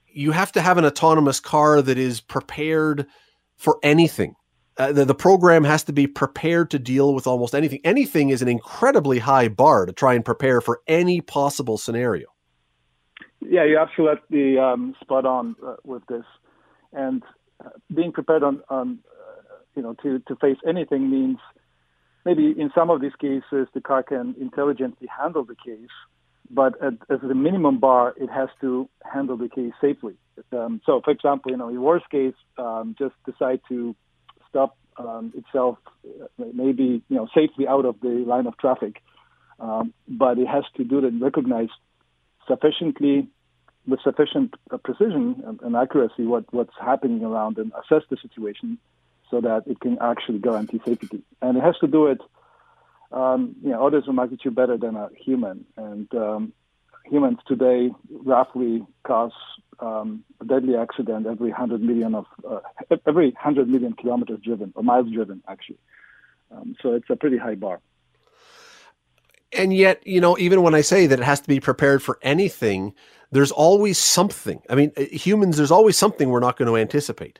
you 0.05 0.31
have 0.31 0.51
to 0.53 0.61
have 0.61 0.77
an 0.77 0.85
autonomous 0.85 1.39
car 1.39 1.81
that 1.81 1.97
is 1.97 2.19
prepared 2.19 3.07
for 3.55 3.79
anything. 3.81 4.35
Uh, 4.77 4.91
the, 4.91 5.05
the 5.05 5.15
program 5.15 5.63
has 5.63 5.83
to 5.83 5.93
be 5.93 6.05
prepared 6.05 6.69
to 6.71 6.79
deal 6.79 7.13
with 7.13 7.25
almost 7.27 7.55
anything. 7.55 7.79
Anything 7.83 8.29
is 8.29 8.41
an 8.41 8.47
incredibly 8.47 9.19
high 9.19 9.47
bar 9.47 9.85
to 9.85 9.93
try 9.93 10.13
and 10.13 10.25
prepare 10.25 10.61
for 10.61 10.81
any 10.87 11.21
possible 11.21 11.77
scenario. 11.77 12.27
Yeah, 13.41 13.65
you're 13.65 13.79
absolutely 13.79 14.57
um, 14.57 14.95
spot 15.01 15.25
on 15.25 15.55
uh, 15.65 15.75
with 15.83 16.05
this. 16.07 16.25
And 16.93 17.23
uh, 17.63 17.69
being 17.93 18.11
prepared 18.11 18.43
on, 18.43 18.61
on 18.69 18.99
uh, 19.09 19.55
you 19.75 19.81
know, 19.81 19.95
to, 20.03 20.19
to 20.27 20.35
face 20.35 20.57
anything 20.67 21.09
means 21.09 21.37
maybe 22.25 22.53
in 22.57 22.71
some 22.73 22.89
of 22.89 23.01
these 23.01 23.15
cases 23.19 23.67
the 23.73 23.81
car 23.81 24.03
can 24.03 24.35
intelligently 24.39 25.07
handle 25.07 25.43
the 25.43 25.55
case 25.55 25.89
but 26.49 26.81
at, 26.81 26.93
as 27.09 27.19
a 27.23 27.35
minimum 27.35 27.79
bar, 27.79 28.13
it 28.17 28.29
has 28.29 28.49
to 28.61 28.89
handle 29.03 29.37
the 29.37 29.49
case 29.49 29.73
safely. 29.81 30.15
Um, 30.51 30.81
so, 30.85 31.01
for 31.03 31.11
example, 31.11 31.51
you 31.51 31.57
know, 31.57 31.69
in 31.69 31.81
worst 31.81 32.09
case, 32.09 32.35
um, 32.57 32.95
just 32.97 33.15
decide 33.25 33.61
to 33.69 33.95
stop 34.49 34.77
um, 34.97 35.33
itself, 35.35 35.77
uh, 36.05 36.45
maybe 36.53 37.03
you 37.09 37.15
know, 37.15 37.27
safely 37.35 37.67
out 37.67 37.85
of 37.85 37.99
the 38.01 38.23
line 38.25 38.47
of 38.47 38.57
traffic, 38.57 39.01
um, 39.59 39.93
but 40.07 40.37
it 40.37 40.47
has 40.47 40.63
to 40.77 40.83
do 40.83 40.99
it 40.99 41.03
and 41.03 41.21
recognize 41.21 41.69
sufficiently, 42.47 43.27
with 43.87 44.01
sufficient 44.01 44.53
uh, 44.71 44.77
precision 44.77 45.57
and, 45.61 45.75
accuracy, 45.75 46.23
what 46.23 46.45
what's 46.53 46.73
happening 46.79 47.23
around 47.23 47.57
and 47.57 47.71
assess 47.73 48.03
the 48.09 48.17
situation, 48.17 48.77
so 49.29 49.41
that 49.41 49.63
it 49.67 49.79
can 49.79 49.97
actually 50.01 50.39
guarantee 50.39 50.81
safety. 50.85 51.21
And 51.41 51.57
it 51.57 51.63
has 51.63 51.77
to 51.79 51.87
do 51.87 52.07
it 52.07 52.21
um, 53.11 53.55
you 53.63 53.69
know, 53.69 53.79
orders 53.79 54.07
of 54.07 54.15
magnitude 54.15 54.55
better 54.55 54.77
than 54.77 54.95
a 54.95 55.09
human. 55.17 55.65
And 55.77 56.13
um, 56.15 56.53
humans 57.05 57.39
today 57.47 57.91
roughly 58.09 58.85
cause 59.03 59.31
um, 59.79 60.23
a 60.41 60.45
deadly 60.45 60.75
accident 60.75 61.27
every 61.27 61.49
100 61.49 61.81
million 61.81 62.15
of 62.15 62.25
uh, 62.49 62.59
every 63.05 63.29
100 63.31 63.69
million 63.69 63.93
kilometers 63.93 64.39
driven 64.43 64.73
or 64.75 64.83
miles 64.83 65.11
driven, 65.11 65.41
actually. 65.47 65.77
Um, 66.51 66.75
so 66.81 66.93
it's 66.93 67.09
a 67.09 67.15
pretty 67.15 67.37
high 67.37 67.55
bar. 67.55 67.79
And 69.53 69.73
yet, 69.73 70.05
you 70.05 70.19
know, 70.19 70.37
even 70.37 70.61
when 70.61 70.75
I 70.75 70.81
say 70.81 71.07
that 71.07 71.19
it 71.19 71.25
has 71.25 71.39
to 71.41 71.47
be 71.47 71.59
prepared 71.59 72.03
for 72.03 72.19
anything, 72.21 72.93
there's 73.31 73.51
always 73.51 73.97
something. 73.97 74.61
I 74.69 74.75
mean, 74.75 74.91
uh, 74.97 75.03
humans, 75.03 75.57
there's 75.57 75.71
always 75.71 75.97
something 75.97 76.29
we're 76.29 76.39
not 76.39 76.57
going 76.57 76.67
to 76.67 76.77
anticipate, 76.77 77.39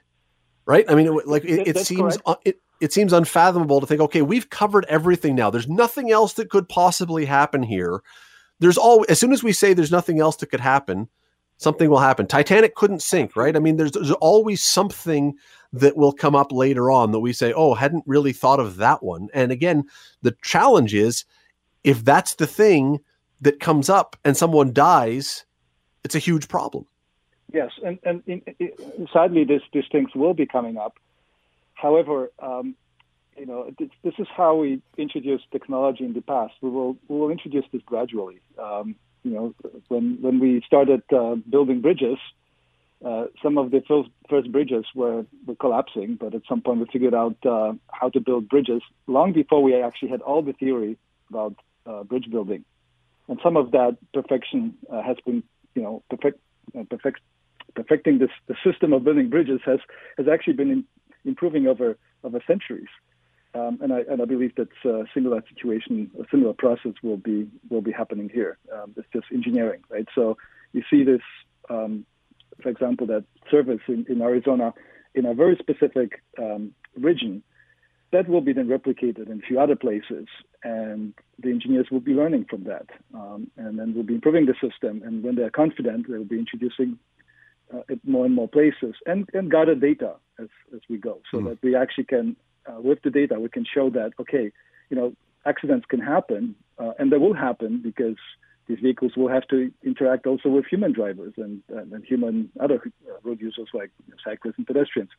right? 0.65 0.85
I 0.89 0.95
mean, 0.95 1.19
like 1.25 1.43
it, 1.45 1.67
it 1.67 1.77
seems 1.79 2.17
it, 2.45 2.59
it 2.79 2.93
seems 2.93 3.13
unfathomable 3.13 3.81
to 3.81 3.87
think, 3.87 4.01
okay, 4.01 4.21
we've 4.21 4.49
covered 4.49 4.85
everything 4.85 5.35
now. 5.35 5.49
There's 5.49 5.67
nothing 5.67 6.11
else 6.11 6.33
that 6.33 6.49
could 6.49 6.69
possibly 6.69 7.25
happen 7.25 7.63
here. 7.63 8.01
There's 8.59 8.77
all 8.77 9.05
as 9.09 9.19
soon 9.19 9.33
as 9.33 9.43
we 9.43 9.53
say 9.53 9.73
there's 9.73 9.91
nothing 9.91 10.19
else 10.19 10.37
that 10.37 10.47
could 10.47 10.59
happen, 10.59 11.09
something 11.57 11.89
will 11.89 11.99
happen. 11.99 12.27
Titanic 12.27 12.75
couldn't 12.75 13.01
sink, 13.01 13.35
right? 13.35 13.55
I 13.55 13.59
mean, 13.59 13.77
there's, 13.77 13.91
there's 13.91 14.11
always 14.11 14.63
something 14.63 15.35
that 15.73 15.97
will 15.97 16.13
come 16.13 16.35
up 16.35 16.51
later 16.51 16.89
on 16.89 17.11
that 17.11 17.19
we 17.19 17.33
say, 17.33 17.53
oh, 17.53 17.73
hadn't 17.73 18.03
really 18.07 18.33
thought 18.33 18.59
of 18.59 18.77
that 18.77 19.03
one. 19.03 19.27
And 19.33 19.51
again, 19.51 19.83
the 20.21 20.35
challenge 20.43 20.93
is 20.93 21.25
if 21.87 22.03
that's 22.03 22.35
the 22.35 22.45
thing 22.45 22.99
that 23.39 23.61
comes 23.61 23.89
up 23.89 24.17
and 24.25 24.35
someone 24.35 24.73
dies, 24.73 25.45
it's 26.03 26.15
a 26.15 26.19
huge 26.19 26.49
problem. 26.49 26.85
Yes, 27.53 27.71
and 27.83 27.97
and 28.03 28.21
in, 28.27 28.41
sadly, 29.13 29.45
this 29.45 29.61
these 29.71 29.85
things 29.89 30.09
will 30.13 30.33
be 30.33 30.45
coming 30.45 30.75
up. 30.77 30.95
However, 31.75 32.29
um, 32.39 32.75
you 33.37 33.45
know, 33.45 33.71
this, 33.79 33.89
this, 34.03 34.15
is 34.17 34.27
how 34.35 34.55
we 34.55 34.81
introduced 34.97 35.45
technology 35.51 36.03
in 36.03 36.13
the 36.13 36.21
past. 36.21 36.55
We 36.61 36.69
will 36.69 36.97
we 37.07 37.17
will 37.19 37.29
introduce 37.29 37.63
this 37.71 37.81
gradually. 37.85 38.41
Um, 38.61 38.95
you 39.23 39.31
know, 39.31 39.55
when 39.87 40.17
when 40.21 40.39
we 40.39 40.61
started 40.67 41.03
uh, 41.13 41.35
building 41.49 41.79
bridges, 41.79 42.19
uh, 43.05 43.25
some 43.41 43.57
of 43.57 43.71
the 43.71 43.81
first, 43.87 44.09
first 44.29 44.51
bridges 44.51 44.85
were, 44.93 45.25
were 45.45 45.55
collapsing, 45.55 46.15
but 46.19 46.35
at 46.35 46.41
some 46.49 46.61
point 46.61 46.79
we 46.79 46.85
figured 46.91 47.13
out 47.13 47.37
uh, 47.45 47.73
how 47.91 48.09
to 48.09 48.19
build 48.19 48.49
bridges 48.49 48.81
long 49.05 49.31
before 49.31 49.61
we 49.63 49.73
actually 49.75 50.09
had 50.09 50.21
all 50.21 50.41
the 50.41 50.53
theory 50.53 50.97
about 51.29 51.55
uh, 51.87 52.03
bridge 52.03 52.29
building. 52.29 52.65
And 53.27 53.39
some 53.43 53.57
of 53.57 53.71
that 53.71 53.97
perfection 54.13 54.75
uh, 54.91 55.01
has 55.03 55.17
been, 55.25 55.43
you 55.75 55.81
know, 55.81 56.03
perfect, 56.09 56.39
uh, 56.77 56.83
perfect, 56.89 57.19
perfecting 57.75 58.19
this 58.19 58.29
the 58.47 58.55
system 58.63 58.93
of 58.93 59.03
building 59.03 59.29
bridges 59.29 59.61
has 59.65 59.79
has 60.17 60.27
actually 60.31 60.53
been 60.53 60.71
in, 60.71 60.83
improving 61.25 61.67
over 61.67 61.97
over 62.23 62.39
centuries. 62.47 62.87
Um, 63.53 63.79
and 63.81 63.91
I 63.93 64.01
and 64.09 64.21
I 64.21 64.25
believe 64.25 64.53
that 64.55 64.69
a 64.85 65.05
similar 65.13 65.43
situation, 65.49 66.11
a 66.19 66.25
similar 66.29 66.53
process 66.53 66.93
will 67.01 67.17
be 67.17 67.47
will 67.69 67.81
be 67.81 67.91
happening 67.91 68.29
here. 68.29 68.57
Um, 68.73 68.93
it's 68.97 69.07
just 69.13 69.25
engineering, 69.33 69.81
right? 69.89 70.07
So 70.13 70.37
you 70.73 70.83
see 70.89 71.03
this, 71.03 71.21
um, 71.69 72.05
for 72.61 72.69
example, 72.69 73.07
that 73.07 73.23
service 73.49 73.81
in, 73.87 74.05
in 74.09 74.21
Arizona 74.21 74.73
in 75.15 75.25
a 75.25 75.33
very 75.33 75.57
specific 75.57 76.21
um, 76.37 76.73
region 76.95 77.41
that 78.11 78.29
will 78.29 78.41
be 78.41 78.53
then 78.53 78.67
replicated 78.67 79.29
in 79.29 79.39
a 79.39 79.47
few 79.47 79.59
other 79.59 79.75
places, 79.75 80.27
and 80.63 81.13
the 81.39 81.49
engineers 81.49 81.87
will 81.91 81.99
be 81.99 82.13
learning 82.13 82.45
from 82.49 82.63
that, 82.63 82.87
um, 83.13 83.51
and 83.57 83.77
then 83.77 83.93
we'll 83.93 84.03
be 84.03 84.15
improving 84.15 84.45
the 84.45 84.53
system. 84.53 85.01
And 85.05 85.23
when 85.23 85.35
they're 85.35 85.49
confident, 85.49 86.07
they 86.07 86.17
will 86.17 86.25
be 86.25 86.39
introducing 86.39 86.97
uh, 87.73 87.81
at 87.89 88.05
more 88.05 88.25
and 88.25 88.33
more 88.33 88.47
places 88.47 88.95
and, 89.05 89.29
and 89.33 89.51
gather 89.51 89.75
data 89.75 90.15
as, 90.39 90.47
as 90.73 90.81
we 90.89 90.97
go 90.97 91.19
so 91.31 91.39
mm. 91.39 91.49
that 91.49 91.61
we 91.61 91.75
actually 91.75 92.05
can, 92.05 92.35
uh, 92.65 92.79
with 92.79 93.01
the 93.03 93.09
data, 93.09 93.39
we 93.39 93.49
can 93.49 93.65
show 93.65 93.89
that, 93.89 94.11
okay, 94.19 94.51
you 94.89 94.95
know, 94.95 95.13
accidents 95.45 95.85
can 95.89 95.99
happen 95.99 96.55
uh, 96.77 96.91
and 96.99 97.11
they 97.11 97.17
will 97.17 97.33
happen 97.33 97.81
because 97.83 98.17
these 98.67 98.79
vehicles 98.79 99.13
will 99.15 99.29
have 99.29 99.47
to 99.47 99.71
interact 99.83 100.27
also 100.27 100.49
with 100.49 100.65
human 100.65 100.91
drivers 100.91 101.33
and, 101.37 101.61
and, 101.69 101.91
and 101.93 102.05
human 102.05 102.49
other 102.59 102.81
uh, 103.07 103.13
road 103.23 103.39
users 103.39 103.69
like 103.73 103.91
you 104.05 104.13
know, 104.13 104.17
cyclists 104.23 104.55
and 104.57 104.67
pedestrians. 104.67 105.09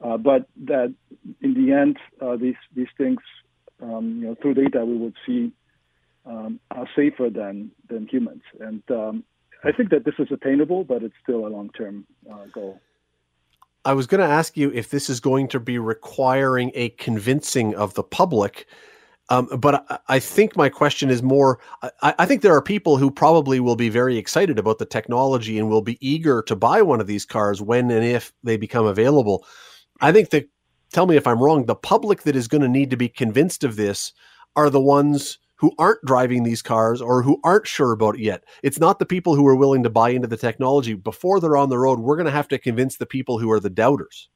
Uh, 0.00 0.16
but 0.16 0.46
that 0.64 0.94
in 1.40 1.54
the 1.54 1.72
end, 1.72 1.98
uh, 2.20 2.36
these, 2.36 2.56
these 2.74 2.88
things, 2.98 3.18
um, 3.82 4.18
you 4.20 4.28
know, 4.28 4.36
through 4.40 4.54
data, 4.54 4.84
we 4.84 4.96
would 4.96 5.14
see 5.26 5.52
um, 6.26 6.60
are 6.70 6.88
safer 6.94 7.30
than, 7.30 7.70
than 7.88 8.06
humans. 8.08 8.42
And 8.60 8.82
um, 8.90 9.24
I 9.64 9.72
think 9.72 9.90
that 9.90 10.04
this 10.04 10.14
is 10.18 10.28
attainable, 10.30 10.84
but 10.84 11.02
it's 11.02 11.14
still 11.22 11.46
a 11.46 11.48
long 11.48 11.70
term 11.70 12.06
uh, 12.30 12.46
goal. 12.52 12.80
I 13.84 13.92
was 13.92 14.06
going 14.06 14.20
to 14.20 14.26
ask 14.26 14.56
you 14.56 14.72
if 14.72 14.90
this 14.90 15.08
is 15.08 15.20
going 15.20 15.48
to 15.48 15.60
be 15.60 15.78
requiring 15.78 16.72
a 16.74 16.90
convincing 16.90 17.74
of 17.76 17.94
the 17.94 18.02
public. 18.02 18.66
Um, 19.28 19.46
but 19.58 19.86
I, 19.88 19.98
I, 20.08 20.18
think 20.18 20.56
my 20.56 20.68
question 20.68 21.10
is 21.10 21.22
more 21.22 21.58
I, 21.82 22.14
I, 22.18 22.26
think 22.26 22.42
there 22.42 22.54
are 22.54 22.62
people 22.62 22.96
who 22.96 23.10
probably 23.10 23.58
will 23.58 23.74
be 23.74 23.88
very 23.88 24.18
excited 24.18 24.56
about 24.56 24.78
the 24.78 24.86
technology 24.86 25.58
and 25.58 25.68
will 25.68 25.82
be 25.82 25.98
eager 26.00 26.42
to 26.42 26.54
buy 26.54 26.80
one 26.82 27.00
of 27.00 27.08
these 27.08 27.24
cars 27.24 27.60
when 27.60 27.90
and 27.90 28.04
if 28.04 28.32
they 28.44 28.56
become 28.56 28.86
available. 28.86 29.44
I 30.00 30.12
think 30.12 30.30
that, 30.30 30.48
tell 30.92 31.06
me 31.06 31.16
if 31.16 31.26
I'm 31.26 31.42
wrong, 31.42 31.66
the 31.66 31.74
public 31.74 32.22
that 32.22 32.36
is 32.36 32.48
going 32.48 32.62
to 32.62 32.68
need 32.68 32.90
to 32.90 32.96
be 32.96 33.08
convinced 33.08 33.64
of 33.64 33.76
this 33.76 34.12
are 34.54 34.70
the 34.70 34.80
ones 34.80 35.38
who 35.56 35.72
aren't 35.78 36.04
driving 36.04 36.42
these 36.42 36.60
cars 36.62 37.00
or 37.00 37.22
who 37.22 37.40
aren't 37.42 37.66
sure 37.66 37.92
about 37.92 38.16
it 38.16 38.20
yet. 38.20 38.44
It's 38.62 38.78
not 38.78 38.98
the 38.98 39.06
people 39.06 39.34
who 39.34 39.46
are 39.46 39.56
willing 39.56 39.82
to 39.84 39.90
buy 39.90 40.10
into 40.10 40.28
the 40.28 40.36
technology 40.36 40.94
before 40.94 41.40
they're 41.40 41.56
on 41.56 41.70
the 41.70 41.78
road. 41.78 41.98
We're 41.98 42.16
going 42.16 42.26
to 42.26 42.32
have 42.32 42.48
to 42.48 42.58
convince 42.58 42.96
the 42.96 43.06
people 43.06 43.38
who 43.38 43.50
are 43.50 43.60
the 43.60 43.70
doubters. 43.70 44.28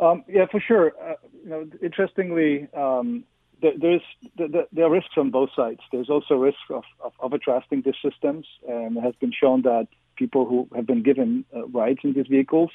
Um, 0.00 0.24
yeah, 0.28 0.46
for 0.50 0.60
sure. 0.60 0.92
Uh, 1.00 1.14
you 1.44 1.50
know, 1.50 1.66
interestingly, 1.82 2.66
um, 2.74 3.24
there's 3.62 4.02
there 4.36 4.84
are 4.86 4.90
risks 4.90 5.12
on 5.18 5.30
both 5.30 5.50
sides. 5.54 5.80
There's 5.92 6.08
also 6.08 6.34
risk 6.34 6.58
of, 6.70 6.82
of 7.04 7.12
overtrusting 7.18 7.84
these 7.84 7.94
systems, 8.02 8.46
and 8.66 8.96
it 8.96 9.02
has 9.02 9.14
been 9.16 9.32
shown 9.32 9.62
that 9.62 9.86
people 10.16 10.46
who 10.46 10.68
have 10.74 10.86
been 10.86 11.02
given 11.02 11.44
uh, 11.54 11.66
rides 11.68 12.00
in 12.02 12.14
these 12.14 12.26
vehicles, 12.26 12.70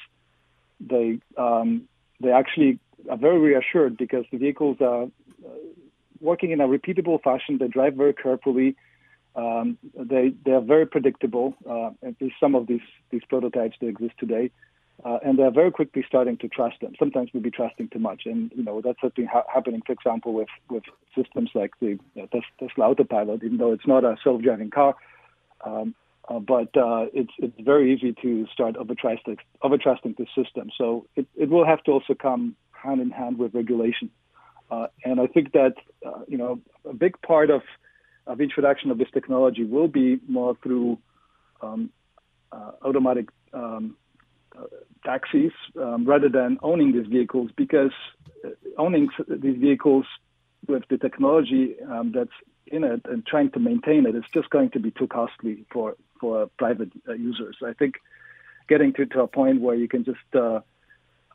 they 0.80 1.18
um, 1.36 1.88
they 2.20 2.30
actually 2.30 2.78
are 3.10 3.16
very 3.16 3.38
reassured 3.38 3.96
because 3.96 4.24
the 4.32 4.38
vehicles 4.38 4.78
are 4.80 5.04
uh, 5.04 5.48
working 6.20 6.50
in 6.50 6.60
a 6.60 6.68
repeatable 6.68 7.22
fashion. 7.22 7.58
They 7.58 7.68
drive 7.68 7.94
very 7.94 8.14
carefully. 8.14 8.76
Um, 9.34 9.78
they 9.94 10.32
they 10.44 10.52
are 10.52 10.60
very 10.60 10.86
predictable. 10.86 11.54
Uh, 11.68 11.90
at 12.06 12.14
least 12.20 12.36
some 12.40 12.54
of 12.54 12.66
these 12.66 12.86
these 13.10 13.22
prototypes 13.28 13.76
that 13.80 13.88
exist 13.88 14.14
today, 14.18 14.50
uh, 15.04 15.18
and 15.24 15.38
they're 15.38 15.50
very 15.50 15.70
quickly 15.70 16.04
starting 16.08 16.38
to 16.38 16.48
trust 16.48 16.80
them. 16.80 16.94
Sometimes 16.98 17.30
we'll 17.32 17.42
be 17.42 17.50
trusting 17.50 17.88
too 17.88 17.98
much, 17.98 18.22
and 18.24 18.50
you 18.56 18.62
know 18.62 18.80
that's 18.80 18.98
ha- 19.02 19.44
happening. 19.52 19.82
For 19.86 19.92
example, 19.92 20.32
with 20.32 20.48
with 20.70 20.84
systems 21.14 21.50
like 21.54 21.72
the 21.80 21.98
uh, 22.20 22.26
Tesla 22.58 22.88
Autopilot, 22.88 23.44
even 23.44 23.58
though 23.58 23.72
it's 23.72 23.86
not 23.86 24.04
a 24.04 24.16
self-driving 24.24 24.70
car. 24.70 24.94
Um, 25.64 25.94
uh, 26.28 26.38
but 26.40 26.76
uh, 26.76 27.06
it's 27.12 27.30
it's 27.38 27.58
very 27.60 27.92
easy 27.92 28.14
to 28.22 28.46
start 28.52 28.74
overtrusting 28.74 29.38
overtrusting 29.62 30.16
the 30.16 30.26
system. 30.34 30.70
So 30.76 31.06
it, 31.14 31.26
it 31.36 31.48
will 31.48 31.64
have 31.64 31.82
to 31.84 31.92
also 31.92 32.14
come 32.14 32.56
hand 32.72 33.00
in 33.00 33.10
hand 33.10 33.38
with 33.38 33.54
regulation. 33.54 34.10
Uh, 34.70 34.88
and 35.04 35.20
I 35.20 35.26
think 35.26 35.52
that 35.52 35.74
uh, 36.04 36.20
you 36.26 36.36
know 36.36 36.60
a 36.88 36.94
big 36.94 37.20
part 37.22 37.50
of 37.50 37.62
of 38.26 38.40
introduction 38.40 38.90
of 38.90 38.98
this 38.98 39.08
technology 39.14 39.64
will 39.64 39.86
be 39.86 40.18
more 40.26 40.56
through 40.62 40.98
um, 41.62 41.90
uh, 42.50 42.72
automatic 42.82 43.28
um, 43.52 43.96
taxis 45.04 45.52
um, 45.80 46.04
rather 46.04 46.28
than 46.28 46.58
owning 46.62 46.92
these 46.92 47.06
vehicles 47.06 47.50
because 47.56 47.92
owning 48.78 49.08
these 49.28 49.58
vehicles 49.58 50.06
with 50.66 50.82
the 50.90 50.98
technology 50.98 51.76
um, 51.88 52.12
that's 52.12 52.30
in 52.66 52.82
it 52.82 53.02
and 53.04 53.24
trying 53.26 53.50
to 53.52 53.60
maintain 53.60 54.06
it 54.06 54.16
is 54.16 54.24
just 54.34 54.50
going 54.50 54.70
to 54.70 54.80
be 54.80 54.90
too 54.90 55.06
costly 55.06 55.64
for 55.72 55.94
for 56.20 56.50
private 56.58 56.90
uh, 57.08 57.12
users. 57.12 57.56
I 57.64 57.72
think 57.72 57.94
getting 58.68 58.92
to, 58.94 59.06
to 59.06 59.20
a 59.20 59.26
point 59.26 59.60
where 59.60 59.74
you 59.74 59.88
can 59.88 60.04
just 60.04 60.18
uh, 60.34 60.60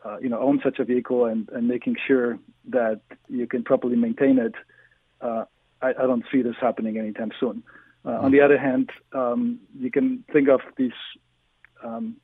uh, 0.04 0.18
you 0.20 0.30
know 0.30 0.40
own 0.40 0.60
such 0.64 0.80
a 0.80 0.86
vehicle 0.86 1.26
and, 1.26 1.48
and 1.50 1.68
making 1.68 1.96
sure 2.08 2.40
that 2.70 3.02
you 3.28 3.48
can 3.48 3.64
properly 3.64 3.96
maintain 3.96 4.40
it, 4.40 4.54
uh, 5.22 5.46
I, 5.82 5.90
I, 5.90 6.08
don't 6.08 6.24
see 6.32 6.42
this 6.42 6.56
happening 6.60 6.98
anytime 6.98 7.32
soon. 7.40 7.64
Mm-hmm. 8.06 8.26
On 8.26 8.32
the 8.32 8.42
other 8.42 8.58
hand, 8.58 8.90
um, 9.14 9.60
you 9.78 9.92
can 9.92 10.24
think 10.32 10.50
of 10.50 10.62
these 10.78 10.92
um, 11.84 12.18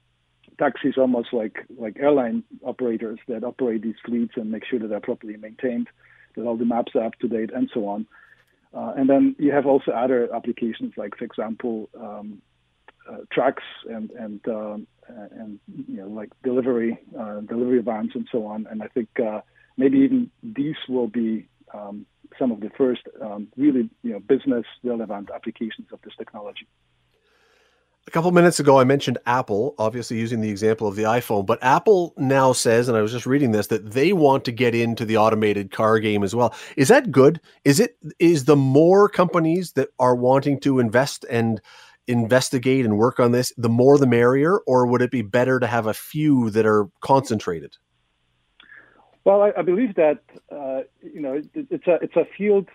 taxis 0.58 0.98
almost 0.98 1.34
like 1.34 1.58
like 1.78 1.98
airline 2.00 2.44
operators 2.64 3.20
that 3.28 3.44
operate 3.44 3.84
these 3.84 3.96
fleets 4.06 4.34
and 4.36 4.52
make 4.52 4.66
sure 4.66 4.80
that 4.80 4.88
they're 4.88 5.00
properly 5.00 5.38
maintained, 5.38 5.88
that 6.36 6.46
all 6.46 6.58
the 6.58 6.66
maps 6.66 6.94
are 6.96 7.04
up 7.04 7.16
to 7.20 7.28
date, 7.28 7.52
and 7.54 7.70
so 7.74 7.88
on. 7.88 8.08
Uh, 8.78 8.94
and 8.96 9.10
then 9.10 9.36
you 9.40 9.52
have 9.52 9.66
also 9.66 9.92
other 9.92 10.34
applications 10.36 10.94
like, 10.98 11.18
for 11.18 11.26
example, 11.26 11.90
um, 12.00 12.42
uh, 13.10 13.18
trucks 13.32 13.64
and 13.90 14.12
and 14.12 14.48
um, 14.48 14.88
and 15.08 15.60
you 15.88 15.98
know 15.98 16.08
like 16.08 16.30
delivery 16.44 17.00
uh, 17.18 17.40
delivery 17.42 17.82
vans 17.82 18.12
and 18.14 18.28
so 18.32 18.46
on. 18.46 18.68
And 18.70 18.84
I 18.84 18.88
think 18.88 19.08
uh, 19.20 19.42
maybe 19.78 19.98
even 20.00 20.30
these 20.44 20.76
will 20.88 21.08
be 21.08 21.48
um, 21.74 22.06
some 22.38 22.52
of 22.52 22.60
the 22.60 22.70
first 22.78 23.02
um, 23.22 23.48
really 23.56 23.90
you 24.04 24.12
know 24.12 24.20
business 24.20 24.66
relevant 24.84 25.30
applications 25.34 25.88
of 25.92 26.00
this 26.04 26.14
technology. 26.18 26.68
A 28.08 28.10
couple 28.10 28.32
minutes 28.32 28.58
ago, 28.58 28.80
I 28.80 28.86
mentioned 28.86 29.18
Apple, 29.26 29.76
obviously 29.78 30.18
using 30.18 30.40
the 30.40 30.50
example 30.50 30.88
of 30.88 30.96
the 30.96 31.04
iPhone, 31.04 31.46
but 31.46 31.62
Apple 31.62 32.14
now 32.16 32.54
says, 32.54 32.88
and 32.88 32.98
I 32.98 33.02
was 33.02 33.12
just 33.12 33.26
reading 33.26 33.52
this, 33.52 33.68
that 33.68 33.92
they 33.92 34.14
want 34.14 34.46
to 34.46 34.54
get 34.54 34.74
into 34.74 35.04
the 35.04 35.18
automated 35.18 35.72
car 35.72 36.00
game 36.00 36.24
as 36.24 36.34
well. 36.34 36.56
Is 36.78 36.88
that 36.88 37.12
good? 37.12 37.42
Is 37.66 37.82
it 37.82 37.98
is 38.18 38.46
the 38.46 38.56
more 38.56 39.10
companies 39.10 39.74
that 39.74 39.90
are 40.00 40.16
wanting 40.16 40.58
to 40.62 40.80
invest 40.80 41.26
and 41.30 41.60
investigate 42.08 42.86
and 42.86 42.98
work 42.98 43.20
on 43.20 43.34
this, 43.34 43.52
the 43.58 43.68
more 43.68 43.98
the 43.98 44.08
merrier, 44.08 44.60
or 44.60 44.88
would 44.88 45.02
it 45.02 45.12
be 45.12 45.22
better 45.22 45.60
to 45.60 45.68
have 45.68 45.86
a 45.86 45.94
few 45.94 46.50
that 46.52 46.66
are 46.66 46.88
concentrated? 47.02 47.76
Well, 49.26 49.42
I, 49.42 49.52
I 49.58 49.62
believe 49.64 49.96
that 49.96 50.20
uh, 50.50 50.84
you 51.04 51.20
know 51.20 51.34
it, 51.34 51.50
it's 51.54 51.88
a 51.88 51.96
it's 51.96 52.16
a 52.16 52.26
field, 52.38 52.70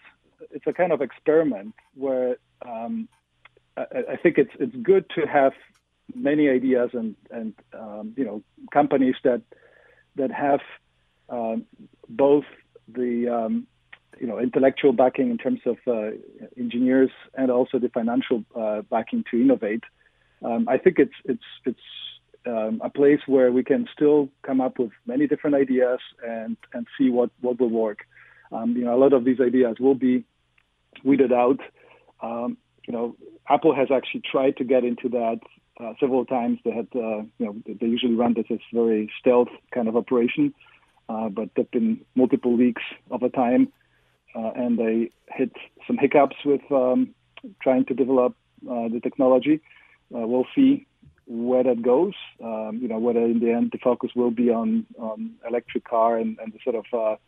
it's 0.51 0.67
a 0.67 0.75
kind 0.75 0.93
of 0.93 1.01
experiment 1.01 1.75
where 1.95 2.37
um, 2.69 3.09
I, 3.77 4.17
think 4.23 4.39
it's 4.39 4.51
it's 4.59 4.75
good 4.77 5.09
to 5.15 5.27
have 5.27 5.53
many 6.15 6.49
ideas 6.49 6.91
and 6.93 7.17
and 7.31 7.55
um, 7.73 8.15
you 8.17 8.25
know 8.25 8.43
companies 8.73 9.15
that 9.25 9.43
that 10.17 10.31
have 10.31 10.61
um, 11.29 11.65
both 12.09 12.45
the 12.89 13.29
um, 13.29 13.67
you 14.21 14.27
know 14.27 14.39
intellectual 14.39 14.93
backing 14.93 15.31
in 15.31 15.39
terms 15.39 15.61
of 15.67 15.79
uh, 15.87 16.11
engineers 16.59 17.11
and 17.35 17.51
also 17.51 17.79
the 17.79 17.89
financial 17.89 18.45
uh, 18.55 18.83
backing 18.83 19.25
to 19.31 19.41
innovate. 19.41 19.85
Um, 20.45 20.69
I 20.69 20.79
think 20.79 20.99
it's 20.99 21.15
it's 21.25 21.45
it's 21.65 21.81
um, 22.47 22.81
a 22.85 22.91
place 22.91 23.21
where 23.27 23.53
we 23.53 23.63
can 23.63 23.89
still 23.95 24.29
come 24.43 24.61
up 24.61 24.79
with 24.79 24.91
many 25.07 25.27
different 25.27 25.57
ideas 25.57 26.01
and 26.27 26.57
and 26.75 26.87
see 26.99 27.11
what 27.11 27.31
what 27.41 27.59
will 27.59 27.71
work. 27.71 28.01
Um, 28.51 28.77
you 28.77 28.85
know, 28.85 28.95
a 28.95 29.01
lot 29.01 29.15
of 29.15 29.25
these 29.25 29.41
ideas 29.41 29.77
will 29.81 29.95
be 29.95 30.25
weeded 31.05 31.33
out. 31.33 31.61
Um, 32.21 32.59
you 32.87 32.93
know, 32.93 33.17
Apple 33.49 33.75
has 33.75 33.89
actually 33.91 34.23
tried 34.31 34.57
to 34.57 34.65
get 34.65 34.85
into 34.85 35.09
that 35.11 35.41
uh, 35.81 35.93
several 36.01 36.25
times. 36.25 36.59
They 36.65 36.73
had, 36.73 36.89
uh, 36.95 37.23
you 37.39 37.47
know, 37.47 37.57
they 37.67 37.87
usually 37.87 38.15
run 38.15 38.35
this 38.35 38.47
as 38.51 38.59
very 38.73 39.11
stealth 39.21 39.49
kind 39.73 39.89
of 39.89 39.97
operation, 39.97 40.55
uh, 41.09 41.29
but 41.29 41.51
there've 41.55 41.71
been 41.71 42.01
multiple 42.15 42.57
leaks 42.57 42.83
over 43.11 43.29
time, 43.29 43.73
uh, 44.35 44.51
and 44.55 44.79
they 44.79 45.11
hit 45.29 45.53
some 45.87 45.99
hiccups 45.99 46.37
with 46.45 46.61
um, 46.71 47.15
trying 47.63 47.85
to 47.87 47.95
develop 47.95 48.35
uh, 48.71 48.89
the 48.89 49.01
technology. 49.03 49.61
Uh, 50.15 50.27
we'll 50.27 50.47
see 50.55 50.87
where 51.27 51.63
that 51.63 51.83
goes. 51.83 52.15
Um, 52.43 52.79
you 52.83 52.89
know, 52.89 52.99
whether 52.99 53.21
in 53.25 53.41
the 53.41 53.51
end 53.51 53.71
the 53.73 53.79
focus 53.79 54.11
will 54.15 54.31
be 54.31 54.51
on, 54.51 54.87
on 54.99 55.35
electric 55.49 55.85
car 55.85 56.19
and, 56.19 56.39
and 56.39 56.53
the 56.53 56.59
sort 56.63 56.77
of 56.77 57.19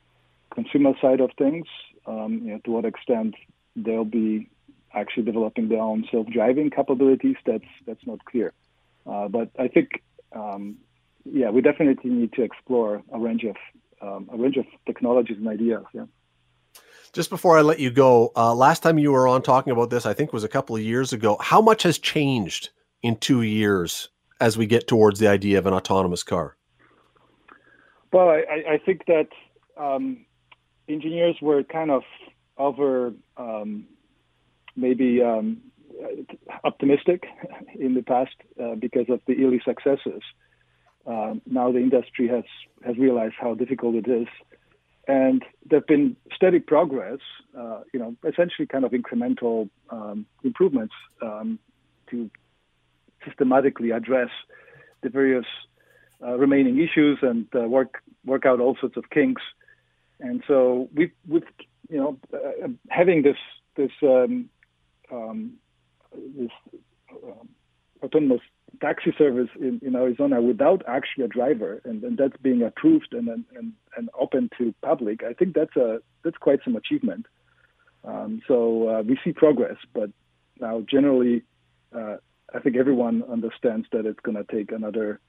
consumer 0.53 0.93
side 1.01 1.21
of 1.21 1.31
things. 1.39 1.67
Um, 2.07 2.41
you 2.45 2.53
know, 2.53 2.61
to 2.65 2.71
what 2.71 2.85
extent 2.85 3.35
they'll 3.75 4.05
be 4.05 4.49
actually 4.95 5.25
developing 5.25 5.69
their 5.69 5.81
own 5.81 6.05
self-driving 6.11 6.71
capabilities. 6.71 7.37
That's 7.47 7.65
that's 7.87 8.07
not 8.07 8.25
clear. 8.25 8.53
Uh, 9.07 9.29
but 9.29 9.51
I 9.59 9.69
think, 9.69 10.03
um, 10.33 10.77
yeah, 11.25 11.51
we 11.51 11.61
definitely 11.61 12.11
need 12.11 12.33
to 12.35 12.43
explore 12.43 13.03
a 13.13 13.19
range 13.19 13.45
of 13.45 13.57
um, 14.01 14.29
a 14.33 14.37
range 14.37 14.57
of 14.57 14.67
technologies 14.87 15.37
and 15.37 15.49
ideas. 15.49 15.85
Yeah. 15.93 16.07
Just 17.13 17.31
before 17.31 17.57
I 17.57 17.63
let 17.63 17.79
you 17.79 17.91
go, 17.91 18.33
uh, 18.35 18.55
last 18.55 18.83
time 18.83 18.99
you 18.99 19.13
were 19.13 19.29
on 19.29 19.43
talking 19.43 19.73
about 19.73 19.91
this, 19.91 20.05
I 20.05 20.15
think 20.15 20.33
was 20.33 20.45
a 20.45 20.49
couple 20.49 20.75
of 20.75 20.83
years 20.83 21.13
ago. 21.13 21.37
How 21.41 21.61
much 21.61 21.85
has 21.85 21.99
changed 21.99 22.71
in 23.03 23.17
two 23.17 23.43
years 23.43 24.09
as 24.41 24.59
we 24.59 24.67
get 24.67 24.89
towards 24.89 25.21
the 25.21 25.29
idea 25.29 25.59
of 25.59 25.67
an 25.67 25.75
autonomous 25.75 26.25
car? 26.25 26.57
Well, 28.13 28.29
I, 28.29 28.75
I 28.75 28.79
think 28.79 29.07
that 29.07 29.29
um, 29.77 30.27
engineers 30.89 31.37
were 31.41 31.63
kind 31.63 31.91
of 31.91 32.03
over 32.59 33.13
um, 33.37 33.87
maybe 34.77 35.23
um, 35.23 35.59
optimistic 36.65 37.25
in 37.79 37.95
the 37.95 38.03
past 38.03 38.35
uh, 38.63 38.75
because 38.75 39.09
of 39.09 39.21
the 39.27 39.45
early 39.45 39.61
successes. 39.65 40.23
Uh, 41.07 41.35
now 41.47 41.71
the 41.71 41.79
industry 41.79 42.29
has 42.29 42.45
has 42.85 42.97
realized 42.97 43.35
how 43.39 43.55
difficult 43.55 43.95
it 43.95 44.09
is, 44.09 44.27
and 45.07 45.45
there've 45.69 45.87
been 45.87 46.17
steady 46.35 46.61
progress. 46.61 47.19
Uh, 47.57 47.81
you 47.93 48.01
know, 48.01 48.17
essentially 48.27 48.67
kind 48.67 48.85
of 48.85 48.93
incremental 48.93 49.69
um, 49.91 50.27
improvements 50.43 50.95
um, 51.23 51.59
to 52.11 52.31
systematically 53.25 53.91
address 53.91 54.31
the 55.03 55.11
various 55.11 55.47
uh, 56.23 56.37
remaining 56.37 56.79
issues 56.79 57.19
and 57.23 57.47
uh, 57.55 57.61
work 57.61 58.03
work 58.25 58.47
out 58.47 58.61
all 58.61 58.77
sorts 58.81 58.97
of 58.97 59.11
kinks. 59.11 59.43
And 60.21 60.43
so 60.49 60.89
we 60.95 61.13
with 61.29 61.45
you 61.91 61.99
know 61.99 62.19
uh, 62.33 62.69
having 62.89 63.23
this 63.23 63.37
this 63.77 63.91
um, 64.03 64.49
um, 65.15 65.39
this 66.37 66.51
um, 67.23 67.49
autonomous 68.03 68.41
taxi 68.81 69.13
service 69.17 69.49
in, 69.61 69.81
in 69.87 69.95
Arizona 69.95 70.41
without 70.41 70.83
actually 70.87 71.25
a 71.25 71.29
driver, 71.29 71.81
and, 71.85 72.03
and 72.03 72.19
that's 72.19 72.37
being 72.49 72.63
approved 72.63 73.13
and, 73.13 73.29
and 73.29 73.73
and 73.97 74.11
open 74.19 74.51
to 74.59 74.75
public. 74.83 75.23
I 75.23 75.33
think 75.33 75.55
that's 75.55 75.77
a 75.77 76.01
that's 76.23 76.37
quite 76.47 76.61
some 76.65 76.77
achievement. 76.77 77.27
Um, 78.05 78.43
so 78.49 78.57
uh, 78.89 79.03
we 79.03 79.19
see 79.25 79.33
progress, 79.33 79.79
but 79.99 80.11
now 80.61 80.85
generally 80.97 81.43
uh, 81.95 82.17
I 82.55 82.61
think 82.61 82.77
everyone 82.77 83.25
understands 83.31 83.87
that 83.93 84.07
it's 84.07 84.21
going 84.21 84.37
to 84.37 84.45
take 84.45 84.71
another, 84.71 85.21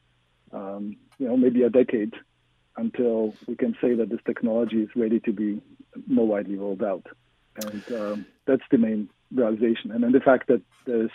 um, 0.52 0.98
you 1.18 1.28
know, 1.28 1.38
maybe 1.38 1.64
a 1.64 1.70
decade 1.70 2.14
until 2.78 3.34
we 3.48 3.56
can 3.56 3.76
say 3.82 3.96
that 3.96 4.10
this 4.10 4.20
technology 4.26 4.82
is 4.82 4.90
ready 4.96 5.20
to 5.22 5.32
be 5.32 5.62
more 6.08 6.28
widely 6.28 6.56
rolled 6.56 6.84
out. 6.84 7.06
And 7.56 7.84
um, 7.94 8.26
that's 8.46 8.62
the 8.70 8.78
main 8.78 9.10
realization. 9.36 9.92
And 9.92 10.04
then 10.04 10.12
the 10.12 10.20
fact 10.20 10.48
that 10.48 10.62
there's 10.86 11.12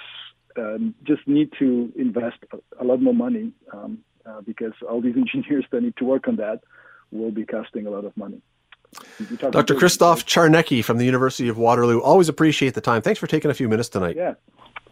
um, 0.56 0.94
just 1.04 1.26
need 1.26 1.50
to 1.58 1.92
invest 1.96 2.38
a, 2.52 2.82
a 2.82 2.84
lot 2.84 3.00
more 3.00 3.14
money 3.14 3.52
um, 3.72 3.98
uh, 4.26 4.40
because 4.40 4.72
all 4.88 5.00
these 5.00 5.16
engineers 5.36 5.64
that 5.70 5.82
need 5.82 5.96
to 5.96 6.04
work 6.04 6.28
on 6.28 6.36
that 6.36 6.60
will 7.10 7.30
be 7.30 7.44
costing 7.44 7.86
a 7.86 7.90
lot 7.90 8.04
of 8.04 8.16
money. 8.16 8.40
Dr. 9.50 9.74
Krzysztof 9.74 10.24
Czarnecki 10.24 10.84
from 10.84 10.98
the 10.98 11.04
University 11.04 11.48
of 11.48 11.56
Waterloo. 11.56 12.00
Always 12.00 12.28
appreciate 12.28 12.74
the 12.74 12.80
time. 12.80 13.02
Thanks 13.02 13.20
for 13.20 13.28
taking 13.28 13.50
a 13.50 13.54
few 13.54 13.68
minutes 13.68 13.88
tonight. 13.88 14.16
Yeah. 14.16 14.34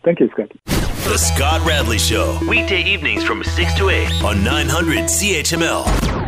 Thank 0.04 0.20
you, 0.20 0.30
Scott. 0.32 0.52
The 0.66 1.16
Scott 1.18 1.66
Radley 1.66 1.98
Show. 1.98 2.38
Weekday 2.48 2.82
evenings 2.84 3.24
from 3.24 3.42
6 3.42 3.74
to 3.74 3.88
8 3.88 4.22
on 4.22 4.44
900 4.44 5.04
CHML. 5.04 6.27